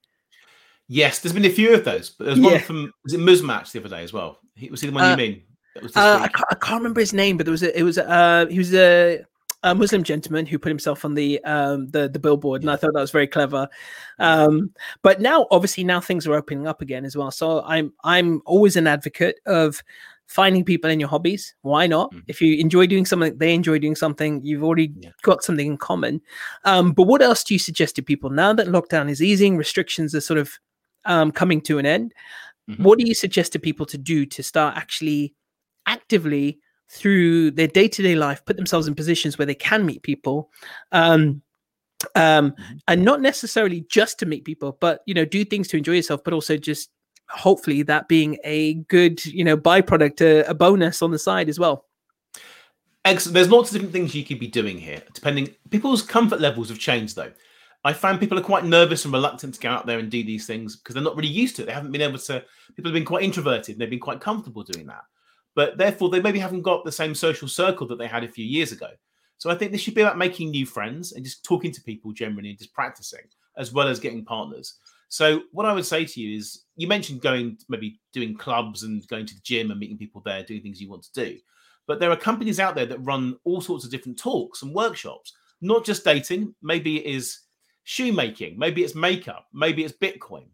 Yes, 0.86 1.20
there's 1.20 1.32
been 1.32 1.44
a 1.44 1.50
few 1.50 1.74
of 1.74 1.84
those, 1.84 2.10
but 2.10 2.26
there's 2.26 2.38
yeah. 2.38 2.52
one 2.52 2.60
from 2.60 2.92
was 3.02 3.14
it 3.14 3.20
Muzmatch 3.20 3.72
the 3.72 3.80
other 3.80 3.88
day 3.88 4.04
as 4.04 4.12
well. 4.12 4.38
He, 4.54 4.70
was 4.70 4.80
he 4.80 4.88
the 4.88 4.92
one 4.92 5.04
uh, 5.04 5.10
you 5.10 5.16
mean? 5.16 5.42
Uh, 5.76 6.20
I 6.22 6.28
can't, 6.28 6.44
I, 6.52 6.54
can't, 6.54 6.80
remember 6.80 7.00
his 7.00 7.12
name, 7.12 7.36
but 7.36 7.46
there 7.46 7.50
was 7.50 7.64
a, 7.64 7.76
it 7.76 7.82
was 7.82 7.98
uh, 7.98 8.46
he 8.48 8.58
was 8.58 8.72
a 8.74 9.24
a 9.64 9.74
Muslim 9.74 10.04
gentleman 10.04 10.46
who 10.46 10.58
put 10.58 10.68
himself 10.70 11.04
on 11.04 11.14
the 11.14 11.42
um, 11.44 11.88
the 11.88 12.08
the 12.08 12.20
billboard, 12.20 12.62
and 12.62 12.70
I 12.70 12.76
thought 12.76 12.92
that 12.94 13.00
was 13.00 13.10
very 13.10 13.26
clever. 13.26 13.68
Um, 14.18 14.70
but 15.02 15.20
now, 15.20 15.46
obviously, 15.50 15.84
now 15.84 16.00
things 16.00 16.26
are 16.26 16.34
opening 16.34 16.68
up 16.68 16.80
again 16.82 17.04
as 17.04 17.16
well. 17.16 17.30
So 17.32 17.62
I'm 17.64 17.92
I'm 18.04 18.42
always 18.46 18.76
an 18.76 18.86
advocate 18.86 19.40
of 19.46 19.82
finding 20.26 20.64
people 20.64 20.90
in 20.90 21.00
your 21.00 21.08
hobbies. 21.08 21.54
Why 21.62 21.86
not? 21.86 22.12
Mhm. 22.12 22.22
If 22.28 22.40
you 22.40 22.56
enjoy 22.56 22.86
doing 22.86 23.04
something, 23.06 23.36
they 23.36 23.52
enjoy 23.54 23.78
doing 23.78 23.94
something, 23.96 24.40
you've 24.42 24.64
already 24.64 24.90
Yeah. 25.00 25.10
got 25.22 25.44
something 25.44 25.66
in 25.66 25.76
common. 25.76 26.20
Um, 26.64 26.92
but 26.92 27.02
what 27.06 27.20
else 27.22 27.44
do 27.44 27.54
you 27.54 27.58
suggest 27.58 27.96
to 27.96 28.02
people 28.02 28.30
now 28.30 28.54
that 28.54 28.68
lockdown 28.68 29.10
is 29.10 29.20
easing, 29.22 29.56
restrictions 29.58 30.14
are 30.14 30.22
sort 30.22 30.38
of 30.38 30.58
um, 31.04 31.30
coming 31.32 31.60
to 31.62 31.78
an 31.78 31.84
end? 31.84 32.14
Mhm. 32.70 32.80
What 32.84 32.98
do 32.98 33.06
you 33.06 33.14
suggest 33.14 33.52
to 33.52 33.58
people 33.58 33.84
to 33.86 33.98
do 33.98 34.24
to 34.26 34.42
start 34.42 34.76
actually 34.78 35.34
actively 35.86 36.58
through 36.88 37.50
their 37.52 37.66
day-to-day 37.66 38.14
life 38.14 38.44
put 38.44 38.56
themselves 38.56 38.86
in 38.86 38.94
positions 38.94 39.38
where 39.38 39.46
they 39.46 39.54
can 39.54 39.84
meet 39.86 40.02
people 40.02 40.50
um, 40.92 41.40
um, 42.14 42.50
Mhm. 42.52 42.80
and 42.88 43.04
not 43.04 43.20
necessarily 43.20 43.86
just 43.88 44.18
to 44.18 44.26
meet 44.26 44.44
people 44.44 44.76
but 44.80 45.00
you 45.06 45.14
know 45.14 45.24
do 45.24 45.44
things 45.44 45.68
to 45.68 45.76
enjoy 45.78 45.92
yourself 45.94 46.22
but 46.24 46.34
also 46.34 46.56
just 46.56 46.90
hopefully 47.30 47.82
that 47.82 48.06
being 48.06 48.36
a 48.44 48.74
good 48.88 49.24
you 49.24 49.42
know 49.44 49.56
byproduct 49.56 50.20
a, 50.20 50.44
a 50.48 50.54
bonus 50.54 51.00
on 51.02 51.10
the 51.10 51.18
side 51.18 51.48
as 51.48 51.58
well 51.58 51.86
Excellent. 53.06 53.34
There's 53.34 53.50
lots 53.50 53.68
of 53.68 53.74
different 53.74 53.92
things 53.92 54.14
you 54.14 54.24
could 54.24 54.38
be 54.40 54.46
doing 54.46 54.78
here, 54.78 55.02
depending. 55.12 55.54
People's 55.68 56.00
comfort 56.00 56.40
levels 56.40 56.70
have 56.70 56.78
changed, 56.78 57.16
though. 57.16 57.30
I 57.84 57.92
find 57.92 58.18
people 58.18 58.38
are 58.38 58.42
quite 58.42 58.64
nervous 58.64 59.04
and 59.04 59.12
reluctant 59.12 59.52
to 59.54 59.60
go 59.60 59.68
out 59.68 59.84
there 59.84 59.98
and 59.98 60.10
do 60.10 60.24
these 60.24 60.46
things 60.46 60.76
because 60.76 60.94
they're 60.94 61.04
not 61.04 61.14
really 61.14 61.28
used 61.28 61.56
to 61.56 61.62
it. 61.62 61.66
They 61.66 61.72
haven't 61.72 61.92
been 61.92 62.00
able 62.00 62.16
to. 62.18 62.42
People 62.74 62.88
have 62.90 62.94
been 62.94 63.04
quite 63.04 63.22
introverted 63.22 63.74
and 63.74 63.80
they've 63.82 63.90
been 63.90 63.98
quite 64.00 64.22
comfortable 64.22 64.62
doing 64.62 64.86
that. 64.86 65.04
But 65.54 65.78
therefore, 65.78 66.10
they 66.10 66.20
maybe 66.20 66.38
haven't 66.38 66.62
got 66.62 66.84
the 66.84 66.92
same 66.92 67.14
social 67.14 67.48
circle 67.48 67.86
that 67.88 67.98
they 67.98 68.06
had 68.06 68.24
a 68.24 68.28
few 68.28 68.44
years 68.44 68.72
ago. 68.72 68.88
So 69.38 69.50
I 69.50 69.54
think 69.54 69.72
this 69.72 69.80
should 69.80 69.94
be 69.94 70.00
about 70.00 70.18
making 70.18 70.50
new 70.50 70.66
friends 70.66 71.12
and 71.12 71.24
just 71.24 71.44
talking 71.44 71.72
to 71.72 71.82
people 71.82 72.12
generally 72.12 72.50
and 72.50 72.58
just 72.58 72.72
practicing 72.72 73.20
as 73.56 73.72
well 73.72 73.88
as 73.88 74.00
getting 74.00 74.24
partners. 74.24 74.74
So 75.08 75.42
what 75.52 75.66
I 75.66 75.72
would 75.72 75.86
say 75.86 76.04
to 76.04 76.20
you 76.20 76.36
is, 76.36 76.64
you 76.76 76.88
mentioned 76.88 77.20
going 77.20 77.58
maybe 77.68 78.00
doing 78.12 78.36
clubs 78.36 78.82
and 78.82 79.06
going 79.08 79.26
to 79.26 79.34
the 79.34 79.40
gym 79.42 79.70
and 79.70 79.78
meeting 79.78 79.98
people 79.98 80.22
there, 80.24 80.42
doing 80.42 80.62
things 80.62 80.80
you 80.80 80.88
want 80.88 81.04
to 81.04 81.12
do. 81.12 81.38
But 81.86 82.00
there 82.00 82.10
are 82.10 82.16
companies 82.16 82.58
out 82.58 82.74
there 82.74 82.86
that 82.86 83.04
run 83.04 83.36
all 83.44 83.60
sorts 83.60 83.84
of 83.84 83.90
different 83.90 84.18
talks 84.18 84.62
and 84.62 84.74
workshops, 84.74 85.34
not 85.60 85.84
just 85.84 86.04
dating. 86.04 86.54
Maybe 86.62 86.98
it 86.98 87.06
is 87.14 87.40
shoemaking, 87.84 88.58
maybe 88.58 88.82
it's 88.82 88.94
makeup, 88.94 89.46
maybe 89.52 89.84
it's 89.84 89.96
Bitcoin. 89.96 90.46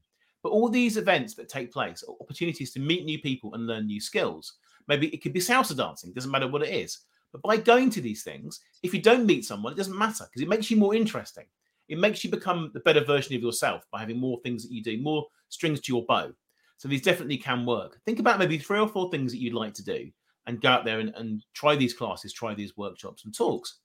But 0.43 0.51
all 0.51 0.69
these 0.69 0.97
events 0.97 1.35
that 1.35 1.49
take 1.49 1.73
place 1.73 2.03
are 2.03 2.15
opportunities 2.21 2.73
to 2.73 2.81
meet 2.81 3.05
new 3.05 3.21
people 3.21 3.55
and 3.55 3.67
learn 3.67 3.87
new 3.87 4.01
skills. 4.01 4.55
Maybe 4.91 5.07
it 5.15 5.23
could 5.23 5.33
be 5.33 5.39
salsa 5.39 5.77
dancing, 5.77 6.13
doesn't 6.13 6.33
matter 6.33 6.49
what 6.49 6.65
it 6.65 6.75
is. 6.75 6.99
But 7.31 7.43
by 7.43 7.59
going 7.59 7.91
to 7.91 8.01
these 8.01 8.25
things, 8.25 8.59
if 8.83 8.93
you 8.93 9.01
don't 9.01 9.25
meet 9.25 9.45
someone, 9.45 9.73
it 9.73 9.77
doesn't 9.77 9.97
matter 9.97 10.25
because 10.25 10.43
it 10.43 10.49
makes 10.49 10.69
you 10.69 10.77
more 10.77 10.97
interesting. 10.97 11.45
It 11.89 11.97
makes 11.97 12.25
you 12.25 12.31
become 12.31 12.73
the 12.75 12.81
better 12.81 13.05
version 13.05 13.37
of 13.37 13.41
yourself 13.41 13.85
by 13.93 14.01
having 14.01 14.19
more 14.19 14.41
things 14.43 14.65
that 14.65 14.73
you 14.73 14.83
do, 14.83 15.01
more 15.01 15.27
strings 15.49 15.81
to 15.83 15.93
your 15.93 16.05
bow. 16.07 16.33
So 16.79 16.89
these 16.89 17.03
definitely 17.03 17.37
can 17.37 17.65
work. 17.65 18.01
Think 18.05 18.19
about 18.19 18.41
maybe 18.41 18.59
three 18.59 18.81
or 18.81 18.89
four 18.89 19.13
things 19.13 19.31
that 19.31 19.41
you'd 19.41 19.55
like 19.55 19.75
to 19.75 19.85
do 19.85 20.11
and 20.49 20.61
go 20.61 20.71
out 20.71 20.85
there 20.85 20.99
and, 20.99 21.15
and 21.15 21.45
try 21.55 21.77
these 21.77 21.95
classes, 21.95 22.33
try 22.33 22.53
these 22.53 22.77
workshops 22.77 23.25
and 23.25 23.33
talks. 23.33 23.79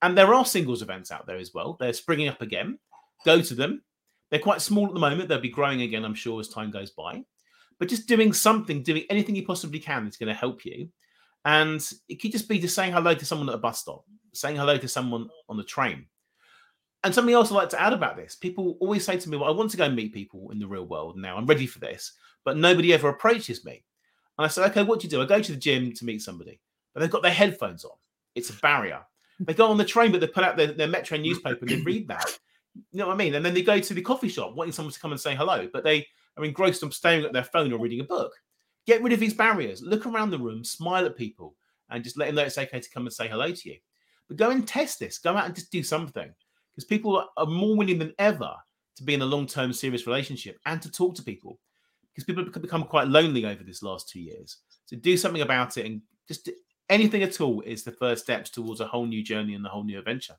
And 0.00 0.16
there 0.16 0.32
are 0.32 0.46
singles 0.46 0.80
events 0.80 1.10
out 1.10 1.26
there 1.26 1.36
as 1.36 1.52
well. 1.52 1.76
They're 1.78 1.92
springing 1.92 2.28
up 2.28 2.40
again. 2.40 2.78
Go 3.26 3.42
to 3.42 3.54
them. 3.54 3.82
They're 4.30 4.40
quite 4.40 4.62
small 4.62 4.86
at 4.86 4.94
the 4.94 5.00
moment. 5.00 5.28
They'll 5.28 5.38
be 5.38 5.50
growing 5.50 5.82
again, 5.82 6.02
I'm 6.02 6.14
sure, 6.14 6.40
as 6.40 6.48
time 6.48 6.70
goes 6.70 6.92
by. 6.92 7.24
But 7.78 7.88
just 7.88 8.08
doing 8.08 8.32
something, 8.32 8.82
doing 8.82 9.04
anything 9.10 9.36
you 9.36 9.44
possibly 9.44 9.78
can 9.78 10.06
is 10.06 10.16
going 10.16 10.28
to 10.28 10.34
help 10.34 10.64
you. 10.64 10.88
And 11.44 11.86
it 12.08 12.20
could 12.20 12.32
just 12.32 12.48
be 12.48 12.58
just 12.58 12.74
saying 12.74 12.92
hello 12.92 13.14
to 13.14 13.24
someone 13.24 13.48
at 13.48 13.54
a 13.54 13.58
bus 13.58 13.80
stop, 13.80 14.04
saying 14.32 14.56
hello 14.56 14.78
to 14.78 14.88
someone 14.88 15.28
on 15.48 15.56
the 15.56 15.64
train. 15.64 16.06
And 17.04 17.14
something 17.14 17.34
else 17.34 17.52
I'd 17.52 17.54
like 17.54 17.68
to 17.68 17.80
add 17.80 17.92
about 17.92 18.16
this 18.16 18.34
people 18.34 18.76
always 18.80 19.04
say 19.04 19.16
to 19.16 19.28
me, 19.28 19.36
Well, 19.36 19.48
I 19.48 19.52
want 19.52 19.70
to 19.70 19.76
go 19.76 19.88
meet 19.88 20.12
people 20.12 20.50
in 20.50 20.58
the 20.58 20.66
real 20.66 20.86
world 20.86 21.16
now. 21.16 21.36
I'm 21.36 21.46
ready 21.46 21.66
for 21.66 21.78
this, 21.78 22.12
but 22.44 22.56
nobody 22.56 22.92
ever 22.92 23.08
approaches 23.08 23.64
me. 23.64 23.84
And 24.38 24.44
I 24.44 24.48
said, 24.48 24.68
Okay, 24.70 24.82
what 24.82 24.98
do 24.98 25.06
you 25.06 25.10
do? 25.10 25.22
I 25.22 25.26
go 25.26 25.40
to 25.40 25.52
the 25.52 25.58
gym 25.58 25.92
to 25.92 26.04
meet 26.04 26.22
somebody, 26.22 26.60
but 26.92 27.00
they've 27.00 27.10
got 27.10 27.22
their 27.22 27.30
headphones 27.30 27.84
on. 27.84 27.92
It's 28.34 28.50
a 28.50 28.54
barrier. 28.54 29.02
They 29.38 29.54
go 29.54 29.68
on 29.68 29.76
the 29.76 29.84
train, 29.84 30.10
but 30.10 30.20
they 30.20 30.26
put 30.26 30.44
out 30.44 30.56
their, 30.56 30.72
their 30.72 30.88
Metro 30.88 31.16
newspaper 31.16 31.58
and 31.60 31.68
they 31.68 31.80
read 31.82 32.08
that. 32.08 32.26
You 32.90 32.98
know 32.98 33.06
what 33.06 33.14
I 33.14 33.16
mean? 33.16 33.34
And 33.34 33.44
then 33.44 33.54
they 33.54 33.62
go 33.62 33.78
to 33.78 33.94
the 33.94 34.02
coffee 34.02 34.28
shop 34.28 34.54
wanting 34.54 34.72
someone 34.72 34.92
to 34.92 35.00
come 35.00 35.12
and 35.12 35.20
say 35.20 35.34
hello, 35.34 35.68
but 35.72 35.84
they 35.84 36.06
are 36.36 36.44
engrossed 36.44 36.82
on 36.82 36.92
staring 36.92 37.24
at 37.24 37.32
their 37.32 37.44
phone 37.44 37.72
or 37.72 37.78
reading 37.78 38.00
a 38.00 38.04
book. 38.04 38.32
Get 38.86 39.02
rid 39.02 39.12
of 39.12 39.20
these 39.20 39.34
barriers. 39.34 39.82
Look 39.82 40.06
around 40.06 40.30
the 40.30 40.38
room, 40.38 40.64
smile 40.64 41.06
at 41.06 41.16
people, 41.16 41.54
and 41.90 42.04
just 42.04 42.16
let 42.18 42.26
them 42.26 42.34
know 42.36 42.42
it's 42.42 42.58
okay 42.58 42.80
to 42.80 42.90
come 42.90 43.06
and 43.06 43.12
say 43.12 43.28
hello 43.28 43.50
to 43.50 43.68
you. 43.68 43.76
But 44.28 44.36
go 44.36 44.50
and 44.50 44.66
test 44.66 44.98
this. 44.98 45.18
Go 45.18 45.36
out 45.36 45.46
and 45.46 45.54
just 45.54 45.70
do 45.72 45.82
something 45.82 46.32
because 46.74 46.84
people 46.84 47.26
are- 47.36 47.46
more 47.46 47.76
willing 47.76 47.98
than 47.98 48.14
ever 48.18 48.54
to 48.96 49.02
be 49.02 49.14
in 49.14 49.22
a 49.22 49.26
long 49.26 49.46
term 49.46 49.72
serious 49.72 50.06
relationship 50.06 50.58
and 50.66 50.80
to 50.82 50.90
talk 50.90 51.14
to 51.16 51.22
people 51.22 51.58
because 52.12 52.24
people 52.24 52.44
have 52.44 52.62
become 52.62 52.84
quite 52.84 53.08
lonely 53.08 53.44
over 53.44 53.62
this 53.62 53.82
last 53.82 54.08
two 54.08 54.20
years. 54.20 54.58
So 54.86 54.96
do 54.96 55.16
something 55.16 55.42
about 55.42 55.76
it 55.76 55.86
and 55.86 56.02
just 56.26 56.48
anything 56.88 57.22
at 57.22 57.40
all 57.40 57.60
is 57.62 57.84
the 57.84 57.92
first 57.92 58.24
steps 58.24 58.50
towards 58.50 58.80
a 58.80 58.86
whole 58.86 59.06
new 59.06 59.22
journey 59.22 59.54
and 59.54 59.64
a 59.66 59.68
whole 59.68 59.84
new 59.84 59.98
adventure. 59.98 60.36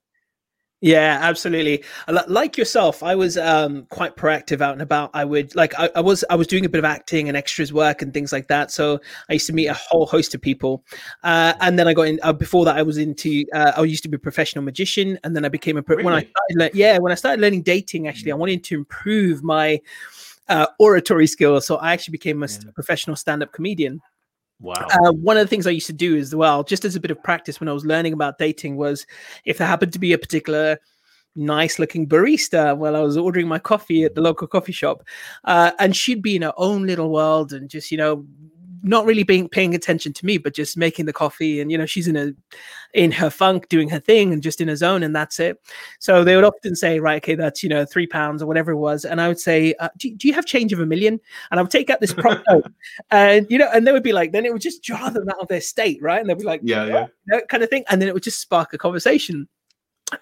Yeah, 0.79 1.17
absolutely. 1.23 1.83
Like 2.27 2.55
yourself, 2.55 3.01
I 3.01 3.15
was 3.15 3.35
um, 3.35 3.87
quite 3.89 4.15
proactive 4.15 4.61
out 4.61 4.73
and 4.73 4.81
about. 4.81 5.09
I 5.15 5.25
would 5.25 5.55
like 5.55 5.73
I, 5.79 5.89
I 5.95 6.01
was 6.01 6.23
I 6.29 6.35
was 6.35 6.45
doing 6.45 6.65
a 6.65 6.69
bit 6.69 6.77
of 6.77 6.85
acting 6.85 7.27
and 7.27 7.35
extras 7.35 7.73
work 7.73 8.03
and 8.03 8.13
things 8.13 8.31
like 8.31 8.47
that. 8.49 8.69
So 8.69 8.99
I 9.27 9.33
used 9.33 9.47
to 9.47 9.53
meet 9.53 9.67
a 9.67 9.73
whole 9.73 10.05
host 10.05 10.35
of 10.35 10.41
people, 10.41 10.83
uh, 11.23 11.55
and 11.61 11.79
then 11.79 11.87
I 11.87 11.95
got 11.95 12.03
in. 12.03 12.19
Uh, 12.21 12.31
before 12.31 12.63
that, 12.65 12.77
I 12.77 12.83
was 12.83 12.99
into. 12.99 13.43
Uh, 13.55 13.71
I 13.75 13.81
used 13.81 14.03
to 14.03 14.09
be 14.09 14.17
a 14.17 14.19
professional 14.19 14.63
magician, 14.63 15.17
and 15.23 15.35
then 15.35 15.45
I 15.45 15.49
became 15.49 15.77
a. 15.77 15.81
pro- 15.81 16.03
When 16.03 16.13
I 16.13 16.21
started, 16.21 16.55
le- 16.75 16.79
yeah, 16.79 16.99
when 16.99 17.11
I 17.11 17.15
started 17.15 17.41
learning 17.41 17.63
dating, 17.63 18.07
actually, 18.07 18.31
I 18.31 18.35
wanted 18.35 18.63
to 18.65 18.75
improve 18.75 19.43
my 19.43 19.81
uh, 20.47 20.67
oratory 20.77 21.25
skills. 21.25 21.65
So 21.65 21.77
I 21.77 21.91
actually 21.91 22.11
became 22.11 22.43
a 22.43 22.47
Yeah. 22.47 22.69
professional 22.75 23.15
stand-up 23.15 23.51
comedian. 23.51 23.99
Wow. 24.59 24.87
Uh, 24.91 25.11
one 25.11 25.37
of 25.37 25.43
the 25.43 25.47
things 25.47 25.67
I 25.67 25.71
used 25.71 25.87
to 25.87 25.93
do 25.93 26.17
as 26.17 26.33
well, 26.33 26.63
just 26.63 26.83
as 26.83 26.95
a 26.95 26.99
bit 26.99 27.11
of 27.11 27.21
practice 27.23 27.59
when 27.59 27.69
I 27.69 27.73
was 27.73 27.85
learning 27.85 28.13
about 28.13 28.37
dating, 28.39 28.75
was 28.75 29.05
if 29.45 29.57
there 29.57 29.67
happened 29.67 29.93
to 29.93 29.99
be 29.99 30.13
a 30.13 30.17
particular 30.17 30.79
nice 31.35 31.77
looking 31.77 32.07
barista 32.07 32.75
while 32.75 32.95
I 32.95 33.01
was 33.01 33.15
ordering 33.15 33.47
my 33.47 33.59
coffee 33.59 34.03
at 34.03 34.15
the 34.15 34.21
local 34.21 34.47
coffee 34.47 34.71
shop, 34.71 35.03
uh, 35.43 35.71
and 35.79 35.95
she'd 35.95 36.23
be 36.23 36.35
in 36.35 36.41
her 36.41 36.53
own 36.57 36.87
little 36.87 37.11
world 37.11 37.53
and 37.53 37.69
just, 37.69 37.91
you 37.91 37.97
know, 37.97 38.25
not 38.83 39.05
really 39.05 39.23
being 39.23 39.49
paying 39.49 39.75
attention 39.75 40.13
to 40.13 40.25
me, 40.25 40.37
but 40.37 40.53
just 40.53 40.77
making 40.77 41.05
the 41.05 41.13
coffee, 41.13 41.59
and 41.61 41.71
you 41.71 41.77
know, 41.77 41.85
she's 41.85 42.07
in 42.07 42.15
a 42.15 42.31
in 42.93 43.11
her 43.11 43.29
funk, 43.29 43.69
doing 43.69 43.89
her 43.89 43.99
thing, 43.99 44.33
and 44.33 44.41
just 44.41 44.61
in 44.61 44.67
her 44.67 44.75
zone, 44.75 45.03
and 45.03 45.15
that's 45.15 45.39
it. 45.39 45.61
So 45.99 46.23
they 46.23 46.35
would 46.35 46.45
often 46.45 46.75
say, 46.75 46.99
right, 46.99 47.17
okay, 47.17 47.35
that's 47.35 47.63
you 47.63 47.69
know 47.69 47.85
three 47.85 48.07
pounds 48.07 48.41
or 48.41 48.45
whatever 48.45 48.71
it 48.71 48.77
was, 48.77 49.05
and 49.05 49.21
I 49.21 49.27
would 49.27 49.39
say, 49.39 49.73
uh, 49.79 49.89
do, 49.97 50.13
do 50.15 50.27
you 50.27 50.33
have 50.33 50.45
change 50.45 50.73
of 50.73 50.79
a 50.79 50.85
million? 50.85 51.19
And 51.51 51.59
I 51.59 51.63
would 51.63 51.71
take 51.71 51.89
out 51.89 51.99
this 51.99 52.13
prop 52.13 52.41
note, 52.49 52.71
and 53.11 53.47
you 53.49 53.57
know, 53.57 53.69
and 53.73 53.87
they 53.87 53.91
would 53.91 54.03
be 54.03 54.13
like, 54.13 54.31
then 54.31 54.45
it 54.45 54.53
would 54.53 54.61
just 54.61 54.83
jar 54.83 55.11
them 55.11 55.29
out 55.29 55.39
of 55.39 55.47
their 55.47 55.61
state, 55.61 56.01
right? 56.01 56.19
And 56.19 56.29
they'd 56.29 56.37
be 56.37 56.43
like, 56.43 56.61
yeah, 56.63 56.85
yeah. 56.85 57.07
that 57.27 57.49
kind 57.49 57.63
of 57.63 57.69
thing, 57.69 57.83
and 57.89 58.01
then 58.01 58.07
it 58.07 58.13
would 58.13 58.23
just 58.23 58.41
spark 58.41 58.73
a 58.73 58.77
conversation. 58.77 59.47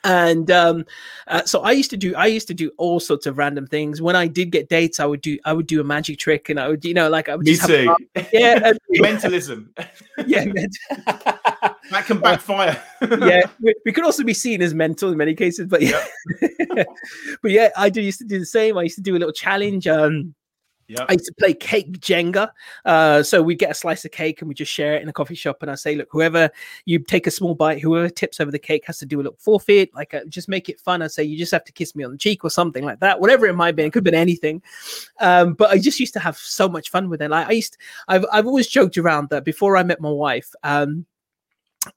And 0.04 0.50
um, 0.50 0.86
uh, 1.28 1.44
so 1.44 1.62
I 1.62 1.72
used 1.72 1.92
to 1.92 1.98
do, 1.98 2.16
I 2.16 2.26
used 2.26 2.48
to 2.48 2.54
do 2.56 2.72
all 2.78 3.00
sorts 3.00 3.28
of 3.28 3.38
random 3.38 3.68
things. 3.68 4.02
When 4.02 4.16
I 4.16 4.26
did 4.28 4.52
get 4.52 4.68
dates, 4.68 5.00
I 5.00 5.06
would 5.06 5.22
do, 5.22 5.38
I 5.46 5.54
would 5.54 5.68
do 5.68 5.80
a 5.80 5.84
magic 5.84 6.18
trick, 6.18 6.50
and 6.50 6.60
I 6.60 6.68
would, 6.70 6.84
you 6.84 6.94
know, 6.96 7.08
like 7.08 7.30
I 7.30 7.36
would 7.36 7.46
Me 7.46 7.56
too. 7.56 7.96
yeah, 8.34 8.60
and- 8.66 8.80
Mentalism. 9.02 9.70
yeah, 10.26 10.46
That 11.92 12.06
can 12.08 12.20
backfire. 12.20 12.82
yeah. 13.02 13.42
We, 13.62 13.76
we 13.86 13.92
could 13.92 14.04
also 14.06 14.24
be 14.24 14.34
seen 14.34 14.64
as 14.64 14.74
mental 14.74 15.12
in 15.12 15.18
many 15.18 15.36
cases, 15.36 15.68
but 15.68 15.84
yeah, 15.84 16.04
but 17.44 17.52
yeah, 17.52 17.70
I 17.78 17.90
do 17.90 18.02
used 18.02 18.18
to 18.20 18.26
do 18.26 18.40
the 18.40 18.46
same. 18.46 18.78
I 18.80 18.84
used 18.84 18.96
to 18.96 19.02
do 19.02 19.16
a 19.16 19.20
little 19.20 19.32
challenge. 19.34 19.88
Um, 19.88 20.34
I 21.10 21.14
used 21.14 21.26
to 21.26 21.34
play 21.34 21.54
cake 21.54 22.00
Jenga. 22.00 22.52
Uh, 22.84 23.24
so 23.24 23.42
we 23.42 23.56
get 23.56 23.72
a 23.72 23.74
slice 23.74 24.06
of 24.06 24.12
cake 24.12 24.42
and 24.42 24.48
we 24.48 24.54
just 24.54 24.72
share 24.72 24.96
it 24.96 25.02
in 25.02 25.10
a 25.10 25.14
coffee 25.14 25.36
shop. 25.36 25.58
And 25.62 25.72
I 25.72 25.76
say, 25.76 25.96
look, 25.96 26.10
whoever 26.12 26.50
you 26.86 27.00
take 27.00 27.26
a 27.26 27.32
small 27.32 27.56
bite, 27.56 27.82
whoever 27.82 28.10
tips 28.10 28.40
over 28.40 28.52
the 28.52 28.60
cake 28.60 28.86
has 28.86 29.00
to 29.00 29.06
do 29.06 29.18
a 29.18 29.24
little 29.24 29.38
forfeit. 29.40 29.94
Like, 29.96 30.14
uh, 30.14 30.26
just 30.30 30.48
make 30.48 30.70
it 30.70 30.80
fun. 30.80 31.02
I 31.02 31.08
say, 31.08 31.24
you 31.24 31.38
just 31.38 31.52
have 31.52 31.64
to 31.66 31.72
kiss 31.72 31.96
me 31.96 32.04
on 32.04 32.12
the 32.12 32.18
cheek 32.18 32.44
or 32.44 32.50
something 32.50 32.84
like 32.84 33.00
that. 33.00 33.20
Whatever 33.20 33.48
it 33.48 33.56
might 33.56 33.76
be, 33.76 33.84
it 33.84 33.94
could 33.94 34.06
have 34.06 34.12
been 34.12 34.14
anything. 34.14 34.62
Um, 35.20 35.54
but 35.54 35.72
I 35.72 35.80
just 35.80 36.00
used 36.00 36.14
to 36.14 36.20
have 36.20 36.38
so 36.38 36.70
much 36.70 36.92
fun 36.92 37.10
with 37.10 37.22
it. 37.22 37.32
Like, 37.32 37.48
I 37.48 37.54
used, 37.54 37.78
I've, 38.08 38.26
I've 38.32 38.46
always 38.46 38.68
joked 38.68 38.98
around 38.98 39.30
that 39.30 39.44
before 39.44 39.78
I 39.78 39.84
met 39.84 40.02
my 40.02 40.12
wife. 40.12 40.52
Um, 40.64 41.06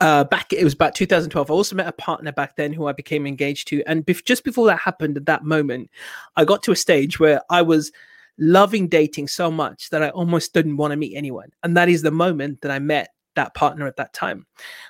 uh 0.00 0.22
back 0.24 0.52
it 0.52 0.62
was 0.62 0.74
about 0.74 0.94
2012 0.94 1.50
i 1.50 1.54
also 1.54 1.74
met 1.74 1.86
a 1.86 1.92
partner 1.92 2.30
back 2.30 2.56
then 2.56 2.74
who 2.74 2.86
i 2.86 2.92
became 2.92 3.26
engaged 3.26 3.68
to 3.68 3.82
and 3.86 4.04
bef- 4.04 4.22
just 4.22 4.44
before 4.44 4.66
that 4.66 4.78
happened 4.78 5.16
at 5.16 5.24
that 5.24 5.44
moment 5.44 5.90
i 6.36 6.44
got 6.44 6.62
to 6.62 6.72
a 6.72 6.76
stage 6.76 7.18
where 7.18 7.40
i 7.48 7.62
was 7.62 7.90
loving 8.38 8.88
dating 8.88 9.26
so 9.28 9.50
much 9.50 9.90
that 9.90 10.02
i 10.02 10.10
almost 10.10 10.54
didn't 10.54 10.76
want 10.76 10.90
to 10.92 10.96
meet 10.96 11.16
anyone 11.16 11.50
and 11.62 11.76
that 11.76 11.88
is 11.88 12.02
the 12.02 12.10
moment 12.10 12.60
that 12.60 12.70
i 12.70 12.78
met 12.78 13.10
that 13.38 13.54
partner 13.54 13.86
at 13.86 13.96
that 13.96 14.12
time. 14.12 14.44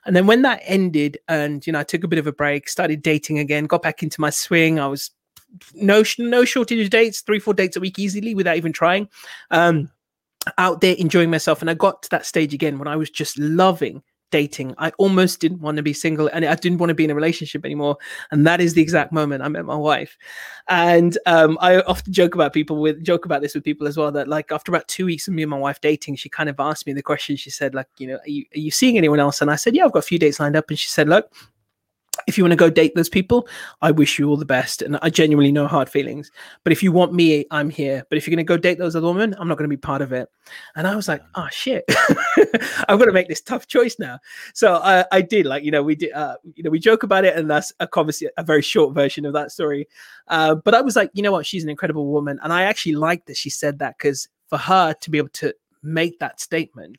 And 0.06 0.16
then 0.16 0.26
when 0.26 0.40
that 0.42 0.62
ended 0.64 1.18
and 1.28 1.64
you 1.66 1.72
know 1.72 1.80
i 1.80 1.84
took 1.84 2.02
a 2.02 2.08
bit 2.08 2.18
of 2.18 2.26
a 2.26 2.32
break 2.32 2.68
started 2.68 3.02
dating 3.02 3.38
again 3.38 3.66
got 3.66 3.82
back 3.82 4.02
into 4.02 4.20
my 4.20 4.30
swing 4.30 4.80
i 4.80 4.86
was 4.86 5.10
no 5.74 6.02
no 6.18 6.44
shortage 6.46 6.80
of 6.80 6.90
dates 6.90 7.20
three 7.20 7.38
four 7.38 7.52
dates 7.52 7.76
a 7.76 7.80
week 7.80 7.98
easily 7.98 8.34
without 8.34 8.56
even 8.56 8.72
trying 8.72 9.06
um 9.50 9.90
out 10.56 10.80
there 10.80 10.96
enjoying 10.96 11.30
myself 11.30 11.60
and 11.60 11.70
i 11.70 11.74
got 11.74 12.02
to 12.02 12.08
that 12.08 12.24
stage 12.24 12.54
again 12.54 12.78
when 12.78 12.88
i 12.88 12.96
was 12.96 13.10
just 13.10 13.38
loving 13.38 14.02
dating. 14.30 14.74
I 14.78 14.90
almost 14.98 15.40
didn't 15.40 15.60
want 15.60 15.76
to 15.76 15.82
be 15.82 15.92
single 15.92 16.28
and 16.32 16.44
I 16.44 16.54
didn't 16.54 16.78
want 16.78 16.90
to 16.90 16.94
be 16.94 17.04
in 17.04 17.10
a 17.10 17.14
relationship 17.14 17.64
anymore. 17.64 17.96
And 18.30 18.46
that 18.46 18.60
is 18.60 18.74
the 18.74 18.82
exact 18.82 19.12
moment 19.12 19.42
I 19.42 19.48
met 19.48 19.64
my 19.64 19.76
wife. 19.76 20.16
And 20.68 21.16
um, 21.26 21.58
I 21.60 21.80
often 21.80 22.12
joke 22.12 22.34
about 22.34 22.52
people 22.52 22.80
with 22.80 23.02
joke 23.02 23.24
about 23.24 23.42
this 23.42 23.54
with 23.54 23.64
people 23.64 23.86
as 23.86 23.96
well 23.96 24.12
that 24.12 24.28
like 24.28 24.52
after 24.52 24.70
about 24.70 24.88
two 24.88 25.06
weeks 25.06 25.28
of 25.28 25.34
me 25.34 25.42
and 25.42 25.50
my 25.50 25.58
wife 25.58 25.80
dating, 25.80 26.16
she 26.16 26.28
kind 26.28 26.48
of 26.48 26.60
asked 26.60 26.86
me 26.86 26.92
the 26.92 27.02
question. 27.02 27.36
She 27.36 27.50
said, 27.50 27.74
like, 27.74 27.88
you 27.98 28.06
know, 28.06 28.16
are 28.16 28.28
you, 28.28 28.44
are 28.54 28.60
you 28.60 28.70
seeing 28.70 28.98
anyone 28.98 29.20
else? 29.20 29.40
And 29.40 29.50
I 29.50 29.56
said, 29.56 29.74
yeah, 29.74 29.84
I've 29.84 29.92
got 29.92 30.00
a 30.00 30.02
few 30.02 30.18
dates 30.18 30.40
lined 30.40 30.56
up. 30.56 30.68
And 30.68 30.78
she 30.78 30.88
said, 30.88 31.08
look, 31.08 31.32
if 32.28 32.36
you 32.36 32.44
want 32.44 32.52
to 32.52 32.56
go 32.56 32.68
date 32.68 32.94
those 32.94 33.08
people, 33.08 33.48
I 33.80 33.90
wish 33.90 34.18
you 34.18 34.28
all 34.28 34.36
the 34.36 34.44
best. 34.44 34.82
And 34.82 34.98
I 35.00 35.08
genuinely 35.08 35.50
no 35.50 35.66
hard 35.66 35.88
feelings. 35.88 36.30
But 36.62 36.72
if 36.72 36.82
you 36.82 36.92
want 36.92 37.14
me, 37.14 37.46
I'm 37.50 37.70
here. 37.70 38.04
But 38.08 38.18
if 38.18 38.26
you're 38.26 38.36
going 38.36 38.44
to 38.46 38.48
go 38.48 38.58
date 38.58 38.78
those 38.78 38.94
other 38.94 39.06
women, 39.06 39.34
I'm 39.38 39.48
not 39.48 39.56
going 39.56 39.68
to 39.68 39.74
be 39.74 39.80
part 39.80 40.02
of 40.02 40.12
it. 40.12 40.28
And 40.76 40.86
I 40.86 40.94
was 40.94 41.08
like, 41.08 41.22
oh 41.36 41.48
shit, 41.50 41.84
I'm 42.88 42.98
going 42.98 43.08
to 43.08 43.14
make 43.14 43.28
this 43.28 43.40
tough 43.40 43.66
choice 43.66 43.96
now. 43.98 44.18
So 44.52 44.74
I, 44.74 45.06
I 45.10 45.22
did 45.22 45.46
like, 45.46 45.64
you 45.64 45.70
know, 45.70 45.82
we 45.82 45.96
did, 45.96 46.12
uh, 46.12 46.36
you 46.54 46.62
know, 46.62 46.70
we 46.70 46.78
joke 46.78 47.02
about 47.02 47.24
it 47.24 47.34
and 47.34 47.50
that's 47.50 47.72
a 47.80 47.88
conversation, 47.88 48.30
a 48.36 48.44
very 48.44 48.62
short 48.62 48.94
version 48.94 49.24
of 49.24 49.32
that 49.32 49.50
story. 49.50 49.88
Uh, 50.28 50.54
but 50.54 50.74
I 50.74 50.82
was 50.82 50.96
like, 50.96 51.10
you 51.14 51.22
know 51.22 51.32
what? 51.32 51.46
She's 51.46 51.64
an 51.64 51.70
incredible 51.70 52.06
woman. 52.06 52.38
And 52.42 52.52
I 52.52 52.64
actually 52.64 52.94
like 52.94 53.24
that 53.24 53.38
she 53.38 53.48
said 53.48 53.78
that 53.78 53.96
because 53.96 54.28
for 54.48 54.58
her 54.58 54.92
to 54.92 55.10
be 55.10 55.16
able 55.16 55.28
to 55.30 55.54
make 55.82 56.18
that 56.18 56.40
statement 56.40 56.98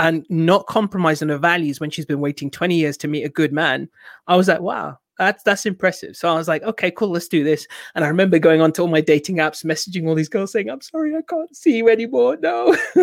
and 0.00 0.24
not 0.30 0.66
compromise 0.66 1.20
on 1.20 1.28
her 1.28 1.38
values 1.38 1.78
when 1.78 1.90
she's 1.90 2.06
been 2.06 2.20
waiting 2.20 2.50
20 2.50 2.74
years 2.74 2.96
to 2.96 3.06
meet 3.06 3.22
a 3.22 3.28
good 3.28 3.52
man, 3.52 3.86
I 4.26 4.34
was 4.34 4.48
like, 4.48 4.60
wow, 4.60 4.98
that's 5.18 5.42
that's 5.42 5.66
impressive. 5.66 6.16
So 6.16 6.32
I 6.32 6.34
was 6.36 6.48
like, 6.48 6.62
okay, 6.62 6.90
cool, 6.90 7.10
let's 7.10 7.28
do 7.28 7.44
this. 7.44 7.68
And 7.94 8.02
I 8.02 8.08
remember 8.08 8.38
going 8.38 8.62
onto 8.62 8.80
all 8.80 8.88
my 8.88 9.02
dating 9.02 9.36
apps, 9.36 9.62
messaging 9.62 10.08
all 10.08 10.14
these 10.14 10.30
girls 10.30 10.52
saying, 10.52 10.70
I'm 10.70 10.80
sorry, 10.80 11.14
I 11.14 11.20
can't 11.28 11.54
see 11.54 11.76
you 11.76 11.90
anymore. 11.90 12.38
No. 12.40 12.74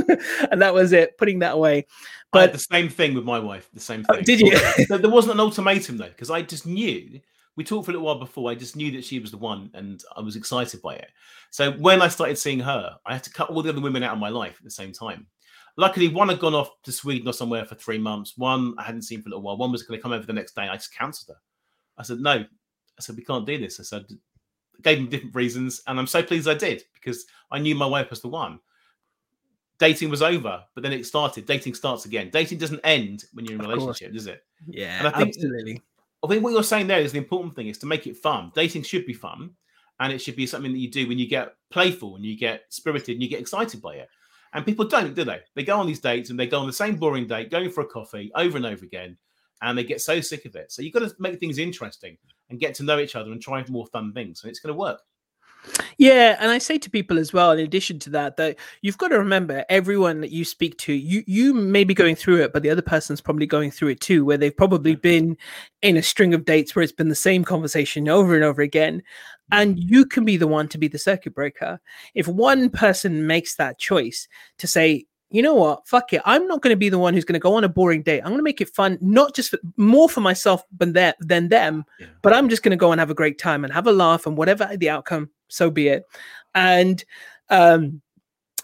and 0.52 0.60
that 0.60 0.74
was 0.74 0.91
it, 0.91 1.20
putting 1.20 1.38
that 1.39 1.54
away. 1.54 1.86
But 2.34 2.54
the 2.54 2.60
same 2.60 2.89
thing 2.89 3.14
with 3.14 3.24
my 3.24 3.38
wife, 3.38 3.70
the 3.76 3.80
same 3.80 4.04
oh, 4.10 4.16
thing. 4.16 4.22
Oh, 4.22 4.26
did 4.26 4.41
you? 4.41 4.98
there 4.98 5.12
wasn't 5.12 5.36
an 5.36 5.39
ultimatum 5.39 5.98
though, 5.98 6.08
because 6.08 6.32
I 6.32 6.41
just 6.41 6.66
knew 6.66 7.22
we 7.56 7.64
talked 7.64 7.86
for 7.86 7.91
a 7.91 7.93
little 7.93 8.08
while 8.08 8.20
before. 8.20 8.50
I 8.50 8.56
just 8.56 8.76
knew 8.76 8.89
that 8.93 9.06
she 9.06 9.20
was 9.20 9.30
the 9.30 9.38
one 9.38 9.70
and 9.76 10.04
I 10.16 10.22
was 10.22 10.36
excited 10.36 10.82
by 10.82 10.95
it. 10.95 11.10
So 11.52 11.74
when 11.74 12.02
I 12.02 12.08
started 12.08 12.39
seeing 12.39 12.60
her, 12.62 12.98
I 13.06 13.14
had 13.14 13.24
to 13.24 13.30
cut 13.30 13.52
all 13.52 13.62
the 13.62 13.70
other 13.70 13.82
women 13.82 14.02
out 14.02 14.14
of 14.14 14.20
my 14.20 14.30
life 14.30 14.56
at 14.58 14.64
the 14.64 14.72
same 14.72 14.91
time. 14.91 15.28
Luckily, 15.78 16.07
one 16.07 16.30
had 16.30 16.39
gone 16.39 16.55
off 16.55 16.71
to 16.84 16.91
Sweden 16.91 17.28
or 17.28 17.34
somewhere 17.34 17.63
for 17.63 17.75
three 17.75 17.99
months. 17.99 18.36
One 18.36 18.73
I 18.80 18.84
hadn't 18.84 19.03
seen 19.03 19.21
for 19.21 19.30
a 19.30 19.32
little 19.32 19.43
while. 19.43 19.57
One 19.57 19.71
was 19.71 19.84
going 19.84 19.97
to 19.97 20.01
come 20.01 20.11
over 20.11 20.25
the 20.25 20.34
next 20.34 20.55
day. 20.55 20.63
I 20.63 20.75
just 20.75 20.93
cancelled 20.93 21.36
her. 21.36 21.41
I 21.97 22.03
said, 22.03 22.19
no. 22.19 22.32
I 22.32 22.99
said, 22.99 23.15
we 23.15 23.23
can't 23.23 23.45
do 23.45 23.59
this. 23.59 23.80
I 23.80 23.84
said, 23.84 24.05
gave 24.82 24.97
him 24.97 25.07
different 25.07 25.36
reasons. 25.36 25.84
And 25.86 25.99
I'm 25.99 26.07
so 26.07 26.23
pleased 26.23 26.47
I 26.47 26.55
did 26.55 26.84
because 26.95 27.25
I 27.51 27.59
knew 27.59 27.75
my 27.75 27.86
wife 27.86 28.09
was 28.09 28.21
the 28.21 28.28
one. 28.28 28.59
Dating 29.80 30.09
was 30.09 30.23
over, 30.23 30.63
but 30.73 30.82
then 30.82 30.93
it 30.93 31.05
started. 31.05 31.45
Dating 31.45 31.75
starts 31.75 32.05
again. 32.05 32.32
Dating 32.32 32.57
doesn't 32.57 32.80
end 32.84 33.25
when 33.34 33.45
you're 33.45 33.59
in 33.59 33.63
a 33.63 33.67
relationship, 33.67 34.11
does 34.11 34.25
it? 34.25 34.43
Yeah, 34.65 34.97
and 34.97 35.07
I 35.07 35.11
think, 35.11 35.36
absolutely. 35.36 35.84
I 36.23 36.28
think 36.28 36.43
what 36.43 36.53
you're 36.53 36.63
saying 36.63 36.88
there 36.88 36.99
is 36.99 37.11
the 37.11 37.19
important 37.19 37.55
thing 37.55 37.67
is 37.67 37.78
to 37.80 37.86
make 37.86 38.07
it 38.07 38.17
fun. 38.17 38.51
Dating 38.55 38.82
should 38.82 39.05
be 39.05 39.13
fun 39.13 39.51
and 39.99 40.11
it 40.11 40.17
should 40.17 40.36
be 40.36 40.47
something 40.47 40.71
that 40.71 40.80
you 40.80 40.89
do 40.89 41.07
when 41.07 41.19
you 41.19 41.28
get 41.28 41.55
playful 41.69 42.15
and 42.15 42.25
you 42.25 42.36
get 42.36 42.63
spirited 42.69 43.13
and 43.13 43.21
you 43.21 43.30
get 43.30 43.39
excited 43.39 43.80
by 43.80 43.95
it. 43.95 44.09
And 44.58 44.66
people 44.66 44.86
don't, 44.86 45.14
do 45.14 45.24
they? 45.24 45.41
They 45.53 45.64
go 45.64 45.80
on 45.80 45.86
these 45.86 45.99
dates 45.99 46.32
and 46.32 46.39
they 46.39 46.47
go 46.47 46.58
on 46.60 46.66
the 46.66 46.74
same 46.74 46.95
boring 46.95 47.28
date, 47.28 47.51
going 47.51 47.70
for 47.70 47.82
a 47.82 47.86
coffee 47.86 48.32
over 48.34 48.58
and 48.58 48.66
over 48.66 48.84
again, 48.84 49.16
and 49.62 49.78
they 49.78 49.84
get 49.84 50.01
so 50.01 50.20
sick 50.20 50.45
of 50.45 50.55
it. 50.55 50.72
So 50.72 50.82
you've 50.82 50.95
got 50.95 51.08
to 51.08 51.14
make 51.20 51.39
things 51.39 51.60
interesting 51.60 52.18
and 52.49 52.60
get 52.60 52.74
to 52.74 52.84
know 52.84 52.97
each 52.97 53.16
other 53.16 53.32
and 53.32 53.39
try 53.39 53.64
more 53.70 53.86
fun 53.86 54.14
things, 54.14 54.41
and 54.41 54.49
it's 54.49 54.60
going 54.60 54.74
to 54.74 54.80
work. 54.80 54.99
Yeah, 55.97 56.38
and 56.39 56.51
I 56.51 56.57
say 56.57 56.78
to 56.78 56.89
people 56.89 57.18
as 57.18 57.34
well, 57.34 57.51
in 57.51 57.59
addition 57.59 57.99
to 57.99 58.09
that, 58.11 58.38
that 58.38 58.57
you've 58.82 58.97
got 58.97 59.09
to 59.09 59.18
remember 59.18 59.65
everyone 59.70 60.22
that 60.22 60.32
you 60.32 60.45
speak 60.45 60.78
to, 60.80 60.93
you 60.93 61.24
you 61.26 61.53
may 61.53 61.84
be 61.84 61.93
going 61.93 62.15
through 62.15 62.41
it, 62.43 62.53
but 62.53 62.63
the 62.63 62.70
other 62.70 62.82
person's 62.82 63.22
probably 63.22 63.45
going 63.45 63.72
through 63.72 63.89
it 63.89 64.01
too, 64.01 64.24
where 64.24 64.38
they've 64.38 64.55
probably 64.55 64.95
been 64.95 65.38
in 65.82 65.97
a 65.97 66.03
string 66.03 66.34
of 66.34 66.45
dates 66.45 66.76
where 66.76 66.84
it's 66.84 66.91
been 66.91 67.09
the 67.09 67.15
same 67.15 67.43
conversation 67.43 68.07
over 68.07 68.36
and 68.36 68.43
over 68.43 68.61
again. 68.61 69.01
And 69.51 69.76
mm. 69.76 69.84
you 69.86 70.05
can 70.05 70.26
be 70.26 70.38
the 70.38 70.47
one 70.47 70.68
to 70.70 70.78
be 70.78 70.88
the 70.88 70.99
circuit 70.99 71.34
breaker. 71.34 71.80
If 72.13 72.28
one 72.28 72.70
person 72.70 73.28
makes 73.28 73.55
that 73.55 73.80
choice 73.80 74.28
to 74.57 74.68
say, 74.68 75.05
you 75.30 75.41
know 75.41 75.53
what? 75.53 75.88
Fuck 75.88 76.13
it. 76.13 76.22
I'm 76.26 76.47
not 76.47 76.61
going 76.61 76.74
to 76.74 76.78
be 76.78 76.89
the 76.89 76.99
one 76.99 77.13
who's 77.13 77.26
going 77.26 77.34
to 77.34 77.39
go 77.39 77.55
on 77.55 77.63
a 77.63 77.70
boring 77.70 78.01
date. 78.01 78.22
I'm 78.22 78.28
going 78.28 78.38
to 78.38 78.43
make 78.43 78.61
it 78.61 78.74
fun, 78.74 78.97
not 79.01 79.36
just 79.36 79.49
for, 79.49 79.59
more 79.76 80.07
for 80.07 80.22
myself 80.22 80.63
than, 80.78 80.93
than 80.93 81.49
them, 81.49 81.84
yeah. 81.99 82.07
but 82.22 82.34
I'm 82.34 82.47
just 82.47 82.63
going 82.63 82.72
to 82.72 82.78
go 82.78 82.91
and 82.91 82.99
have 82.99 83.09
a 83.09 83.15
great 83.15 83.38
time 83.38 83.63
and 83.63 83.74
have 83.74 83.88
a 83.88 83.91
laugh 83.91 84.26
and 84.26 84.38
whatever 84.38 84.70
the 84.78 84.89
outcome, 84.89 85.30
so 85.48 85.70
be 85.70 85.88
it. 85.88 86.06
And 86.56 87.04
um, 87.50 88.02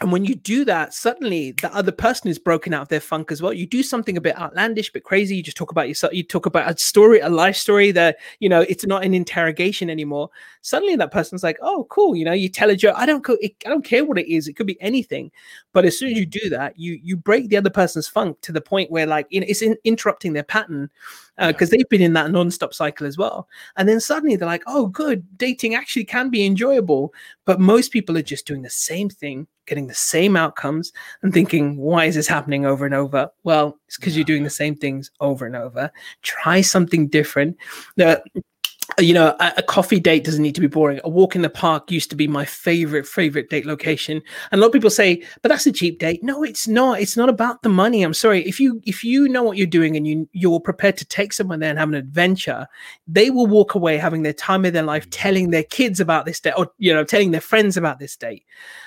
and 0.01 0.11
when 0.11 0.25
you 0.25 0.35
do 0.35 0.65
that, 0.65 0.93
suddenly 0.93 1.51
the 1.51 1.73
other 1.73 1.91
person 1.91 2.29
is 2.29 2.37
broken 2.37 2.73
out 2.73 2.81
of 2.81 2.87
their 2.89 2.99
funk 2.99 3.31
as 3.31 3.41
well. 3.41 3.53
You 3.53 3.65
do 3.65 3.81
something 3.81 4.17
a 4.17 4.21
bit 4.21 4.37
outlandish, 4.37 4.91
but 4.91 5.03
crazy. 5.03 5.37
You 5.37 5.43
just 5.43 5.55
talk 5.55 5.71
about 5.71 5.87
yourself. 5.87 6.13
You 6.13 6.23
talk 6.23 6.45
about 6.45 6.69
a 6.69 6.77
story, 6.77 7.19
a 7.21 7.29
life 7.29 7.55
story 7.55 7.91
that 7.91 8.17
you 8.39 8.49
know 8.49 8.61
it's 8.61 8.85
not 8.85 9.05
an 9.05 9.13
interrogation 9.13 9.89
anymore. 9.89 10.29
Suddenly, 10.61 10.97
that 10.97 11.11
person's 11.11 11.41
like, 11.41 11.57
"Oh, 11.61 11.85
cool." 11.89 12.17
You 12.17 12.25
know, 12.25 12.33
you 12.33 12.49
tell 12.49 12.69
a 12.69 12.75
joke. 12.75 12.95
I 12.97 13.05
don't, 13.05 13.25
I 13.29 13.69
don't 13.69 13.85
care 13.85 14.03
what 14.03 14.17
it 14.17 14.27
is. 14.27 14.47
It 14.47 14.57
could 14.57 14.67
be 14.67 14.81
anything. 14.81 15.31
But 15.71 15.85
as 15.85 15.97
soon 15.97 16.11
as 16.11 16.17
you 16.17 16.25
do 16.25 16.49
that, 16.49 16.77
you 16.77 16.99
you 17.01 17.15
break 17.15 17.47
the 17.47 17.57
other 17.57 17.69
person's 17.69 18.07
funk 18.07 18.41
to 18.41 18.51
the 18.51 18.61
point 18.61 18.91
where 18.91 19.05
like 19.05 19.27
you 19.29 19.39
know, 19.39 19.47
it's 19.47 19.61
in, 19.61 19.77
interrupting 19.85 20.33
their 20.33 20.43
pattern 20.43 20.89
because 21.37 21.69
uh, 21.69 21.77
they've 21.77 21.89
been 21.89 22.01
in 22.01 22.13
that 22.13 22.31
non-stop 22.31 22.73
cycle 22.73 23.07
as 23.07 23.17
well. 23.17 23.47
And 23.77 23.89
then 23.89 23.99
suddenly 23.99 24.35
they're 24.35 24.47
like, 24.47 24.63
"Oh, 24.67 24.87
good, 24.87 25.25
dating 25.37 25.75
actually 25.75 26.05
can 26.05 26.29
be 26.29 26.45
enjoyable." 26.45 27.13
But 27.45 27.59
most 27.59 27.91
people 27.91 28.17
are 28.17 28.21
just 28.21 28.45
doing 28.45 28.61
the 28.61 28.69
same 28.69 29.09
thing, 29.09 29.47
getting 29.65 29.87
the 29.87 29.93
same 29.93 30.35
outcomes, 30.35 30.93
and 31.21 31.33
thinking, 31.33 31.77
"Why 31.77 32.05
is 32.05 32.15
this 32.15 32.27
happening 32.27 32.65
over 32.65 32.85
and 32.85 32.93
over?" 32.93 33.29
Well, 33.43 33.77
it's 33.87 33.97
because 33.97 34.13
yeah. 34.13 34.19
you're 34.19 34.25
doing 34.25 34.43
the 34.43 34.49
same 34.49 34.75
things 34.75 35.11
over 35.19 35.45
and 35.45 35.55
over. 35.55 35.91
Try 36.21 36.61
something 36.61 37.07
different. 37.07 37.57
The 37.95 38.23
you 38.99 39.13
know 39.13 39.35
a, 39.39 39.53
a, 39.57 39.63
coffee 39.63 39.99
date 39.99 40.23
doesn't 40.23 40.41
need 40.41 40.55
to 40.55 40.61
be 40.61 40.67
boring. 40.67 40.99
A 41.03 41.09
walk 41.09 41.35
in 41.35 41.41
the 41.41 41.49
park 41.49 41.91
used 41.91 42.09
to 42.09 42.15
be 42.15 42.27
my 42.27 42.45
favorite 42.45 43.07
favorite 43.07 43.49
date 43.49 43.65
location. 43.65 44.21
And 44.51 44.59
a 44.59 44.61
lot 44.61 44.67
of 44.67 44.73
people 44.73 44.89
say 44.89 45.23
but 45.41 45.49
that's 45.49 45.65
a 45.65 45.71
cheap 45.71 45.99
date. 45.99 46.23
No 46.23 46.43
it's 46.43 46.67
not. 46.67 46.99
It's 46.99 47.17
not 47.17 47.29
about 47.29 47.61
the 47.63 47.69
money. 47.69 48.03
I'm 48.03 48.13
sorry. 48.13 48.45
If 48.47 48.59
you 48.59 48.81
if 48.85 49.03
you 49.03 49.27
know 49.27 49.43
what 49.43 49.57
you're 49.57 49.67
doing 49.67 49.95
and 49.95 50.07
you 50.07 50.27
you're 50.33 50.59
prepared 50.59 50.97
to 50.97 51.05
take 51.05 51.33
someone 51.33 51.59
there 51.59 51.69
and 51.69 51.79
have 51.79 51.89
an 51.89 51.95
adventure 51.95 52.67
they 53.07 53.29
will 53.29 53.47
walk 53.47 53.75
away 53.75 53.97
having 53.97 54.23
their 54.23 54.33
time 54.33 54.65
of 54.65 54.73
their 54.73 54.83
life 54.83 55.07
mm. 55.07 55.11
telling 55.11 55.49
their 55.49 55.63
kids 55.63 55.99
about 55.99 56.25
this 56.25 56.39
date 56.39 56.53
or 56.57 56.71
you 56.77 56.93
know 56.93 57.03
telling 57.03 57.31
their 57.31 57.41
friends 57.41 57.77
about 57.77 57.99
this 57.99 58.15
date. 58.15 58.45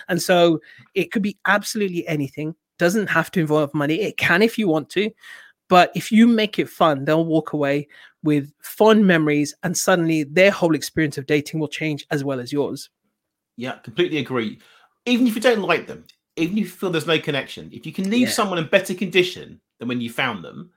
And 0.08 0.20
so 0.20 0.60
it 0.94 1.12
could 1.12 1.22
be 1.22 1.38
absolutely 1.46 2.06
anything. 2.06 2.54
Doesn't 2.78 3.08
have 3.08 3.30
to 3.32 3.40
involve 3.40 3.72
money. 3.72 4.02
It 4.02 4.18
can 4.18 4.42
if 4.42 4.58
you 4.58 4.68
want 4.68 4.90
to 4.90 5.10
but 5.68 5.90
if 5.94 6.12
you 6.12 6.26
make 6.26 6.58
it 6.58 6.68
fun, 6.68 7.04
they'll 7.04 7.24
walk 7.24 7.52
away 7.52 7.88
with 8.22 8.52
fond 8.60 9.06
memories, 9.06 9.54
and 9.62 9.76
suddenly 9.76 10.24
their 10.24 10.50
whole 10.50 10.74
experience 10.74 11.18
of 11.18 11.26
dating 11.26 11.60
will 11.60 11.68
change 11.68 12.06
as 12.10 12.24
well 12.24 12.40
as 12.40 12.52
yours. 12.52 12.90
Yeah, 13.56 13.76
completely 13.78 14.18
agree. 14.18 14.58
Even 15.06 15.26
if 15.26 15.34
you 15.34 15.40
don't 15.40 15.62
like 15.62 15.86
them, 15.86 16.04
even 16.36 16.58
if 16.58 16.64
you 16.64 16.70
feel 16.70 16.90
there's 16.90 17.06
no 17.06 17.18
connection, 17.18 17.70
if 17.72 17.86
you 17.86 17.92
can 17.92 18.10
leave 18.10 18.28
yeah. 18.28 18.34
someone 18.34 18.58
in 18.58 18.66
better 18.66 18.94
condition 18.94 19.60
than 19.78 19.88
when 19.88 20.00
you 20.00 20.10
found 20.10 20.44
them, 20.44 20.70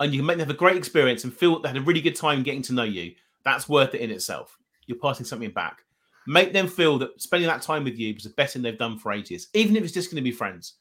and 0.00 0.12
you 0.12 0.20
can 0.20 0.26
make 0.26 0.38
them 0.38 0.46
have 0.48 0.54
a 0.54 0.58
great 0.58 0.76
experience 0.76 1.24
and 1.24 1.32
feel 1.32 1.60
they 1.60 1.68
had 1.68 1.76
a 1.76 1.82
really 1.82 2.00
good 2.00 2.16
time 2.16 2.42
getting 2.42 2.62
to 2.62 2.72
know 2.72 2.82
you, 2.82 3.14
that's 3.44 3.68
worth 3.68 3.94
it 3.94 4.00
in 4.00 4.10
itself. 4.10 4.58
You're 4.86 4.98
passing 4.98 5.26
something 5.26 5.50
back. 5.50 5.82
Make 6.26 6.52
them 6.52 6.66
feel 6.66 6.98
that 6.98 7.20
spending 7.20 7.48
that 7.48 7.62
time 7.62 7.84
with 7.84 7.98
you 7.98 8.14
was 8.14 8.24
the 8.24 8.30
best 8.30 8.54
thing 8.54 8.62
they've 8.62 8.78
done 8.78 8.98
for 8.98 9.12
ages, 9.12 9.48
even 9.54 9.76
if 9.76 9.84
it's 9.84 9.92
just 9.92 10.10
going 10.10 10.16
to 10.16 10.22
be 10.22 10.32
friends 10.32 10.74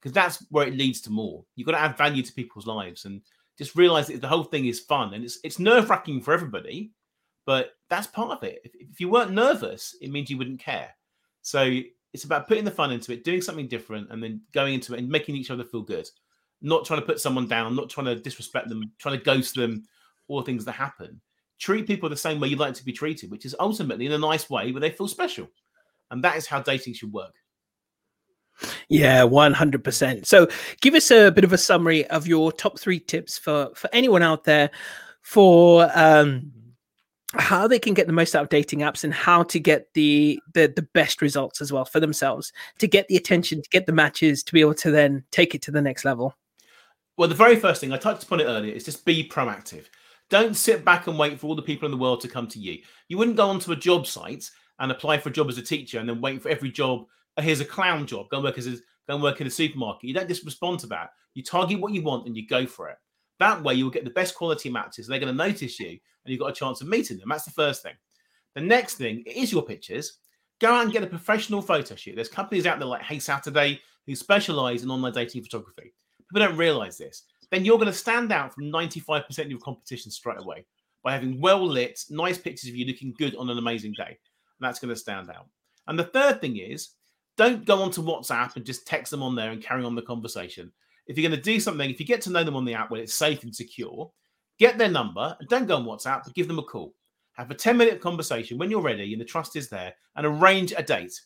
because 0.00 0.12
that's 0.12 0.44
where 0.50 0.66
it 0.66 0.76
leads 0.76 1.00
to 1.02 1.10
more. 1.10 1.44
You've 1.54 1.66
got 1.66 1.72
to 1.72 1.80
add 1.80 1.96
value 1.96 2.22
to 2.22 2.32
people's 2.32 2.66
lives 2.66 3.04
and 3.04 3.20
just 3.58 3.76
realize 3.76 4.06
that 4.06 4.20
the 4.20 4.28
whole 4.28 4.44
thing 4.44 4.66
is 4.66 4.80
fun 4.80 5.12
and 5.12 5.22
it's 5.22 5.38
it's 5.44 5.58
nerve 5.58 5.90
wracking 5.90 6.22
for 6.22 6.32
everybody, 6.32 6.92
but 7.44 7.72
that's 7.88 8.06
part 8.06 8.30
of 8.30 8.42
it. 8.42 8.60
If, 8.64 8.72
if, 8.74 9.00
you 9.00 9.10
weren't 9.10 9.32
nervous, 9.32 9.94
it 10.00 10.10
means 10.10 10.30
you 10.30 10.38
wouldn't 10.38 10.60
care. 10.60 10.90
So 11.42 11.80
it's 12.12 12.24
about 12.24 12.48
putting 12.48 12.64
the 12.64 12.70
fun 12.70 12.92
into 12.92 13.12
it, 13.12 13.24
doing 13.24 13.42
something 13.42 13.68
different, 13.68 14.10
and 14.10 14.22
then 14.22 14.40
going 14.52 14.74
into 14.74 14.94
it 14.94 15.00
and 15.00 15.08
making 15.08 15.36
each 15.36 15.50
other 15.50 15.64
feel 15.64 15.82
good. 15.82 16.08
Not 16.62 16.84
trying 16.84 17.00
to 17.00 17.06
put 17.06 17.20
someone 17.20 17.48
down, 17.48 17.76
not 17.76 17.90
trying 17.90 18.06
to 18.06 18.16
disrespect 18.16 18.68
them, 18.68 18.92
trying 18.98 19.18
to 19.18 19.24
ghost 19.24 19.54
them, 19.54 19.84
all 20.28 20.42
things 20.42 20.64
that 20.64 20.72
happen. 20.72 21.20
Treat 21.58 21.86
people 21.86 22.08
the 22.08 22.16
same 22.16 22.40
way 22.40 22.48
you'd 22.48 22.58
like 22.58 22.74
to 22.74 22.84
be 22.84 22.92
treated, 22.92 23.30
which 23.30 23.44
is 23.44 23.56
ultimately 23.60 24.06
in 24.06 24.12
a 24.12 24.18
nice 24.18 24.48
way 24.48 24.72
where 24.72 24.80
they 24.80 24.90
feel 24.90 25.08
special. 25.08 25.48
And 26.10 26.24
that 26.24 26.36
is 26.36 26.46
how 26.46 26.60
dating 26.60 26.94
should 26.94 27.12
work. 27.12 27.34
Yeah, 28.88 29.22
100%. 29.22 30.26
So 30.26 30.48
give 30.80 30.94
us 30.94 31.10
a 31.10 31.30
bit 31.30 31.44
of 31.44 31.52
a 31.52 31.58
summary 31.58 32.06
of 32.08 32.26
your 32.26 32.52
top 32.52 32.78
three 32.78 33.00
tips 33.00 33.38
for, 33.38 33.70
for 33.74 33.88
anyone 33.92 34.22
out 34.22 34.44
there 34.44 34.70
for 35.22 35.90
um, 35.94 36.52
how 37.34 37.68
they 37.68 37.78
can 37.78 37.94
get 37.94 38.06
the 38.06 38.12
most 38.12 38.34
out 38.34 38.42
of 38.42 38.48
dating 38.48 38.80
apps 38.80 39.04
and 39.04 39.14
how 39.14 39.42
to 39.44 39.60
get 39.60 39.92
the, 39.94 40.40
the 40.54 40.72
the 40.74 40.82
best 40.82 41.22
results 41.22 41.60
as 41.60 41.72
well 41.72 41.84
for 41.84 42.00
themselves 42.00 42.52
to 42.78 42.88
get 42.88 43.06
the 43.08 43.16
attention 43.16 43.62
to 43.62 43.68
get 43.70 43.86
the 43.86 43.92
matches 43.92 44.42
to 44.42 44.52
be 44.52 44.60
able 44.60 44.74
to 44.74 44.90
then 44.90 45.22
take 45.30 45.54
it 45.54 45.62
to 45.62 45.70
the 45.70 45.82
next 45.82 46.04
level. 46.04 46.34
Well 47.16 47.28
the 47.28 47.34
very 47.34 47.56
first 47.56 47.80
thing 47.80 47.92
i 47.92 47.96
touched 47.98 48.24
upon 48.24 48.40
it 48.40 48.44
earlier 48.44 48.74
is 48.74 48.84
just 48.84 49.04
be 49.04 49.28
proactive. 49.28 49.84
Don't 50.28 50.56
sit 50.56 50.84
back 50.84 51.06
and 51.06 51.18
wait 51.18 51.40
for 51.40 51.48
all 51.48 51.56
the 51.56 51.62
people 51.62 51.86
in 51.86 51.92
the 51.92 51.96
world 51.98 52.20
to 52.20 52.28
come 52.28 52.46
to 52.48 52.58
you. 52.58 52.78
You 53.08 53.18
wouldn't 53.18 53.36
go 53.36 53.48
onto 53.48 53.72
a 53.72 53.76
job 53.76 54.06
site 54.06 54.48
and 54.78 54.90
apply 54.90 55.18
for 55.18 55.28
a 55.28 55.32
job 55.32 55.48
as 55.48 55.58
a 55.58 55.62
teacher 55.62 55.98
and 55.98 56.08
then 56.08 56.20
wait 56.20 56.40
for 56.40 56.48
every 56.48 56.70
job 56.70 57.06
here's 57.42 57.60
a 57.60 57.64
clown 57.64 58.06
job. 58.06 58.28
Go 58.30 58.38
and 58.38 58.44
work 58.44 58.58
as 58.58 58.66
a, 58.66 58.72
go 58.72 59.14
and 59.14 59.22
work 59.22 59.40
in 59.40 59.46
a 59.46 59.50
supermarket. 59.50 60.04
You 60.04 60.14
don't 60.14 60.28
just 60.28 60.44
respond 60.44 60.80
to 60.80 60.86
that. 60.88 61.10
You 61.34 61.42
target 61.42 61.80
what 61.80 61.92
you 61.92 62.02
want 62.02 62.26
and 62.26 62.36
you 62.36 62.46
go 62.46 62.66
for 62.66 62.88
it. 62.88 62.96
That 63.38 63.62
way, 63.62 63.74
you'll 63.74 63.90
get 63.90 64.04
the 64.04 64.10
best 64.10 64.34
quality 64.34 64.68
matches. 64.68 65.06
They're 65.06 65.18
going 65.18 65.34
to 65.34 65.44
notice 65.44 65.80
you, 65.80 65.88
and 65.88 65.98
you've 66.26 66.40
got 66.40 66.50
a 66.50 66.54
chance 66.54 66.80
of 66.80 66.88
meeting 66.88 67.18
them. 67.18 67.30
That's 67.30 67.44
the 67.44 67.50
first 67.52 67.82
thing. 67.82 67.94
The 68.54 68.60
next 68.60 68.96
thing 68.96 69.22
is 69.26 69.52
your 69.52 69.62
pictures. 69.62 70.18
Go 70.60 70.72
out 70.72 70.84
and 70.84 70.92
get 70.92 71.02
a 71.02 71.06
professional 71.06 71.62
photo 71.62 71.94
shoot. 71.94 72.16
There's 72.16 72.28
companies 72.28 72.66
out 72.66 72.78
there 72.78 72.88
like 72.88 73.02
Hey 73.02 73.18
Saturday 73.18 73.80
who 74.06 74.14
specialize 74.14 74.82
in 74.82 74.90
online 74.90 75.12
dating 75.12 75.42
photography. 75.42 75.94
People 76.28 76.46
don't 76.46 76.58
realize 76.58 76.98
this. 76.98 77.24
Then 77.50 77.64
you're 77.64 77.78
going 77.78 77.86
to 77.86 77.92
stand 77.92 78.30
out 78.30 78.54
from 78.54 78.64
95% 78.64 79.38
of 79.38 79.50
your 79.50 79.58
competition 79.60 80.10
straight 80.10 80.38
away 80.38 80.66
by 81.02 81.12
having 81.12 81.40
well 81.40 81.66
lit, 81.66 81.98
nice 82.10 82.38
pictures 82.38 82.68
of 82.68 82.76
you 82.76 82.84
looking 82.84 83.14
good 83.18 83.34
on 83.36 83.48
an 83.48 83.58
amazing 83.58 83.94
day. 83.96 84.08
And 84.08 84.60
that's 84.60 84.78
going 84.78 84.92
to 84.94 85.00
stand 85.00 85.30
out. 85.30 85.46
And 85.86 85.98
the 85.98 86.04
third 86.04 86.40
thing 86.40 86.58
is 86.58 86.90
don't 87.40 87.64
go 87.64 87.82
onto 87.82 88.02
WhatsApp 88.02 88.54
and 88.56 88.66
just 88.66 88.86
text 88.86 89.10
them 89.10 89.22
on 89.22 89.34
there 89.34 89.50
and 89.50 89.62
carry 89.62 89.82
on 89.82 89.94
the 89.94 90.02
conversation. 90.02 90.70
If 91.06 91.16
you're 91.16 91.26
going 91.26 91.40
to 91.40 91.42
do 91.42 91.58
something, 91.58 91.88
if 91.88 91.98
you 91.98 92.04
get 92.04 92.20
to 92.22 92.30
know 92.30 92.44
them 92.44 92.54
on 92.54 92.66
the 92.66 92.74
app 92.74 92.90
where 92.90 93.00
it's 93.00 93.14
safe 93.14 93.44
and 93.44 93.56
secure, 93.56 94.12
get 94.58 94.76
their 94.76 94.90
number 94.90 95.34
and 95.40 95.48
don't 95.48 95.66
go 95.66 95.76
on 95.76 95.86
WhatsApp, 95.86 96.24
but 96.24 96.34
give 96.34 96.48
them 96.48 96.58
a 96.58 96.62
call. 96.62 96.94
Have 97.32 97.50
a 97.50 97.54
10 97.54 97.78
minute 97.78 97.98
conversation 97.98 98.58
when 98.58 98.70
you're 98.70 98.82
ready 98.82 99.14
and 99.14 99.20
the 99.22 99.24
trust 99.24 99.56
is 99.56 99.70
there 99.70 99.94
and 100.16 100.26
arrange 100.26 100.74
a 100.76 100.82
date. 100.82 101.18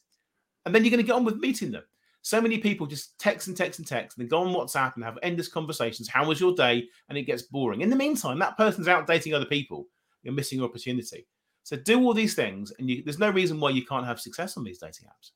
And 0.65 0.73
then 0.73 0.85
you're 0.85 0.93
going 0.93 1.03
to 1.03 1.07
get 1.07 1.17
on 1.17 1.25
with 1.25 1.39
meeting 1.39 1.73
them. 1.73 1.83
So 2.23 2.41
many 2.41 2.59
people 2.59 2.87
just 2.87 3.19
text 3.19 3.49
and 3.49 3.57
text 3.57 3.81
and 3.81 3.89
text 3.89 4.17
and 4.17 4.23
then 4.23 4.31
go 4.31 4.47
on 4.47 4.55
WhatsApp 4.55 4.95
and 4.95 5.03
have 5.03 5.19
endless 5.25 5.49
conversations. 5.49 6.09
How 6.09 6.29
was 6.29 6.41
your 6.41 6.55
day? 6.55 6.85
And 7.09 7.19
it 7.19 7.25
gets 7.25 7.43
boring. 7.43 7.81
In 7.81 7.91
the 7.91 7.97
meantime, 7.97 8.39
that 8.39 8.57
person's 8.57 8.87
out 8.87 9.09
dating 9.09 9.35
other 9.35 9.47
people. 9.47 9.89
You're 10.23 10.33
missing 10.33 10.61
your 10.61 10.69
opportunity. 10.69 11.27
So 11.65 11.77
do 11.77 12.01
all 12.05 12.15
these 12.15 12.35
things, 12.35 12.73
and 12.79 12.89
you, 12.89 13.03
there's 13.03 13.19
no 13.19 13.31
reason 13.31 13.59
why 13.59 13.71
you 13.71 13.85
can't 13.85 14.07
have 14.07 14.21
success 14.21 14.57
on 14.57 14.65
these 14.65 14.79
dating 14.79 15.09
apps. 15.09 15.33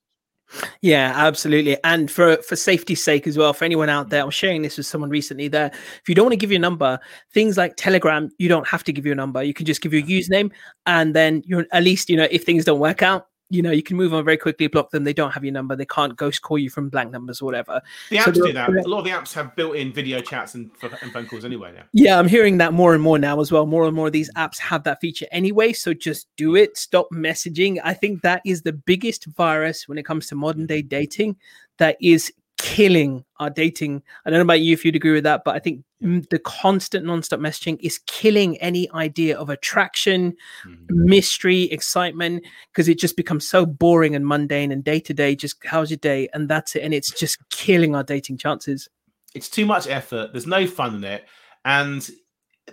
Yeah, 0.81 1.13
absolutely. 1.15 1.77
And 1.85 2.11
for 2.11 2.37
for 2.43 2.57
safety's 2.57 3.03
sake 3.03 3.27
as 3.27 3.37
well, 3.37 3.53
for 3.53 3.65
anyone 3.65 3.89
out 3.89 4.09
there, 4.11 4.23
I 4.23 4.25
was 4.25 4.35
sharing 4.35 4.63
this 4.63 4.77
with 4.77 4.87
someone 4.87 5.11
recently 5.11 5.49
that 5.49 5.75
if 5.75 6.09
you 6.09 6.15
don't 6.15 6.25
want 6.27 6.33
to 6.33 6.37
give 6.37 6.51
your 6.51 6.61
number, 6.61 6.99
things 7.33 7.57
like 7.57 7.77
Telegram, 7.77 8.31
you 8.39 8.49
don't 8.49 8.67
have 8.67 8.85
to 8.85 8.93
give 8.93 9.05
your 9.07 9.15
number. 9.15 9.43
You 9.43 9.55
can 9.55 9.67
just 9.67 9.81
give 9.81 9.93
your 9.93 10.03
username 10.03 10.51
and 10.87 11.15
then 11.15 11.43
you're 11.47 11.67
at 11.73 11.83
least, 11.83 12.09
you 12.09 12.17
know, 12.17 12.29
if 12.31 12.45
things 12.45 12.65
don't 12.65 12.81
work 12.81 13.03
out, 13.03 13.27
you 13.51 13.63
know, 13.63 13.71
you 13.71 13.83
can 13.83 13.97
move 13.97 14.13
on 14.13 14.25
very 14.25 14.37
quickly, 14.37 14.67
block 14.67 14.91
them. 14.91 15.05
They 15.05 15.13
don't 15.13 15.31
have 15.31 15.45
your 15.45 15.53
number. 15.53 15.75
They 15.75 15.87
can't 15.87 16.17
ghost 16.17 16.43
call 16.43 16.59
you 16.59 16.69
from 16.69 16.89
blank 16.89 17.11
numbers 17.11 17.41
or 17.41 17.47
whatever. 17.47 17.81
The 18.11 18.19
apps 18.19 18.25
so 18.25 18.33
do 18.33 18.53
that. 18.53 18.69
A 18.69 18.89
lot 18.89 18.99
of 18.99 19.05
the 19.05 19.11
apps 19.11 19.33
have 19.35 19.57
built-in 19.57 19.93
video 19.93 20.21
chats 20.21 20.55
and, 20.55 20.71
and 21.03 21.13
phone 21.13 21.27
calls 21.27 21.45
anyway. 21.45 21.73
Now. 21.75 21.85
Yeah, 21.93 22.19
I'm 22.19 22.29
hearing 22.29 22.59
that 22.59 22.73
more 22.73 22.95
and 22.95 23.03
more 23.03 23.19
now 23.19 23.41
as 23.41 23.51
well. 23.51 23.67
More 23.67 23.87
and 23.87 23.97
more 23.97 24.09
of 24.09 24.13
these 24.13 24.31
apps 24.35 24.59
have 24.59 24.85
that 24.85 25.01
feature 25.01 25.27
anyway. 25.33 25.73
So 25.73 25.95
just 25.95 26.29
do 26.37 26.57
it. 26.57 26.77
Stop 26.77 27.09
messaging. 27.13 27.79
I 27.83 27.95
think 27.95 28.23
that 28.23 28.43
is 28.45 28.63
the 28.63 28.73
biggest 28.73 29.25
virus 29.27 29.89
when 29.89 29.99
it 29.99 30.05
comes 30.05 30.27
to 30.29 30.35
modern 30.35 30.67
day 30.67 30.83
dating 30.83 31.37
that 31.79 31.97
is 32.01 32.33
killing 32.69 33.25
our 33.41 33.49
dating. 33.49 34.03
I 34.25 34.31
don't 34.31 34.39
know 34.39 34.43
about 34.43 34.61
you 34.61 34.75
if 34.75 34.85
you'd 34.85 34.95
agree 34.95 35.13
with 35.13 35.25
that, 35.25 35.43
but 35.45 35.55
I 35.55 35.59
think 35.59 35.85
the 36.01 36.41
constant 36.45 37.07
non-stop 37.07 37.41
messaging 37.41 37.79
is 37.81 37.99
killing 38.07 38.59
any 38.59 38.91
idea 38.93 39.39
of 39.39 39.49
attraction, 39.49 40.37
mm-hmm. 40.67 40.85
mystery, 40.89 41.63
excitement, 41.65 42.45
because 42.71 42.89
it 42.89 42.99
just 42.99 43.17
becomes 43.17 43.49
so 43.49 43.65
boring 43.65 44.15
and 44.15 44.27
mundane 44.27 44.71
and 44.71 44.85
day 44.85 45.01
to 45.01 45.15
day. 45.15 45.35
Just 45.35 45.57
how's 45.65 45.91
your 45.91 45.97
day, 45.97 46.29
and 46.35 46.49
that's 46.49 46.77
it. 46.77 46.83
And 46.83 46.93
it's 46.93 47.11
just 47.11 47.39
killing 47.49 47.95
our 47.95 48.05
dating 48.05 48.37
chances. 48.37 48.89
It's 49.35 49.49
too 49.49 49.65
much 49.65 49.87
effort. 49.87 50.33
There's 50.33 50.47
no 50.47 50.67
fun 50.67 50.97
in 50.97 51.05
it, 51.05 51.25
and 51.65 52.09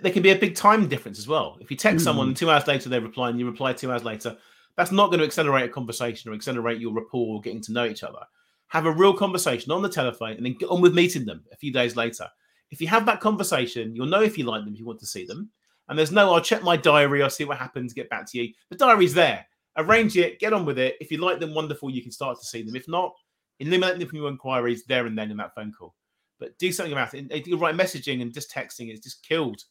there 0.02 0.12
can 0.12 0.22
be 0.22 0.30
a 0.30 0.38
big 0.38 0.54
time 0.54 0.88
difference 0.88 1.18
as 1.18 1.26
well. 1.26 1.56
If 1.60 1.70
you 1.70 1.76
text 1.76 1.98
mm-hmm. 1.98 2.04
someone 2.04 2.34
two 2.34 2.50
hours 2.50 2.66
later 2.66 2.90
they 2.90 3.00
reply, 3.00 3.30
and 3.30 3.40
you 3.40 3.46
reply 3.46 3.72
two 3.72 3.90
hours 3.90 4.04
later, 4.04 4.36
that's 4.76 4.92
not 4.92 5.06
going 5.06 5.20
to 5.20 5.26
accelerate 5.26 5.64
a 5.64 5.72
conversation 5.72 6.30
or 6.30 6.34
accelerate 6.34 6.80
your 6.80 6.92
rapport 6.92 7.36
or 7.36 7.40
getting 7.40 7.62
to 7.62 7.72
know 7.72 7.86
each 7.86 8.02
other 8.02 8.20
have 8.68 8.86
a 8.86 8.92
real 8.92 9.14
conversation 9.14 9.72
on 9.72 9.82
the 9.82 9.88
telephone, 9.88 10.32
and 10.32 10.44
then 10.44 10.56
get 10.58 10.70
on 10.70 10.80
with 10.80 10.94
meeting 10.94 11.24
them 11.24 11.44
a 11.52 11.56
few 11.56 11.72
days 11.72 11.96
later. 11.96 12.28
If 12.70 12.80
you 12.80 12.88
have 12.88 13.06
that 13.06 13.20
conversation, 13.20 13.94
you'll 13.94 14.06
know 14.06 14.22
if 14.22 14.36
you 14.36 14.44
like 14.44 14.64
them, 14.64 14.72
if 14.72 14.80
you 14.80 14.86
want 14.86 15.00
to 15.00 15.06
see 15.06 15.24
them. 15.24 15.50
And 15.88 15.96
there's 15.96 16.10
no, 16.10 16.34
I'll 16.34 16.40
check 16.40 16.64
my 16.64 16.76
diary, 16.76 17.22
I'll 17.22 17.30
see 17.30 17.44
what 17.44 17.58
happens, 17.58 17.92
get 17.92 18.10
back 18.10 18.30
to 18.30 18.38
you. 18.38 18.52
The 18.70 18.76
diary's 18.76 19.14
there. 19.14 19.46
Arrange 19.76 20.16
it, 20.16 20.40
get 20.40 20.52
on 20.52 20.64
with 20.64 20.78
it. 20.78 20.96
If 21.00 21.12
you 21.12 21.18
like 21.18 21.38
them, 21.38 21.54
wonderful, 21.54 21.90
you 21.90 22.02
can 22.02 22.10
start 22.10 22.38
to 22.38 22.44
see 22.44 22.62
them. 22.62 22.74
If 22.74 22.88
not, 22.88 23.14
eliminate 23.60 23.98
them 23.98 24.08
from 24.08 24.18
your 24.18 24.28
inquiries 24.28 24.84
there 24.84 25.06
and 25.06 25.16
then 25.16 25.30
in 25.30 25.36
that 25.36 25.54
phone 25.54 25.72
call. 25.72 25.94
But 26.40 26.58
do 26.58 26.72
something 26.72 26.92
about 26.92 27.14
it. 27.14 27.46
You're 27.46 27.58
right, 27.58 27.74
messaging 27.74 28.20
and 28.20 28.34
just 28.34 28.52
texting 28.52 28.90
has 28.90 29.00
just 29.00 29.26
killed 29.26 29.62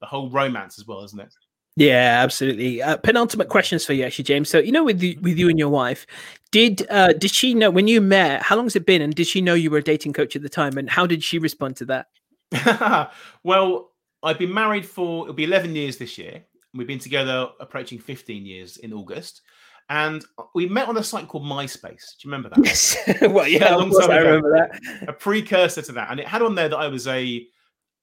the 0.00 0.06
whole 0.06 0.30
romance 0.30 0.78
as 0.78 0.86
well, 0.86 1.04
isn't 1.04 1.20
it? 1.20 1.32
Yeah, 1.80 2.20
absolutely. 2.22 2.82
Uh, 2.82 2.98
penultimate 2.98 3.48
questions 3.48 3.86
for 3.86 3.94
you, 3.94 4.04
actually, 4.04 4.24
James. 4.24 4.50
So, 4.50 4.58
you 4.58 4.70
know, 4.70 4.84
with 4.84 5.02
you, 5.02 5.18
with 5.22 5.38
you 5.38 5.48
and 5.48 5.58
your 5.58 5.70
wife, 5.70 6.06
did 6.50 6.86
uh, 6.90 7.14
did 7.14 7.30
she 7.30 7.54
know 7.54 7.70
when 7.70 7.88
you 7.88 8.02
met? 8.02 8.42
How 8.42 8.56
long 8.56 8.66
has 8.66 8.76
it 8.76 8.84
been? 8.84 9.00
And 9.00 9.14
did 9.14 9.26
she 9.26 9.40
know 9.40 9.54
you 9.54 9.70
were 9.70 9.78
a 9.78 9.82
dating 9.82 10.12
coach 10.12 10.36
at 10.36 10.42
the 10.42 10.50
time? 10.50 10.76
And 10.76 10.90
how 10.90 11.06
did 11.06 11.24
she 11.24 11.38
respond 11.38 11.76
to 11.76 11.86
that? 11.86 13.10
well, 13.44 13.92
I've 14.22 14.38
been 14.38 14.52
married 14.52 14.84
for 14.84 15.22
it'll 15.22 15.32
be 15.32 15.44
eleven 15.44 15.74
years 15.74 15.96
this 15.96 16.18
year. 16.18 16.44
We've 16.74 16.86
been 16.86 16.98
together 16.98 17.48
approaching 17.60 17.98
fifteen 17.98 18.44
years 18.44 18.76
in 18.76 18.92
August, 18.92 19.40
and 19.88 20.22
we 20.54 20.66
met 20.66 20.86
on 20.86 20.98
a 20.98 21.02
site 21.02 21.28
called 21.28 21.44
MySpace. 21.44 22.18
Do 22.18 22.28
you 22.28 22.30
remember 22.30 22.50
that? 22.50 22.62
Yes. 22.62 22.94
well, 23.22 23.48
yeah, 23.48 23.74
long 23.74 23.90
time 23.90 24.10
I 24.10 24.18
remember 24.18 24.52
that. 24.52 25.08
A 25.08 25.14
precursor 25.14 25.80
to 25.80 25.92
that, 25.92 26.10
and 26.10 26.20
it 26.20 26.28
had 26.28 26.42
on 26.42 26.54
there 26.54 26.68
that 26.68 26.78
I 26.78 26.88
was 26.88 27.06
a 27.06 27.46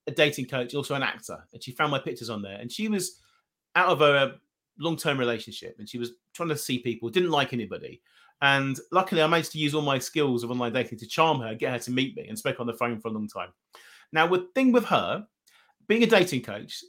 a 0.07 0.11
dating 0.11 0.47
coach, 0.47 0.73
also 0.73 0.95
an 0.95 1.03
actor, 1.03 1.38
and 1.53 1.63
she 1.63 1.73
found 1.73 1.91
my 1.91 1.99
pictures 1.99 2.32
on 2.32 2.41
there, 2.41 2.57
and 2.57 2.71
she 2.71 2.88
was 2.88 3.19
out 3.78 3.89
of 3.89 4.01
a 4.01 4.39
long-term 4.80 5.19
relationship 5.19 5.75
and 5.78 5.88
she 5.88 5.99
was 5.99 6.13
trying 6.34 6.49
to 6.49 6.57
see 6.57 6.80
people 6.80 7.09
didn't 7.09 7.30
like 7.30 7.53
anybody. 7.53 8.01
And 8.41 8.80
luckily 8.91 9.21
i 9.21 9.28
managed 9.28 9.51
to 9.53 9.59
use 9.59 9.73
all 9.73 9.82
my 9.82 9.99
skills 9.99 10.43
of 10.43 10.51
online 10.51 10.73
dating 10.73 10.99
to 10.99 11.07
charm 11.07 11.39
her 11.41 11.55
get 11.55 11.71
her 11.71 11.80
to 11.80 11.91
meet 11.91 12.15
me 12.15 12.28
and 12.28 12.38
spoke 12.38 12.59
on 12.59 12.67
the 12.67 12.73
phone 12.73 12.99
for 12.99 13.07
a 13.07 13.11
long 13.11 13.28
time. 13.28 13.49
Now 14.11 14.28
the 14.28 14.47
thing 14.55 14.71
with 14.71 14.86
her 14.86 15.25
being 15.88 16.03
a 16.03 16.07
dating 16.07 16.41
coach 16.41 16.84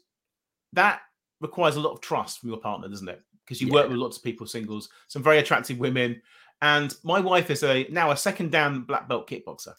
that 0.73 1.01
requires 1.41 1.77
a 1.77 1.81
lot 1.81 1.93
of 1.93 2.01
trust 2.01 2.41
from 2.41 2.49
your 2.49 2.59
partner 2.59 2.89
doesn't 2.89 3.09
it? 3.09 3.23
Because 3.45 3.61
you 3.61 3.69
yeah. 3.69 3.75
work 3.75 3.89
with 3.89 3.99
lots 3.99 4.17
of 4.17 4.25
people 4.25 4.47
singles 4.47 4.89
some 5.09 5.23
very 5.23 5.39
attractive 5.39 5.79
women 5.79 6.21
and 6.61 6.95
my 7.05 7.21
wife 7.21 7.51
is 7.51 7.63
a 7.63 7.87
now 7.91 8.11
a 8.11 8.17
second 8.17 8.51
dan 8.51 8.81
black 8.81 9.09
belt 9.09 9.29
kickboxer. 9.29 9.75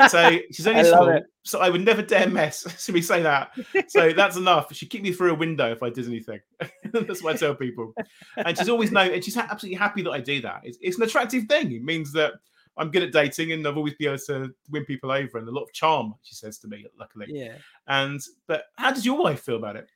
so 0.10 0.38
she's 0.50 0.66
only 0.66 0.84
small. 0.84 1.20
So 1.44 1.60
I 1.60 1.70
would 1.70 1.82
never 1.82 2.02
dare 2.02 2.28
mess. 2.28 2.66
So 2.84 2.92
we 2.92 3.00
say 3.00 3.22
that. 3.22 3.52
So 3.88 4.12
that's 4.12 4.36
enough. 4.36 4.74
She'd 4.74 4.90
kick 4.90 5.02
me 5.02 5.12
through 5.12 5.32
a 5.32 5.34
window 5.34 5.70
if 5.72 5.82
I 5.82 5.88
did 5.88 6.06
anything. 6.06 6.40
that's 6.92 7.22
what 7.22 7.34
I 7.34 7.38
tell 7.38 7.54
people. 7.54 7.94
And 8.36 8.58
she's 8.58 8.68
always 8.68 8.92
known, 8.92 9.12
and 9.12 9.24
she's 9.24 9.36
absolutely 9.36 9.78
happy 9.78 10.02
that 10.02 10.10
I 10.10 10.20
do 10.20 10.42
that. 10.42 10.60
It's, 10.64 10.76
it's 10.82 10.98
an 10.98 11.04
attractive 11.04 11.44
thing. 11.44 11.72
It 11.72 11.82
means 11.82 12.12
that 12.12 12.34
I'm 12.76 12.90
good 12.90 13.02
at 13.02 13.12
dating 13.12 13.52
and 13.52 13.66
I've 13.66 13.76
always 13.76 13.94
been 13.94 14.08
able 14.08 14.18
to 14.18 14.54
win 14.70 14.84
people 14.84 15.10
over 15.10 15.38
and 15.38 15.48
a 15.48 15.50
lot 15.50 15.62
of 15.62 15.72
charm, 15.72 16.14
she 16.22 16.34
says 16.34 16.58
to 16.58 16.68
me, 16.68 16.84
luckily. 16.98 17.26
Yeah. 17.28 17.56
And 17.86 18.20
but 18.46 18.64
how 18.76 18.90
does 18.90 19.06
your 19.06 19.16
wife 19.16 19.40
feel 19.40 19.56
about 19.56 19.76
it? 19.76 19.88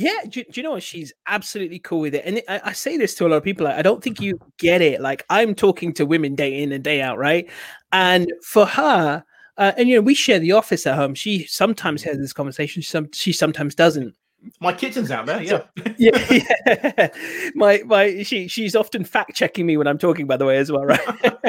Yeah, 0.00 0.24
do, 0.26 0.42
do, 0.44 0.52
you 0.54 0.62
know 0.62 0.70
what? 0.70 0.82
She's 0.82 1.12
absolutely 1.26 1.78
cool 1.78 2.00
with 2.00 2.14
it. 2.14 2.24
And 2.24 2.40
I, 2.48 2.70
I, 2.70 2.72
say 2.72 2.96
this 2.96 3.14
to 3.16 3.26
a 3.26 3.28
lot 3.28 3.36
of 3.36 3.44
people. 3.44 3.66
Like, 3.66 3.74
I 3.74 3.82
don't 3.82 4.02
think 4.02 4.18
you 4.18 4.40
get 4.56 4.80
it. 4.80 4.98
Like, 4.98 5.26
I'm 5.28 5.54
talking 5.54 5.92
to 5.92 6.06
women 6.06 6.34
day 6.34 6.62
in 6.62 6.72
and 6.72 6.82
day 6.82 7.02
out, 7.02 7.18
right? 7.18 7.46
And 7.92 8.32
for 8.42 8.64
her, 8.64 9.22
uh, 9.58 9.72
and 9.76 9.90
you 9.90 9.96
know, 9.96 10.00
we 10.00 10.14
share 10.14 10.38
the 10.38 10.52
office 10.52 10.86
at 10.86 10.96
home. 10.96 11.14
She 11.14 11.44
sometimes 11.44 12.02
has 12.04 12.16
this 12.16 12.32
conversation. 12.32 12.82
Some 12.82 13.12
she 13.12 13.34
sometimes 13.34 13.74
doesn't. 13.74 14.14
My 14.58 14.72
kitchen's 14.72 15.10
out 15.10 15.26
there, 15.26 15.42
yeah. 15.42 15.64
Yeah, 15.98 16.40
yeah. 16.66 17.08
My 17.54 17.82
my 17.84 18.22
she 18.22 18.48
she's 18.48 18.74
often 18.74 19.04
fact 19.04 19.34
checking 19.34 19.66
me 19.66 19.76
when 19.76 19.86
I'm 19.86 19.98
talking, 19.98 20.26
by 20.26 20.38
the 20.38 20.46
way, 20.46 20.56
as 20.56 20.72
well, 20.72 20.86
right? 20.86 21.00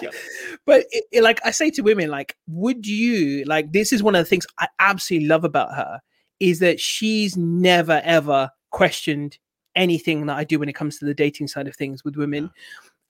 yeah. 0.00 0.10
But 0.64 0.84
it, 0.92 1.04
it, 1.10 1.22
like 1.24 1.44
I 1.44 1.50
say 1.50 1.70
to 1.72 1.82
women, 1.82 2.08
like, 2.08 2.36
would 2.46 2.86
you 2.86 3.44
like 3.46 3.72
this 3.72 3.92
is 3.92 4.00
one 4.00 4.14
of 4.14 4.24
the 4.24 4.28
things 4.28 4.46
I 4.60 4.68
absolutely 4.78 5.26
love 5.26 5.42
about 5.42 5.74
her 5.74 6.00
is 6.40 6.58
that 6.60 6.80
she's 6.80 7.36
never 7.36 8.00
ever 8.04 8.50
questioned 8.70 9.38
anything 9.74 10.26
that 10.26 10.36
I 10.36 10.44
do 10.44 10.58
when 10.58 10.68
it 10.68 10.74
comes 10.74 10.98
to 10.98 11.04
the 11.04 11.14
dating 11.14 11.48
side 11.48 11.68
of 11.68 11.76
things 11.76 12.04
with 12.04 12.16
women. 12.16 12.50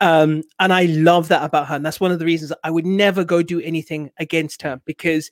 Um, 0.00 0.42
and 0.58 0.72
I 0.72 0.84
love 0.86 1.28
that 1.28 1.42
about 1.42 1.68
her. 1.68 1.76
And 1.76 1.86
that's 1.86 2.00
one 2.00 2.12
of 2.12 2.18
the 2.18 2.26
reasons 2.26 2.52
I 2.64 2.70
would 2.70 2.84
never 2.84 3.24
go 3.24 3.42
do 3.42 3.60
anything 3.60 4.10
against 4.18 4.62
her 4.62 4.80
because 4.84 5.30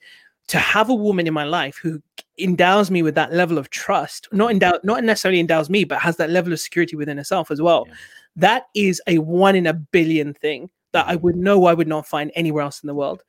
to 0.48 0.58
have 0.58 0.88
a 0.88 0.94
woman 0.94 1.26
in 1.26 1.34
my 1.34 1.44
life 1.44 1.78
who 1.82 2.02
endows 2.38 2.90
me 2.90 3.02
with 3.02 3.14
that 3.14 3.32
level 3.32 3.58
of 3.58 3.70
trust, 3.70 4.28
not 4.32 4.50
endow, 4.50 4.78
not 4.82 5.04
necessarily 5.04 5.40
endows 5.40 5.70
me, 5.70 5.84
but 5.84 6.00
has 6.00 6.16
that 6.16 6.30
level 6.30 6.52
of 6.52 6.60
security 6.60 6.96
within 6.96 7.16
herself 7.16 7.50
as 7.50 7.60
well. 7.60 7.84
Yeah. 7.86 7.94
That 8.36 8.62
is 8.74 9.00
a 9.06 9.18
one 9.18 9.56
in 9.56 9.66
a 9.66 9.74
billion 9.74 10.34
thing 10.34 10.70
that 10.94 11.06
I 11.06 11.16
would 11.16 11.36
know 11.36 11.66
I 11.66 11.74
would 11.74 11.88
not 11.88 12.06
find 12.06 12.32
anywhere 12.34 12.64
else 12.64 12.82
in 12.82 12.86
the 12.86 12.94
world. 12.94 13.22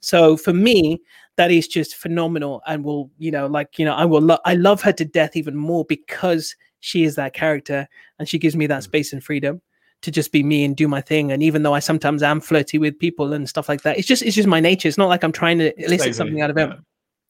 So 0.00 0.36
for 0.36 0.52
me, 0.52 1.00
that 1.36 1.50
is 1.50 1.66
just 1.66 1.96
phenomenal 1.96 2.62
and 2.66 2.84
will 2.84 3.10
you 3.18 3.30
know 3.30 3.46
like 3.46 3.78
you 3.78 3.84
know 3.84 3.94
i 3.94 4.04
will 4.04 4.20
lo- 4.20 4.38
i 4.44 4.54
love 4.54 4.80
her 4.82 4.92
to 4.92 5.04
death 5.04 5.36
even 5.36 5.56
more 5.56 5.84
because 5.86 6.54
she 6.80 7.04
is 7.04 7.16
that 7.16 7.32
character 7.32 7.88
and 8.18 8.28
she 8.28 8.38
gives 8.38 8.54
me 8.54 8.66
that 8.66 8.80
mm. 8.80 8.84
space 8.84 9.12
and 9.12 9.24
freedom 9.24 9.60
to 10.02 10.10
just 10.10 10.32
be 10.32 10.42
me 10.42 10.66
and 10.66 10.76
do 10.76 10.86
my 10.86 11.00
thing. 11.00 11.32
And 11.32 11.42
even 11.42 11.62
though 11.62 11.74
i 11.74 11.78
sometimes 11.78 12.22
am 12.22 12.40
flirty 12.40 12.78
with 12.78 12.98
people 12.98 13.32
and 13.32 13.48
stuff 13.48 13.68
like 13.68 13.82
that 13.82 13.98
it's 13.98 14.06
just 14.06 14.22
it's 14.22 14.36
just 14.36 14.48
my 14.48 14.60
nature. 14.60 14.88
It's 14.88 14.98
not 14.98 15.08
like 15.08 15.24
i'm 15.24 15.32
trying 15.32 15.58
to 15.58 15.84
elicit 15.84 16.14
something 16.14 16.40
out 16.40 16.50
of 16.50 16.56
him 16.56 16.84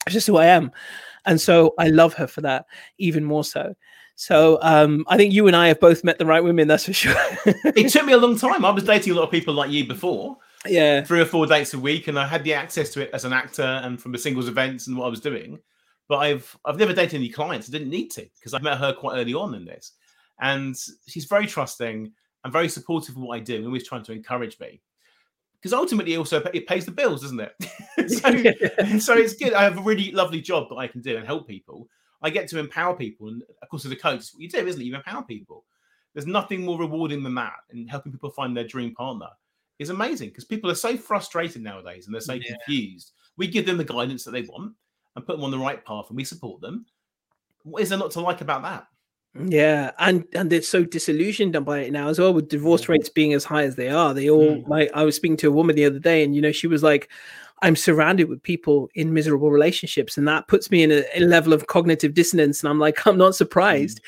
it's 0.07 0.15
just 0.15 0.27
who 0.27 0.37
i 0.37 0.47
am. 0.47 0.71
And 1.25 1.41
so 1.41 1.75
i 1.79 1.89
love 1.89 2.15
her 2.15 2.27
for 2.27 2.41
that 2.43 2.67
even 2.99 3.25
more 3.25 3.45
so 3.45 3.75
so 4.15 4.59
um, 4.63 5.05
I 5.09 5.17
think 5.17 5.33
you 5.33 5.47
and 5.47 5.57
I 5.57 5.69
have 5.69 5.81
both 5.81 6.05
met 6.05 6.19
the 6.19 6.27
right 6.27 6.43
women, 6.43 6.69
that's 6.69 6.85
for 6.85 6.93
sure. 6.93 7.17
it 7.47 7.91
took 7.91 8.05
me 8.05 8.13
a 8.13 8.19
long 8.19 8.39
time. 8.39 8.65
I 8.65 8.71
was 8.71 8.85
dating 8.85 9.13
a 9.13 9.17
lot 9.17 9.25
of 9.25 9.31
people 9.31 9.55
like 9.55 9.71
you 9.71 9.87
before, 9.87 10.39
yeah 10.67 11.05
three 11.05 11.21
or 11.21 11.27
four 11.27 11.47
dates 11.47 11.75
a 11.75 11.79
week 11.79 12.09
and 12.09 12.19
i 12.19 12.27
had 12.27 12.43
the 12.43 12.55
access 12.55 12.89
to 12.89 13.03
it 13.03 13.11
as 13.13 13.27
an 13.27 13.35
actor 13.35 13.83
and 13.85 14.01
from 14.01 14.13
the 14.13 14.19
singles 14.19 14.49
events 14.49 14.87
and 14.87 14.97
what 14.97 15.05
i 15.05 15.11
was 15.11 15.21
doing 15.21 15.59
But 16.09 16.19
I've 16.19 16.57
I've 16.65 16.79
never 16.79 16.93
dated 16.93 17.15
any 17.15 17.29
clients. 17.29 17.69
I 17.69 17.73
didn't 17.73 17.91
need 17.91 18.11
to 18.13 18.27
because 18.39 18.55
I 18.55 18.61
met 18.61 18.79
her 18.79 18.93
quite 18.93 19.17
early 19.17 19.35
on 19.35 19.55
in 19.55 19.65
this, 19.65 19.93
and 20.41 20.77
she's 21.09 21.25
very 21.25 21.47
trusting 21.47 22.13
and 22.45 22.53
very 22.53 22.69
supportive 22.69 23.17
of 23.17 23.23
what 23.23 23.37
I 23.37 23.41
do, 23.41 23.57
and 23.57 23.67
always 23.67 23.89
trying 23.89 24.05
to 24.05 24.13
encourage 24.13 24.61
me. 24.61 24.83
Because 25.55 25.73
ultimately, 25.73 26.17
also 26.17 26.43
it 26.53 26.67
pays 26.67 26.85
the 26.85 26.93
bills, 26.93 27.23
doesn't 27.23 27.41
it? 27.41 27.55
so, 28.11 28.99
so 28.99 29.15
it's 29.15 29.35
good. 29.35 29.55
I 29.55 29.65
have 29.65 29.79
a 29.79 29.83
really 29.83 30.13
lovely 30.13 30.43
job 30.43 30.69
that 30.69 30.77
I 30.77 30.89
can 30.89 31.01
do 31.01 31.17
and 31.17 31.27
help 31.27 31.49
people. 31.49 31.89
I 32.25 32.31
get 32.31 32.49
to 32.49 32.59
empower 32.59 32.97
people, 32.97 33.29
and 33.29 33.43
of 33.63 33.69
course, 33.69 33.85
as 33.85 33.93
a 33.93 33.97
coach, 33.97 34.31
what 34.33 34.41
you 34.41 34.49
do, 34.49 34.67
isn't 34.67 34.81
it? 34.81 34.85
You 34.85 34.95
empower 34.95 35.23
people. 35.23 35.65
There's 36.15 36.27
nothing 36.27 36.65
more 36.65 36.79
rewarding 36.79 37.23
than 37.23 37.35
that, 37.35 37.53
and 37.71 37.89
helping 37.91 38.13
people 38.13 38.31
find 38.31 38.57
their 38.57 38.67
dream 38.67 38.95
partner 38.95 39.29
is 39.79 39.91
amazing 39.91 40.31
because 40.31 40.45
people 40.45 40.71
are 40.71 40.77
so 40.77 40.97
frustrated 40.97 41.63
nowadays 41.63 42.07
and 42.07 42.15
they're 42.15 42.21
so 42.23 42.35
yeah. 42.35 42.55
confused. 42.55 43.13
We 43.37 43.47
give 43.49 43.67
them 43.67 43.77
the 43.77 43.85
guidance 43.85 44.25
that 44.25 44.31
they 44.31 44.43
want 44.43 44.73
and 45.17 45.27
put 45.27 45.37
them 45.37 45.45
on 45.45 45.51
the 45.51 45.59
right 45.59 45.85
path, 45.85 46.07
and 46.09 46.17
we 46.17 46.25
support 46.25 46.63
them. 46.63 46.87
What 47.63 47.83
is 47.83 47.91
there 47.91 47.99
not 47.99 48.13
to 48.13 48.21
like 48.21 48.41
about 48.41 48.63
that? 48.63 48.87
Yeah, 49.39 49.91
and 49.99 50.25
and 50.35 50.49
they're 50.49 50.63
so 50.63 50.85
disillusioned 50.85 51.63
by 51.65 51.81
it 51.81 51.93
now 51.93 52.09
as 52.09 52.19
well, 52.19 52.33
with 52.33 52.49
divorce 52.49 52.89
rates 52.89 53.11
being 53.11 53.35
as 53.35 53.45
high 53.45 53.65
as 53.65 53.77
they 53.77 53.91
are. 53.91 54.15
They 54.15 54.31
all, 54.31 54.57
mm. 54.57 54.67
my, 54.67 54.89
I 54.95 55.05
was 55.05 55.17
speaking 55.17 55.37
to 55.39 55.49
a 55.49 55.53
woman 55.53 55.77
the 55.77 55.85
other 55.85 55.99
day, 55.99 56.23
and 56.25 56.35
you 56.35 56.41
know, 56.41 56.53
she 56.53 56.69
was 56.69 56.83
like, 56.83 57.11
I'm 57.63 57.77
surrounded 57.77 58.29
with 58.29 58.43
people 58.43 58.91
in 58.95 59.15
miserable 59.15 59.51
relationships, 59.51 60.19
and 60.19 60.27
that 60.29 60.49
puts 60.49 60.71
me 60.71 60.83
in 60.83 60.91
a, 60.91 61.05
a 61.15 61.21
level 61.21 61.53
of 61.53 61.67
cognitive 61.67 62.15
dissonance. 62.15 62.63
And 62.63 62.69
I'm 62.69 62.79
like, 62.79 63.07
I'm 63.07 63.17
not 63.17 63.35
surprised, 63.35 64.01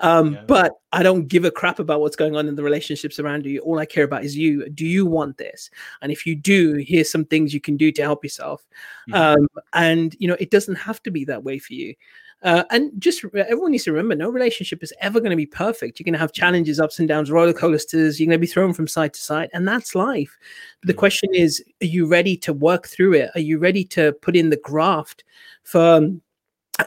mm. 0.00 0.06
um, 0.06 0.34
yeah. 0.34 0.44
but 0.46 0.72
I 0.92 1.02
don't 1.02 1.28
give 1.28 1.44
a 1.44 1.50
crap 1.50 1.78
about 1.78 2.00
what's 2.00 2.16
going 2.16 2.34
on 2.34 2.48
in 2.48 2.56
the 2.56 2.62
relationships 2.62 3.18
around 3.18 3.46
you. 3.46 3.60
All 3.60 3.78
I 3.78 3.86
care 3.86 4.04
about 4.04 4.24
is 4.24 4.36
you. 4.36 4.68
Do 4.70 4.86
you 4.86 5.06
want 5.06 5.38
this? 5.38 5.70
And 6.02 6.10
if 6.10 6.26
you 6.26 6.34
do, 6.34 6.74
here's 6.74 7.10
some 7.10 7.24
things 7.24 7.54
you 7.54 7.60
can 7.60 7.76
do 7.76 7.92
to 7.92 8.02
help 8.02 8.24
yourself. 8.24 8.64
Mm. 9.10 9.14
Um, 9.14 9.48
and 9.72 10.16
you 10.18 10.28
know, 10.28 10.36
it 10.40 10.50
doesn't 10.50 10.76
have 10.76 11.02
to 11.04 11.10
be 11.10 11.24
that 11.26 11.44
way 11.44 11.58
for 11.58 11.74
you. 11.74 11.94
Uh, 12.44 12.62
and 12.70 12.92
just 12.98 13.24
everyone 13.34 13.70
needs 13.70 13.84
to 13.84 13.90
remember 13.90 14.14
no 14.14 14.28
relationship 14.28 14.82
is 14.82 14.92
ever 15.00 15.18
going 15.18 15.30
to 15.30 15.36
be 15.36 15.46
perfect. 15.46 15.98
You're 15.98 16.04
going 16.04 16.12
to 16.12 16.18
have 16.18 16.32
challenges, 16.32 16.78
ups 16.78 16.98
and 16.98 17.08
downs, 17.08 17.30
roller 17.30 17.54
coasters. 17.54 18.20
You're 18.20 18.26
going 18.26 18.38
to 18.38 18.46
be 18.46 18.46
thrown 18.46 18.74
from 18.74 18.86
side 18.86 19.14
to 19.14 19.20
side, 19.20 19.48
and 19.54 19.66
that's 19.66 19.94
life. 19.94 20.36
But 20.82 20.88
the 20.88 20.94
question 20.94 21.34
is, 21.34 21.64
are 21.82 21.86
you 21.86 22.06
ready 22.06 22.36
to 22.38 22.52
work 22.52 22.86
through 22.86 23.14
it? 23.14 23.30
Are 23.34 23.40
you 23.40 23.58
ready 23.58 23.82
to 23.86 24.12
put 24.20 24.36
in 24.36 24.50
the 24.50 24.58
graft 24.58 25.24
for? 25.62 25.80
Um, 25.80 26.20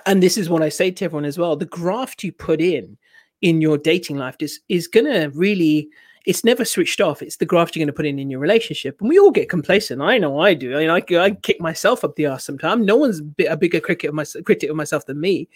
and 0.05 0.22
this 0.22 0.38
is 0.38 0.49
what 0.49 0.62
I 0.62 0.70
say 0.70 0.91
to 0.91 1.05
everyone 1.05 1.26
as 1.26 1.39
well: 1.39 1.55
the 1.55 1.66
graft 1.66 2.24
you 2.24 2.32
put 2.32 2.62
in 2.62 2.97
in 3.41 3.60
your 3.60 3.80
dating 3.80 4.18
life 4.18 4.36
is 4.39 4.60
is 4.70 4.88
going 4.88 5.05
to 5.05 5.32
really 5.34 5.89
it's 6.28 6.43
never 6.43 6.65
switched 6.65 6.99
off. 6.99 7.21
It's 7.21 7.38
the 7.38 7.45
graft 7.45 7.73
you're 7.73 7.80
going 7.80 7.88
to 7.88 7.93
put 7.93 8.05
in 8.05 8.19
in 8.19 8.30
your 8.30 8.41
relationship. 8.41 8.99
And 8.99 9.09
we 9.09 9.17
all 9.17 9.32
get 9.32 9.47
complacent. 9.47 10.01
I 10.01 10.17
know 10.17 10.41
I 10.41 10.53
do. 10.53 10.75
I 10.75 10.80
mean, 10.80 10.89
I, 10.89 11.23
I 11.23 11.32
kick 11.32 11.61
myself 11.61 12.03
up 12.03 12.17
the 12.17 12.25
ass 12.25 12.43
sometimes. 12.43 12.86
No 12.86 12.97
one's 12.97 13.21
a 13.47 13.55
bigger 13.55 13.80
critic 13.80 14.09
of, 14.09 14.13
my, 14.13 14.25
critic 14.43 14.69
of 14.69 14.75
myself 14.75 15.05
than 15.05 15.21
me. 15.21 15.47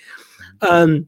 Um, 0.61 1.07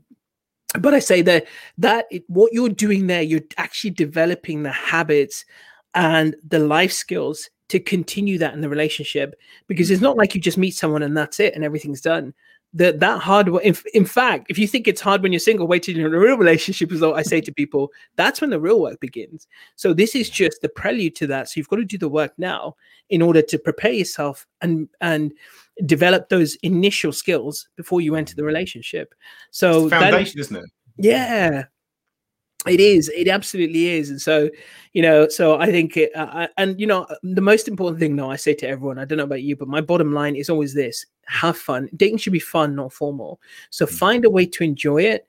but 0.79 0.93
I 0.93 0.99
say 0.99 1.21
that 1.21 1.45
that 1.77 2.07
it, 2.11 2.23
what 2.27 2.51
you're 2.51 2.67
doing 2.67 3.07
there, 3.07 3.21
you're 3.21 3.41
actually 3.57 3.91
developing 3.91 4.63
the 4.63 4.71
habits 4.71 5.45
and 5.93 6.35
the 6.45 6.59
life 6.59 6.91
skills 6.91 7.49
to 7.69 7.79
continue 7.79 8.37
that 8.39 8.53
in 8.53 8.59
the 8.59 8.69
relationship 8.69 9.33
because 9.67 9.89
it's 9.89 10.01
not 10.01 10.17
like 10.17 10.35
you 10.35 10.41
just 10.41 10.57
meet 10.57 10.75
someone 10.75 11.03
and 11.03 11.15
that's 11.15 11.39
it 11.39 11.55
and 11.55 11.63
everything's 11.63 12.01
done 12.01 12.33
that 12.73 12.99
that 12.99 13.19
hard 13.21 13.49
work. 13.49 13.63
In, 13.63 13.75
in 13.93 14.05
fact, 14.05 14.47
if 14.49 14.57
you 14.57 14.67
think 14.67 14.87
it's 14.87 15.01
hard 15.01 15.21
when 15.21 15.31
you're 15.31 15.39
single, 15.39 15.67
wait 15.67 15.83
till 15.83 15.95
you're 15.95 16.07
in 16.07 16.13
a 16.13 16.19
real 16.19 16.37
relationship. 16.37 16.91
As 16.91 16.99
though 16.99 17.13
I 17.13 17.21
say 17.21 17.41
to 17.41 17.51
people, 17.51 17.91
that's 18.15 18.41
when 18.41 18.49
the 18.49 18.59
real 18.59 18.81
work 18.81 18.99
begins. 18.99 19.47
So 19.75 19.93
this 19.93 20.15
is 20.15 20.29
just 20.29 20.61
the 20.61 20.69
prelude 20.69 21.15
to 21.17 21.27
that. 21.27 21.49
So 21.49 21.53
you've 21.57 21.69
got 21.69 21.77
to 21.77 21.85
do 21.85 21.97
the 21.97 22.09
work 22.09 22.33
now 22.37 22.75
in 23.09 23.21
order 23.21 23.41
to 23.41 23.59
prepare 23.59 23.91
yourself 23.91 24.47
and 24.61 24.89
and 25.01 25.33
develop 25.85 26.29
those 26.29 26.55
initial 26.55 27.11
skills 27.11 27.67
before 27.75 28.01
you 28.01 28.15
enter 28.15 28.35
the 28.35 28.41
mm. 28.41 28.47
relationship. 28.47 29.13
So 29.51 29.89
foundation, 29.89 30.39
that, 30.39 30.41
isn't 30.41 30.57
it? 30.57 30.69
Yeah, 30.97 31.63
it 32.67 32.79
is. 32.79 33.09
It 33.15 33.27
absolutely 33.27 33.89
is. 33.89 34.09
And 34.09 34.21
so 34.21 34.49
you 34.93 35.01
know 35.01 35.27
so 35.27 35.59
i 35.59 35.71
think 35.71 35.97
it, 35.97 36.15
uh, 36.15 36.47
and 36.57 36.79
you 36.79 36.85
know 36.85 37.07
the 37.23 37.41
most 37.41 37.67
important 37.67 37.99
thing 37.99 38.15
though 38.15 38.29
i 38.29 38.35
say 38.35 38.53
to 38.53 38.67
everyone 38.67 38.99
i 38.99 39.05
don't 39.05 39.17
know 39.17 39.23
about 39.23 39.41
you 39.41 39.55
but 39.55 39.67
my 39.67 39.81
bottom 39.81 40.13
line 40.13 40.35
is 40.35 40.51
always 40.51 40.75
this 40.75 41.07
have 41.25 41.57
fun. 41.57 41.89
Dating 41.95 42.17
should 42.17 42.33
be 42.33 42.39
fun 42.39 42.75
not 42.75 42.93
formal. 42.93 43.39
So 43.69 43.85
mm-hmm. 43.85 43.95
find 43.95 44.25
a 44.25 44.29
way 44.29 44.45
to 44.45 44.63
enjoy 44.63 45.03
it 45.03 45.27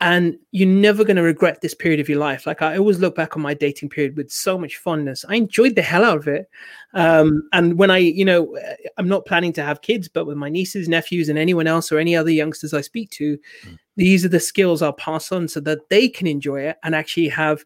and 0.00 0.36
you're 0.52 0.68
never 0.68 1.04
going 1.04 1.16
to 1.16 1.22
regret 1.22 1.62
this 1.62 1.74
period 1.74 2.00
of 2.00 2.08
your 2.08 2.18
life. 2.18 2.46
Like 2.46 2.60
i 2.60 2.76
always 2.76 2.98
look 2.98 3.14
back 3.14 3.36
on 3.36 3.42
my 3.42 3.54
dating 3.54 3.88
period 3.88 4.16
with 4.16 4.30
so 4.30 4.58
much 4.58 4.76
fondness. 4.76 5.24
I 5.28 5.36
enjoyed 5.36 5.74
the 5.74 5.82
hell 5.82 6.04
out 6.04 6.18
of 6.18 6.28
it. 6.28 6.48
Um, 6.92 7.48
and 7.52 7.78
when 7.78 7.90
i 7.90 7.98
you 7.98 8.24
know 8.24 8.56
uh, 8.56 8.74
i'm 8.96 9.08
not 9.08 9.26
planning 9.26 9.52
to 9.54 9.62
have 9.62 9.82
kids 9.82 10.08
but 10.08 10.24
with 10.24 10.38
my 10.38 10.48
nieces 10.48 10.88
nephews 10.88 11.28
and 11.28 11.38
anyone 11.38 11.66
else 11.66 11.92
or 11.92 11.98
any 11.98 12.16
other 12.16 12.30
youngsters 12.30 12.72
i 12.72 12.80
speak 12.80 13.10
to 13.10 13.36
mm. 13.66 13.78
these 13.96 14.24
are 14.24 14.30
the 14.30 14.40
skills 14.40 14.80
i'll 14.80 14.94
pass 14.94 15.30
on 15.30 15.46
so 15.46 15.60
that 15.60 15.90
they 15.90 16.08
can 16.08 16.26
enjoy 16.26 16.62
it 16.62 16.78
and 16.82 16.94
actually 16.94 17.28
have 17.28 17.64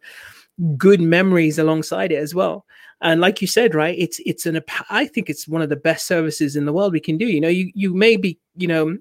good 0.77 1.01
memories 1.01 1.57
alongside 1.57 2.11
it 2.11 2.17
as 2.17 2.35
well. 2.35 2.65
And 3.01 3.19
like 3.19 3.41
you 3.41 3.47
said 3.47 3.73
right 3.73 3.97
it's 3.97 4.19
it's 4.25 4.45
an 4.45 4.61
i 4.89 5.07
think 5.07 5.29
it's 5.29 5.47
one 5.47 5.61
of 5.61 5.69
the 5.69 5.75
best 5.75 6.05
services 6.05 6.55
in 6.55 6.65
the 6.65 6.73
world 6.73 6.93
we 6.93 6.99
can 6.99 7.17
do. 7.17 7.25
You 7.25 7.41
know 7.41 7.47
you 7.47 7.71
you 7.73 7.93
may 7.93 8.15
be 8.15 8.37
you 8.55 8.67
know 8.67 8.97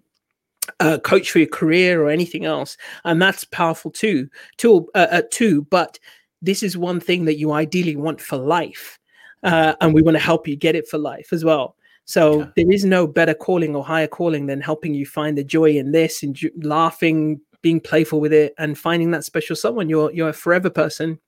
uh, 0.80 0.98
coach 0.98 1.30
for 1.30 1.38
your 1.38 1.48
career 1.48 2.02
or 2.02 2.10
anything 2.10 2.44
else, 2.44 2.76
and 3.04 3.20
that's 3.20 3.44
powerful 3.44 3.90
too. 3.90 4.28
Tool 4.56 4.88
uh, 4.94 5.06
uh, 5.10 5.22
too, 5.30 5.62
but 5.70 5.98
this 6.42 6.62
is 6.62 6.76
one 6.76 7.00
thing 7.00 7.24
that 7.24 7.38
you 7.38 7.52
ideally 7.52 7.96
want 7.96 8.20
for 8.20 8.36
life, 8.36 8.98
uh, 9.42 9.74
and 9.80 9.94
we 9.94 10.02
want 10.02 10.16
to 10.16 10.22
help 10.22 10.46
you 10.46 10.56
get 10.56 10.76
it 10.76 10.88
for 10.88 10.98
life 10.98 11.32
as 11.32 11.44
well. 11.44 11.76
So 12.04 12.40
yeah. 12.40 12.46
there 12.56 12.72
is 12.72 12.84
no 12.84 13.06
better 13.06 13.34
calling 13.34 13.76
or 13.76 13.84
higher 13.84 14.08
calling 14.08 14.46
than 14.46 14.60
helping 14.60 14.94
you 14.94 15.06
find 15.06 15.38
the 15.38 15.44
joy 15.44 15.76
in 15.76 15.92
this 15.92 16.22
and 16.22 16.34
ju- 16.34 16.50
laughing, 16.62 17.40
being 17.62 17.80
playful 17.80 18.20
with 18.20 18.32
it, 18.32 18.54
and 18.58 18.78
finding 18.78 19.10
that 19.12 19.24
special 19.24 19.56
someone. 19.56 19.88
You're 19.88 20.10
you're 20.12 20.30
a 20.30 20.32
forever 20.32 20.70
person. 20.70 21.18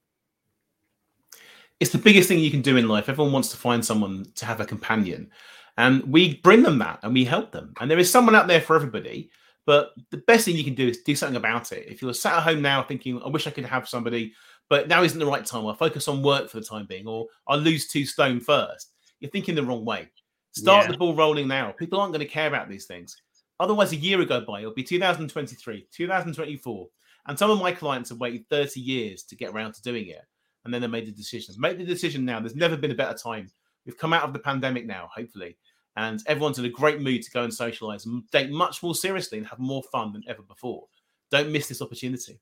It's 1.78 1.90
the 1.90 1.98
biggest 1.98 2.28
thing 2.28 2.38
you 2.38 2.50
can 2.50 2.62
do 2.62 2.76
in 2.76 2.88
life. 2.88 3.08
Everyone 3.08 3.32
wants 3.32 3.48
to 3.50 3.56
find 3.56 3.84
someone 3.84 4.26
to 4.36 4.46
have 4.46 4.60
a 4.60 4.64
companion. 4.64 5.30
And 5.76 6.04
we 6.04 6.36
bring 6.36 6.62
them 6.62 6.78
that 6.78 7.00
and 7.02 7.14
we 7.14 7.24
help 7.24 7.52
them. 7.52 7.72
And 7.80 7.90
there 7.90 7.98
is 7.98 8.10
someone 8.10 8.34
out 8.34 8.46
there 8.46 8.60
for 8.60 8.76
everybody. 8.76 9.30
But 9.64 9.92
the 10.10 10.18
best 10.18 10.44
thing 10.44 10.56
you 10.56 10.64
can 10.64 10.74
do 10.74 10.88
is 10.88 10.98
do 10.98 11.14
something 11.14 11.36
about 11.36 11.72
it. 11.72 11.86
If 11.88 12.02
you're 12.02 12.14
sat 12.14 12.34
at 12.34 12.42
home 12.42 12.62
now 12.62 12.82
thinking, 12.82 13.22
I 13.22 13.28
wish 13.28 13.46
I 13.46 13.50
could 13.50 13.64
have 13.64 13.88
somebody, 13.88 14.34
but 14.68 14.88
now 14.88 15.02
isn't 15.02 15.18
the 15.18 15.26
right 15.26 15.46
time, 15.46 15.66
I'll 15.66 15.74
focus 15.74 16.08
on 16.08 16.22
work 16.22 16.50
for 16.50 16.58
the 16.58 16.66
time 16.66 16.86
being, 16.86 17.06
or 17.06 17.26
I'll 17.46 17.58
lose 17.58 17.88
two 17.88 18.04
stone 18.04 18.40
first, 18.40 18.92
you're 19.20 19.30
thinking 19.30 19.54
the 19.54 19.62
wrong 19.62 19.84
way. 19.84 20.10
Start 20.50 20.86
yeah. 20.86 20.92
the 20.92 20.98
ball 20.98 21.14
rolling 21.14 21.48
now. 21.48 21.70
People 21.70 22.00
aren't 22.00 22.12
going 22.12 22.26
to 22.26 22.32
care 22.32 22.48
about 22.48 22.68
these 22.68 22.86
things. 22.86 23.16
Otherwise, 23.60 23.92
a 23.92 23.96
year 23.96 24.20
ago 24.20 24.40
by, 24.46 24.60
it'll 24.60 24.74
be 24.74 24.82
2023, 24.82 25.86
2024. 25.92 26.88
And 27.28 27.38
some 27.38 27.50
of 27.50 27.60
my 27.60 27.70
clients 27.70 28.10
have 28.10 28.18
waited 28.18 28.48
30 28.48 28.80
years 28.80 29.22
to 29.24 29.36
get 29.36 29.52
around 29.52 29.74
to 29.74 29.82
doing 29.82 30.08
it. 30.08 30.22
And 30.64 30.74
then 30.74 30.80
they 30.80 30.88
made 30.88 31.06
the 31.06 31.12
decisions. 31.12 31.58
Make 31.58 31.78
the 31.78 31.84
decision 31.84 32.24
now. 32.24 32.40
There's 32.40 32.56
never 32.56 32.76
been 32.76 32.90
a 32.90 32.96
better 32.96 33.16
time 33.16 33.48
We've 33.84 33.98
come 33.98 34.12
out 34.12 34.24
of 34.24 34.32
the 34.32 34.38
pandemic 34.38 34.86
now, 34.86 35.10
hopefully, 35.14 35.56
and 35.96 36.20
everyone's 36.26 36.58
in 36.58 36.64
a 36.64 36.70
great 36.70 37.00
mood 37.00 37.22
to 37.22 37.30
go 37.30 37.44
and 37.44 37.52
socialize 37.52 38.06
and 38.06 38.28
date 38.30 38.50
much 38.50 38.82
more 38.82 38.94
seriously 38.94 39.38
and 39.38 39.46
have 39.46 39.58
more 39.58 39.82
fun 39.90 40.12
than 40.12 40.24
ever 40.28 40.42
before. 40.42 40.86
Don't 41.30 41.50
miss 41.50 41.68
this 41.68 41.82
opportunity. 41.82 42.38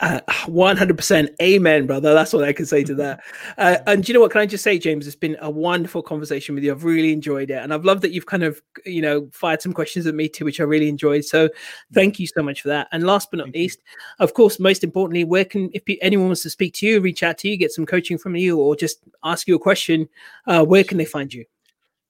Uh, 0.00 0.20
100% 0.28 1.28
amen 1.40 1.86
brother. 1.86 2.12
That's 2.12 2.32
what 2.32 2.44
i 2.44 2.52
can 2.52 2.66
say 2.66 2.84
to 2.84 2.94
that. 2.96 3.20
Uh, 3.56 3.78
and 3.86 4.06
you 4.06 4.12
know 4.12 4.20
what? 4.20 4.30
Can 4.30 4.42
i 4.42 4.46
just 4.46 4.62
say 4.62 4.78
james 4.78 5.06
it's 5.06 5.16
been 5.16 5.36
a 5.40 5.50
wonderful 5.50 6.02
conversation 6.02 6.54
with 6.54 6.64
you. 6.64 6.72
I've 6.72 6.84
really 6.84 7.12
enjoyed 7.12 7.50
it. 7.50 7.62
And 7.62 7.72
i've 7.72 7.84
loved 7.84 8.02
that 8.02 8.12
you've 8.12 8.26
kind 8.26 8.42
of 8.42 8.60
you 8.84 9.00
know 9.00 9.28
fired 9.32 9.62
some 9.62 9.72
questions 9.72 10.06
at 10.06 10.14
me 10.14 10.28
too 10.28 10.44
which 10.44 10.60
i 10.60 10.64
really 10.64 10.88
enjoyed. 10.88 11.24
So 11.24 11.48
thank 11.94 12.20
you 12.20 12.26
so 12.26 12.42
much 12.42 12.60
for 12.60 12.68
that. 12.68 12.88
And 12.92 13.04
last 13.04 13.30
but 13.30 13.38
not 13.38 13.44
thank 13.44 13.56
least 13.56 13.78
you. 13.78 14.24
of 14.24 14.34
course 14.34 14.60
most 14.60 14.84
importantly 14.84 15.24
where 15.24 15.44
can 15.44 15.70
if 15.72 15.82
anyone 16.02 16.26
wants 16.26 16.42
to 16.42 16.50
speak 16.50 16.74
to 16.74 16.86
you 16.86 17.00
reach 17.00 17.22
out 17.22 17.38
to 17.38 17.48
you 17.48 17.56
get 17.56 17.72
some 17.72 17.86
coaching 17.86 18.18
from 18.18 18.36
you 18.36 18.58
or 18.58 18.76
just 18.76 18.98
ask 19.24 19.48
you 19.48 19.54
a 19.54 19.58
question 19.58 20.08
uh, 20.46 20.62
where 20.64 20.84
can 20.84 20.98
they 20.98 21.04
find 21.06 21.32
you? 21.32 21.44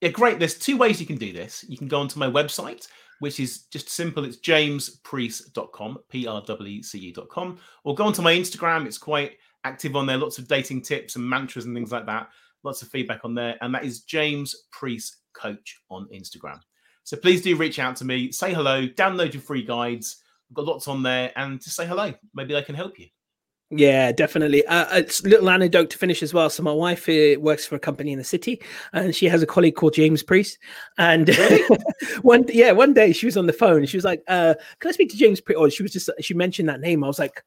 Yeah 0.01 0.11
great. 0.11 0.38
There's 0.38 0.59
two 0.59 0.76
ways 0.76 1.01
you 1.01 1.07
can 1.07 1.16
do 1.16 1.32
this. 1.32 1.64
You 1.68 1.78
can 1.78 1.88
go 1.88 2.01
onto 2.01 2.18
my 2.18 2.28
website 2.28 2.88
which 3.21 3.41
is 3.41 3.64
just 3.64 3.89
simple. 3.89 4.25
It's 4.25 4.39
jamespreece.com, 4.39 5.99
P 6.09 6.27
R 6.27 6.43
W 6.47 6.83
C 6.83 7.09
E.com, 7.09 7.59
or 7.85 7.95
go 7.95 8.05
onto 8.05 8.23
my 8.23 8.35
Instagram. 8.35 8.87
It's 8.87 8.99
quite 8.99 9.33
active 9.64 9.97
on 9.97 10.07
there, 10.07 10.17
lots 10.17 10.39
of 10.39 10.49
dating 10.49 10.83
tips 10.83 11.17
and 11.17 11.29
mantras 11.29 11.64
and 11.64 11.75
things 11.75 11.93
like 11.93 12.07
that. 12.07 12.29
Lots 12.62 12.83
of 12.83 12.89
feedback 12.89 13.25
on 13.25 13.35
there. 13.35 13.57
And 13.61 13.75
that 13.75 13.85
is 13.85 14.03
James 14.03 14.55
Preece 14.73 15.19
Coach 15.35 15.81
on 15.91 16.09
Instagram. 16.14 16.61
So 17.05 17.17
please 17.17 17.43
do 17.43 17.55
reach 17.57 17.79
out 17.79 17.97
to 17.97 18.05
me, 18.05 18.33
say 18.33 18.53
hello, 18.53 18.87
download 18.89 19.33
your 19.33 19.43
free 19.43 19.62
guides. 19.62 20.23
I've 20.51 20.57
got 20.57 20.64
lots 20.64 20.89
on 20.89 21.03
there, 21.03 21.33
and 21.37 21.61
just 21.61 21.77
say 21.77 21.87
hello. 21.87 22.12
Maybe 22.35 22.57
I 22.57 22.62
can 22.62 22.75
help 22.75 22.99
you. 22.99 23.07
Yeah, 23.71 24.12
definitely. 24.12 24.64
Uh, 24.67 24.99
it's 24.99 25.25
a 25.25 25.29
little 25.29 25.51
anecdote 25.51 25.91
to 25.91 25.99
finish 25.99 26.23
as 26.23 26.33
well. 26.33 26.49
So 26.51 26.62
my 26.62 26.73
wife 26.73 27.09
uh, 27.09 27.41
works 27.41 27.67
for 27.67 27.75
a 27.75 27.81
company 27.81 28.12
in 28.12 28.19
the 28.19 28.25
city, 28.25 28.62
and 28.93 29.14
she 29.14 29.27
has 29.27 29.43
a 29.43 29.47
colleague 29.47 29.75
called 29.75 29.95
James 29.95 30.23
Priest. 30.23 30.59
And 30.99 31.29
really? 31.29 31.62
one, 32.23 32.45
yeah, 32.49 32.71
one 32.71 32.95
day 32.95 33.12
she 33.12 33.27
was 33.27 33.37
on 33.37 33.47
the 33.47 33.53
phone. 33.53 33.79
And 33.79 33.89
she 33.89 33.97
was 33.97 34.05
like, 34.05 34.23
uh, 34.29 34.55
"Can 34.79 34.89
I 34.89 34.93
speak 34.93 35.11
to 35.11 35.17
James 35.17 35.41
Priest?" 35.41 35.59
Or 35.59 35.69
she 35.69 35.83
was 35.83 35.93
just 35.93 36.09
she 36.21 36.33
mentioned 36.33 36.69
that 36.69 36.81
name. 36.81 37.03
I 37.03 37.09
was 37.09 37.19
like, 37.19 37.43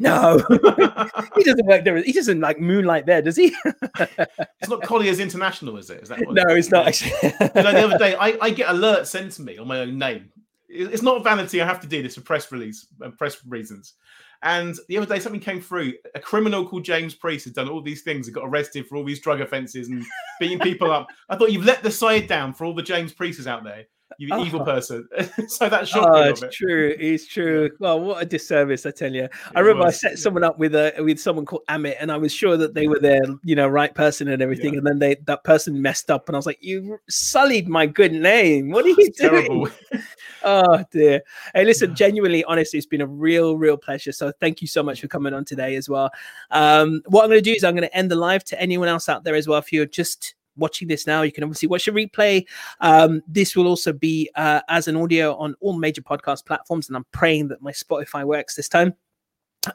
No, 0.00 0.44
he 1.36 1.44
doesn't 1.44 1.66
work 1.66 1.84
there. 1.84 2.02
He 2.02 2.12
doesn't 2.12 2.40
like 2.40 2.58
moonlight 2.58 3.06
there, 3.06 3.22
does 3.22 3.36
he? 3.36 3.54
it's 3.64 4.68
not 4.68 4.82
Colliers 4.82 5.20
International, 5.20 5.76
is 5.76 5.90
it? 5.90 6.02
Is 6.02 6.08
that 6.08 6.20
no? 6.28 6.42
It's 6.48 6.72
not 6.72 6.88
actually. 6.88 7.12
you 7.22 7.62
know, 7.62 7.72
the 7.72 7.84
other 7.84 7.98
day, 7.98 8.16
I, 8.16 8.36
I 8.40 8.50
get 8.50 8.66
alerts 8.66 9.06
sent 9.06 9.30
to 9.32 9.42
me 9.42 9.58
on 9.58 9.68
my 9.68 9.78
own 9.78 9.96
name. 9.96 10.30
It's 10.68 11.02
not 11.02 11.22
vanity. 11.22 11.62
I 11.62 11.66
have 11.66 11.80
to 11.82 11.86
do 11.86 12.02
this 12.02 12.16
for 12.16 12.22
press 12.22 12.50
release 12.50 12.88
and 13.00 13.12
uh, 13.12 13.16
press 13.16 13.38
reasons. 13.46 13.94
And 14.42 14.76
the 14.88 14.98
other 14.98 15.06
day, 15.06 15.20
something 15.20 15.40
came 15.40 15.60
through. 15.60 15.94
A 16.14 16.20
criminal 16.20 16.66
called 16.66 16.84
James 16.84 17.14
Priest 17.14 17.44
has 17.44 17.54
done 17.54 17.68
all 17.68 17.82
these 17.82 18.02
things. 18.02 18.26
He 18.26 18.32
got 18.32 18.46
arrested 18.46 18.86
for 18.86 18.96
all 18.96 19.04
these 19.04 19.20
drug 19.20 19.40
offences 19.40 19.88
and 19.88 20.04
beating 20.40 20.58
people 20.58 20.90
up. 20.90 21.08
I 21.28 21.36
thought 21.36 21.52
you've 21.52 21.64
let 21.64 21.82
the 21.82 21.90
side 21.90 22.26
down 22.26 22.52
for 22.52 22.64
all 22.64 22.74
the 22.74 22.82
James 22.82 23.12
Priests 23.12 23.46
out 23.46 23.64
there 23.64 23.86
you 24.18 24.28
oh. 24.32 24.44
evil 24.44 24.64
person. 24.64 25.08
so 25.48 25.68
that's. 25.68 25.92
Oh, 25.94 26.22
it's 26.22 26.42
true. 26.52 26.94
It's 26.98 27.26
true. 27.26 27.70
Well, 27.78 28.00
what 28.00 28.22
a 28.22 28.26
disservice, 28.26 28.86
I 28.86 28.90
tell 28.90 29.12
you. 29.12 29.28
I 29.54 29.60
remember 29.60 29.84
was, 29.84 29.96
I 30.04 30.08
set 30.10 30.18
someone 30.18 30.44
up 30.44 30.58
with 30.58 30.74
a 30.74 30.94
with 30.98 31.18
someone 31.18 31.44
called 31.44 31.62
Amit, 31.68 31.96
and 32.00 32.10
I 32.10 32.16
was 32.16 32.32
sure 32.32 32.56
that 32.56 32.74
they 32.74 32.86
were 32.86 32.98
their, 32.98 33.20
you 33.44 33.54
know, 33.54 33.68
right 33.68 33.94
person 33.94 34.28
and 34.28 34.40
everything. 34.40 34.72
Yeah. 34.72 34.78
And 34.78 34.86
then 34.86 34.98
they 34.98 35.16
that 35.26 35.44
person 35.44 35.80
messed 35.82 36.10
up, 36.10 36.28
and 36.28 36.36
I 36.36 36.38
was 36.38 36.46
like, 36.46 36.58
"You 36.60 36.98
sullied 37.08 37.68
my 37.68 37.86
good 37.86 38.12
name. 38.12 38.70
What 38.70 38.84
are 38.84 38.90
you 38.90 39.10
doing?" 39.12 39.68
oh 40.44 40.84
dear. 40.90 41.22
Hey, 41.54 41.64
listen, 41.64 41.94
genuinely, 41.94 42.44
honestly, 42.44 42.78
it's 42.78 42.86
been 42.86 43.00
a 43.00 43.06
real, 43.06 43.58
real 43.58 43.76
pleasure. 43.76 44.12
So 44.12 44.32
thank 44.40 44.62
you 44.62 44.68
so 44.68 44.82
much 44.82 45.00
for 45.00 45.08
coming 45.08 45.34
on 45.34 45.44
today 45.44 45.76
as 45.76 45.88
well. 45.88 46.10
Um, 46.50 47.02
what 47.06 47.22
I'm 47.22 47.30
going 47.30 47.42
to 47.42 47.50
do 47.50 47.52
is 47.52 47.64
I'm 47.64 47.74
going 47.74 47.88
to 47.88 47.96
end 47.96 48.10
the 48.10 48.16
live 48.16 48.44
to 48.44 48.60
anyone 48.60 48.88
else 48.88 49.08
out 49.08 49.24
there 49.24 49.34
as 49.34 49.48
well. 49.48 49.58
If 49.58 49.72
you're 49.72 49.86
just 49.86 50.34
watching 50.56 50.88
this 50.88 51.06
now, 51.06 51.22
you 51.22 51.32
can 51.32 51.44
obviously 51.44 51.68
watch 51.68 51.84
the 51.84 51.92
replay. 51.92 52.44
Um, 52.80 53.22
this 53.26 53.56
will 53.56 53.66
also 53.66 53.92
be 53.92 54.30
uh, 54.34 54.60
as 54.68 54.88
an 54.88 54.96
audio 54.96 55.36
on 55.36 55.54
all 55.60 55.74
major 55.78 56.02
podcast 56.02 56.46
platforms, 56.46 56.88
and 56.88 56.96
I'm 56.96 57.06
praying 57.12 57.48
that 57.48 57.62
my 57.62 57.72
Spotify 57.72 58.24
works 58.24 58.54
this 58.54 58.68
time. 58.68 58.94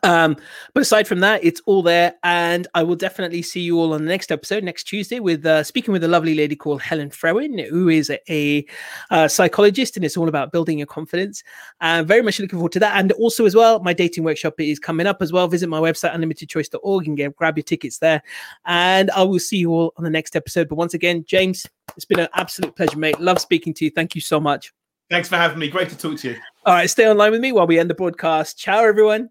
Um, 0.04 0.38
but 0.74 0.82
aside 0.82 1.08
from 1.08 1.20
that, 1.22 1.44
it's 1.44 1.62
all 1.66 1.82
there, 1.82 2.14
and 2.24 2.68
I 2.74 2.84
will 2.84 2.96
definitely 2.96 3.42
see 3.42 3.62
you 3.62 3.80
all 3.80 3.94
on 3.94 4.04
the 4.04 4.10
next 4.10 4.32
episode 4.32 4.64
next 4.64 4.86
Tuesday 4.86 5.20
with 5.20 5.46
uh, 5.46 5.64
speaking 5.64 5.92
with 5.92 6.04
a 6.04 6.08
lovely 6.08 6.36
lady 6.36 6.56
called 6.56 6.82
Helen 6.82 7.10
Frewin, 7.10 7.68
who 7.70 7.90
is 7.90 8.10
a, 8.10 8.20
a, 8.32 8.66
a 9.10 9.30
psychologist, 9.30 9.96
and 9.96 10.06
it's 10.06 10.18
all 10.18 10.28
about 10.28 10.52
building 10.52 10.78
your 10.78 10.88
confidence. 10.88 11.44
Uh, 11.82 12.04
very 12.04 12.22
much 12.22 12.40
looking 12.40 12.58
forward 12.58 12.72
to 12.74 12.80
that, 12.80 12.98
and 12.98 13.12
also 13.14 13.46
as 13.46 13.56
well, 13.56 13.80
my 13.82 13.94
dating 13.94 14.24
workshop 14.24 14.60
is 14.60 14.80
coming 14.80 15.08
up 15.08 15.22
as 15.22 15.32
well. 15.32 15.48
Visit 15.48 15.68
my 15.68 15.80
website 15.80 16.14
unlimitedchoice.org 16.14 17.08
and 17.08 17.18
get 17.18 17.36
grab 17.36 17.58
your 17.58 17.64
tickets 17.64 18.00
there, 18.00 18.22
and 18.66 19.12
I 19.12 19.24
will 19.24 19.40
see 19.40 19.58
you 19.58 19.72
all 19.72 19.94
on 19.98 20.04
the 20.04 20.10
next 20.10 20.36
episode. 20.36 20.70
But 20.70 20.76
once 20.76 20.94
again, 20.94 21.26
James, 21.28 21.66
it's 21.96 22.06
been 22.06 22.20
an 22.20 22.30
absolute 22.34 22.76
pleasure, 22.76 22.98
mate. 22.98 23.20
Love 23.20 23.40
speaking 23.40 23.74
to 23.76 23.86
you. 23.86 23.92
Thank 23.92 24.16
you 24.16 24.22
so 24.22 24.40
much. 24.40 24.74
Thanks 25.10 25.28
for 25.28 25.36
having 25.36 25.60
me. 25.60 25.68
Great 25.68 25.90
to 25.90 25.98
talk 25.98 26.18
to 26.20 26.30
you. 26.30 26.38
All 26.66 26.74
right, 26.74 26.90
stay 26.90 27.10
online 27.10 27.32
with 27.32 27.42
me 27.42 27.52
while 27.52 27.68
we 27.68 27.78
end 27.78 27.90
the 27.90 27.96
broadcast. 27.96 28.58
Ciao, 28.58 28.86
everyone. 28.86 29.30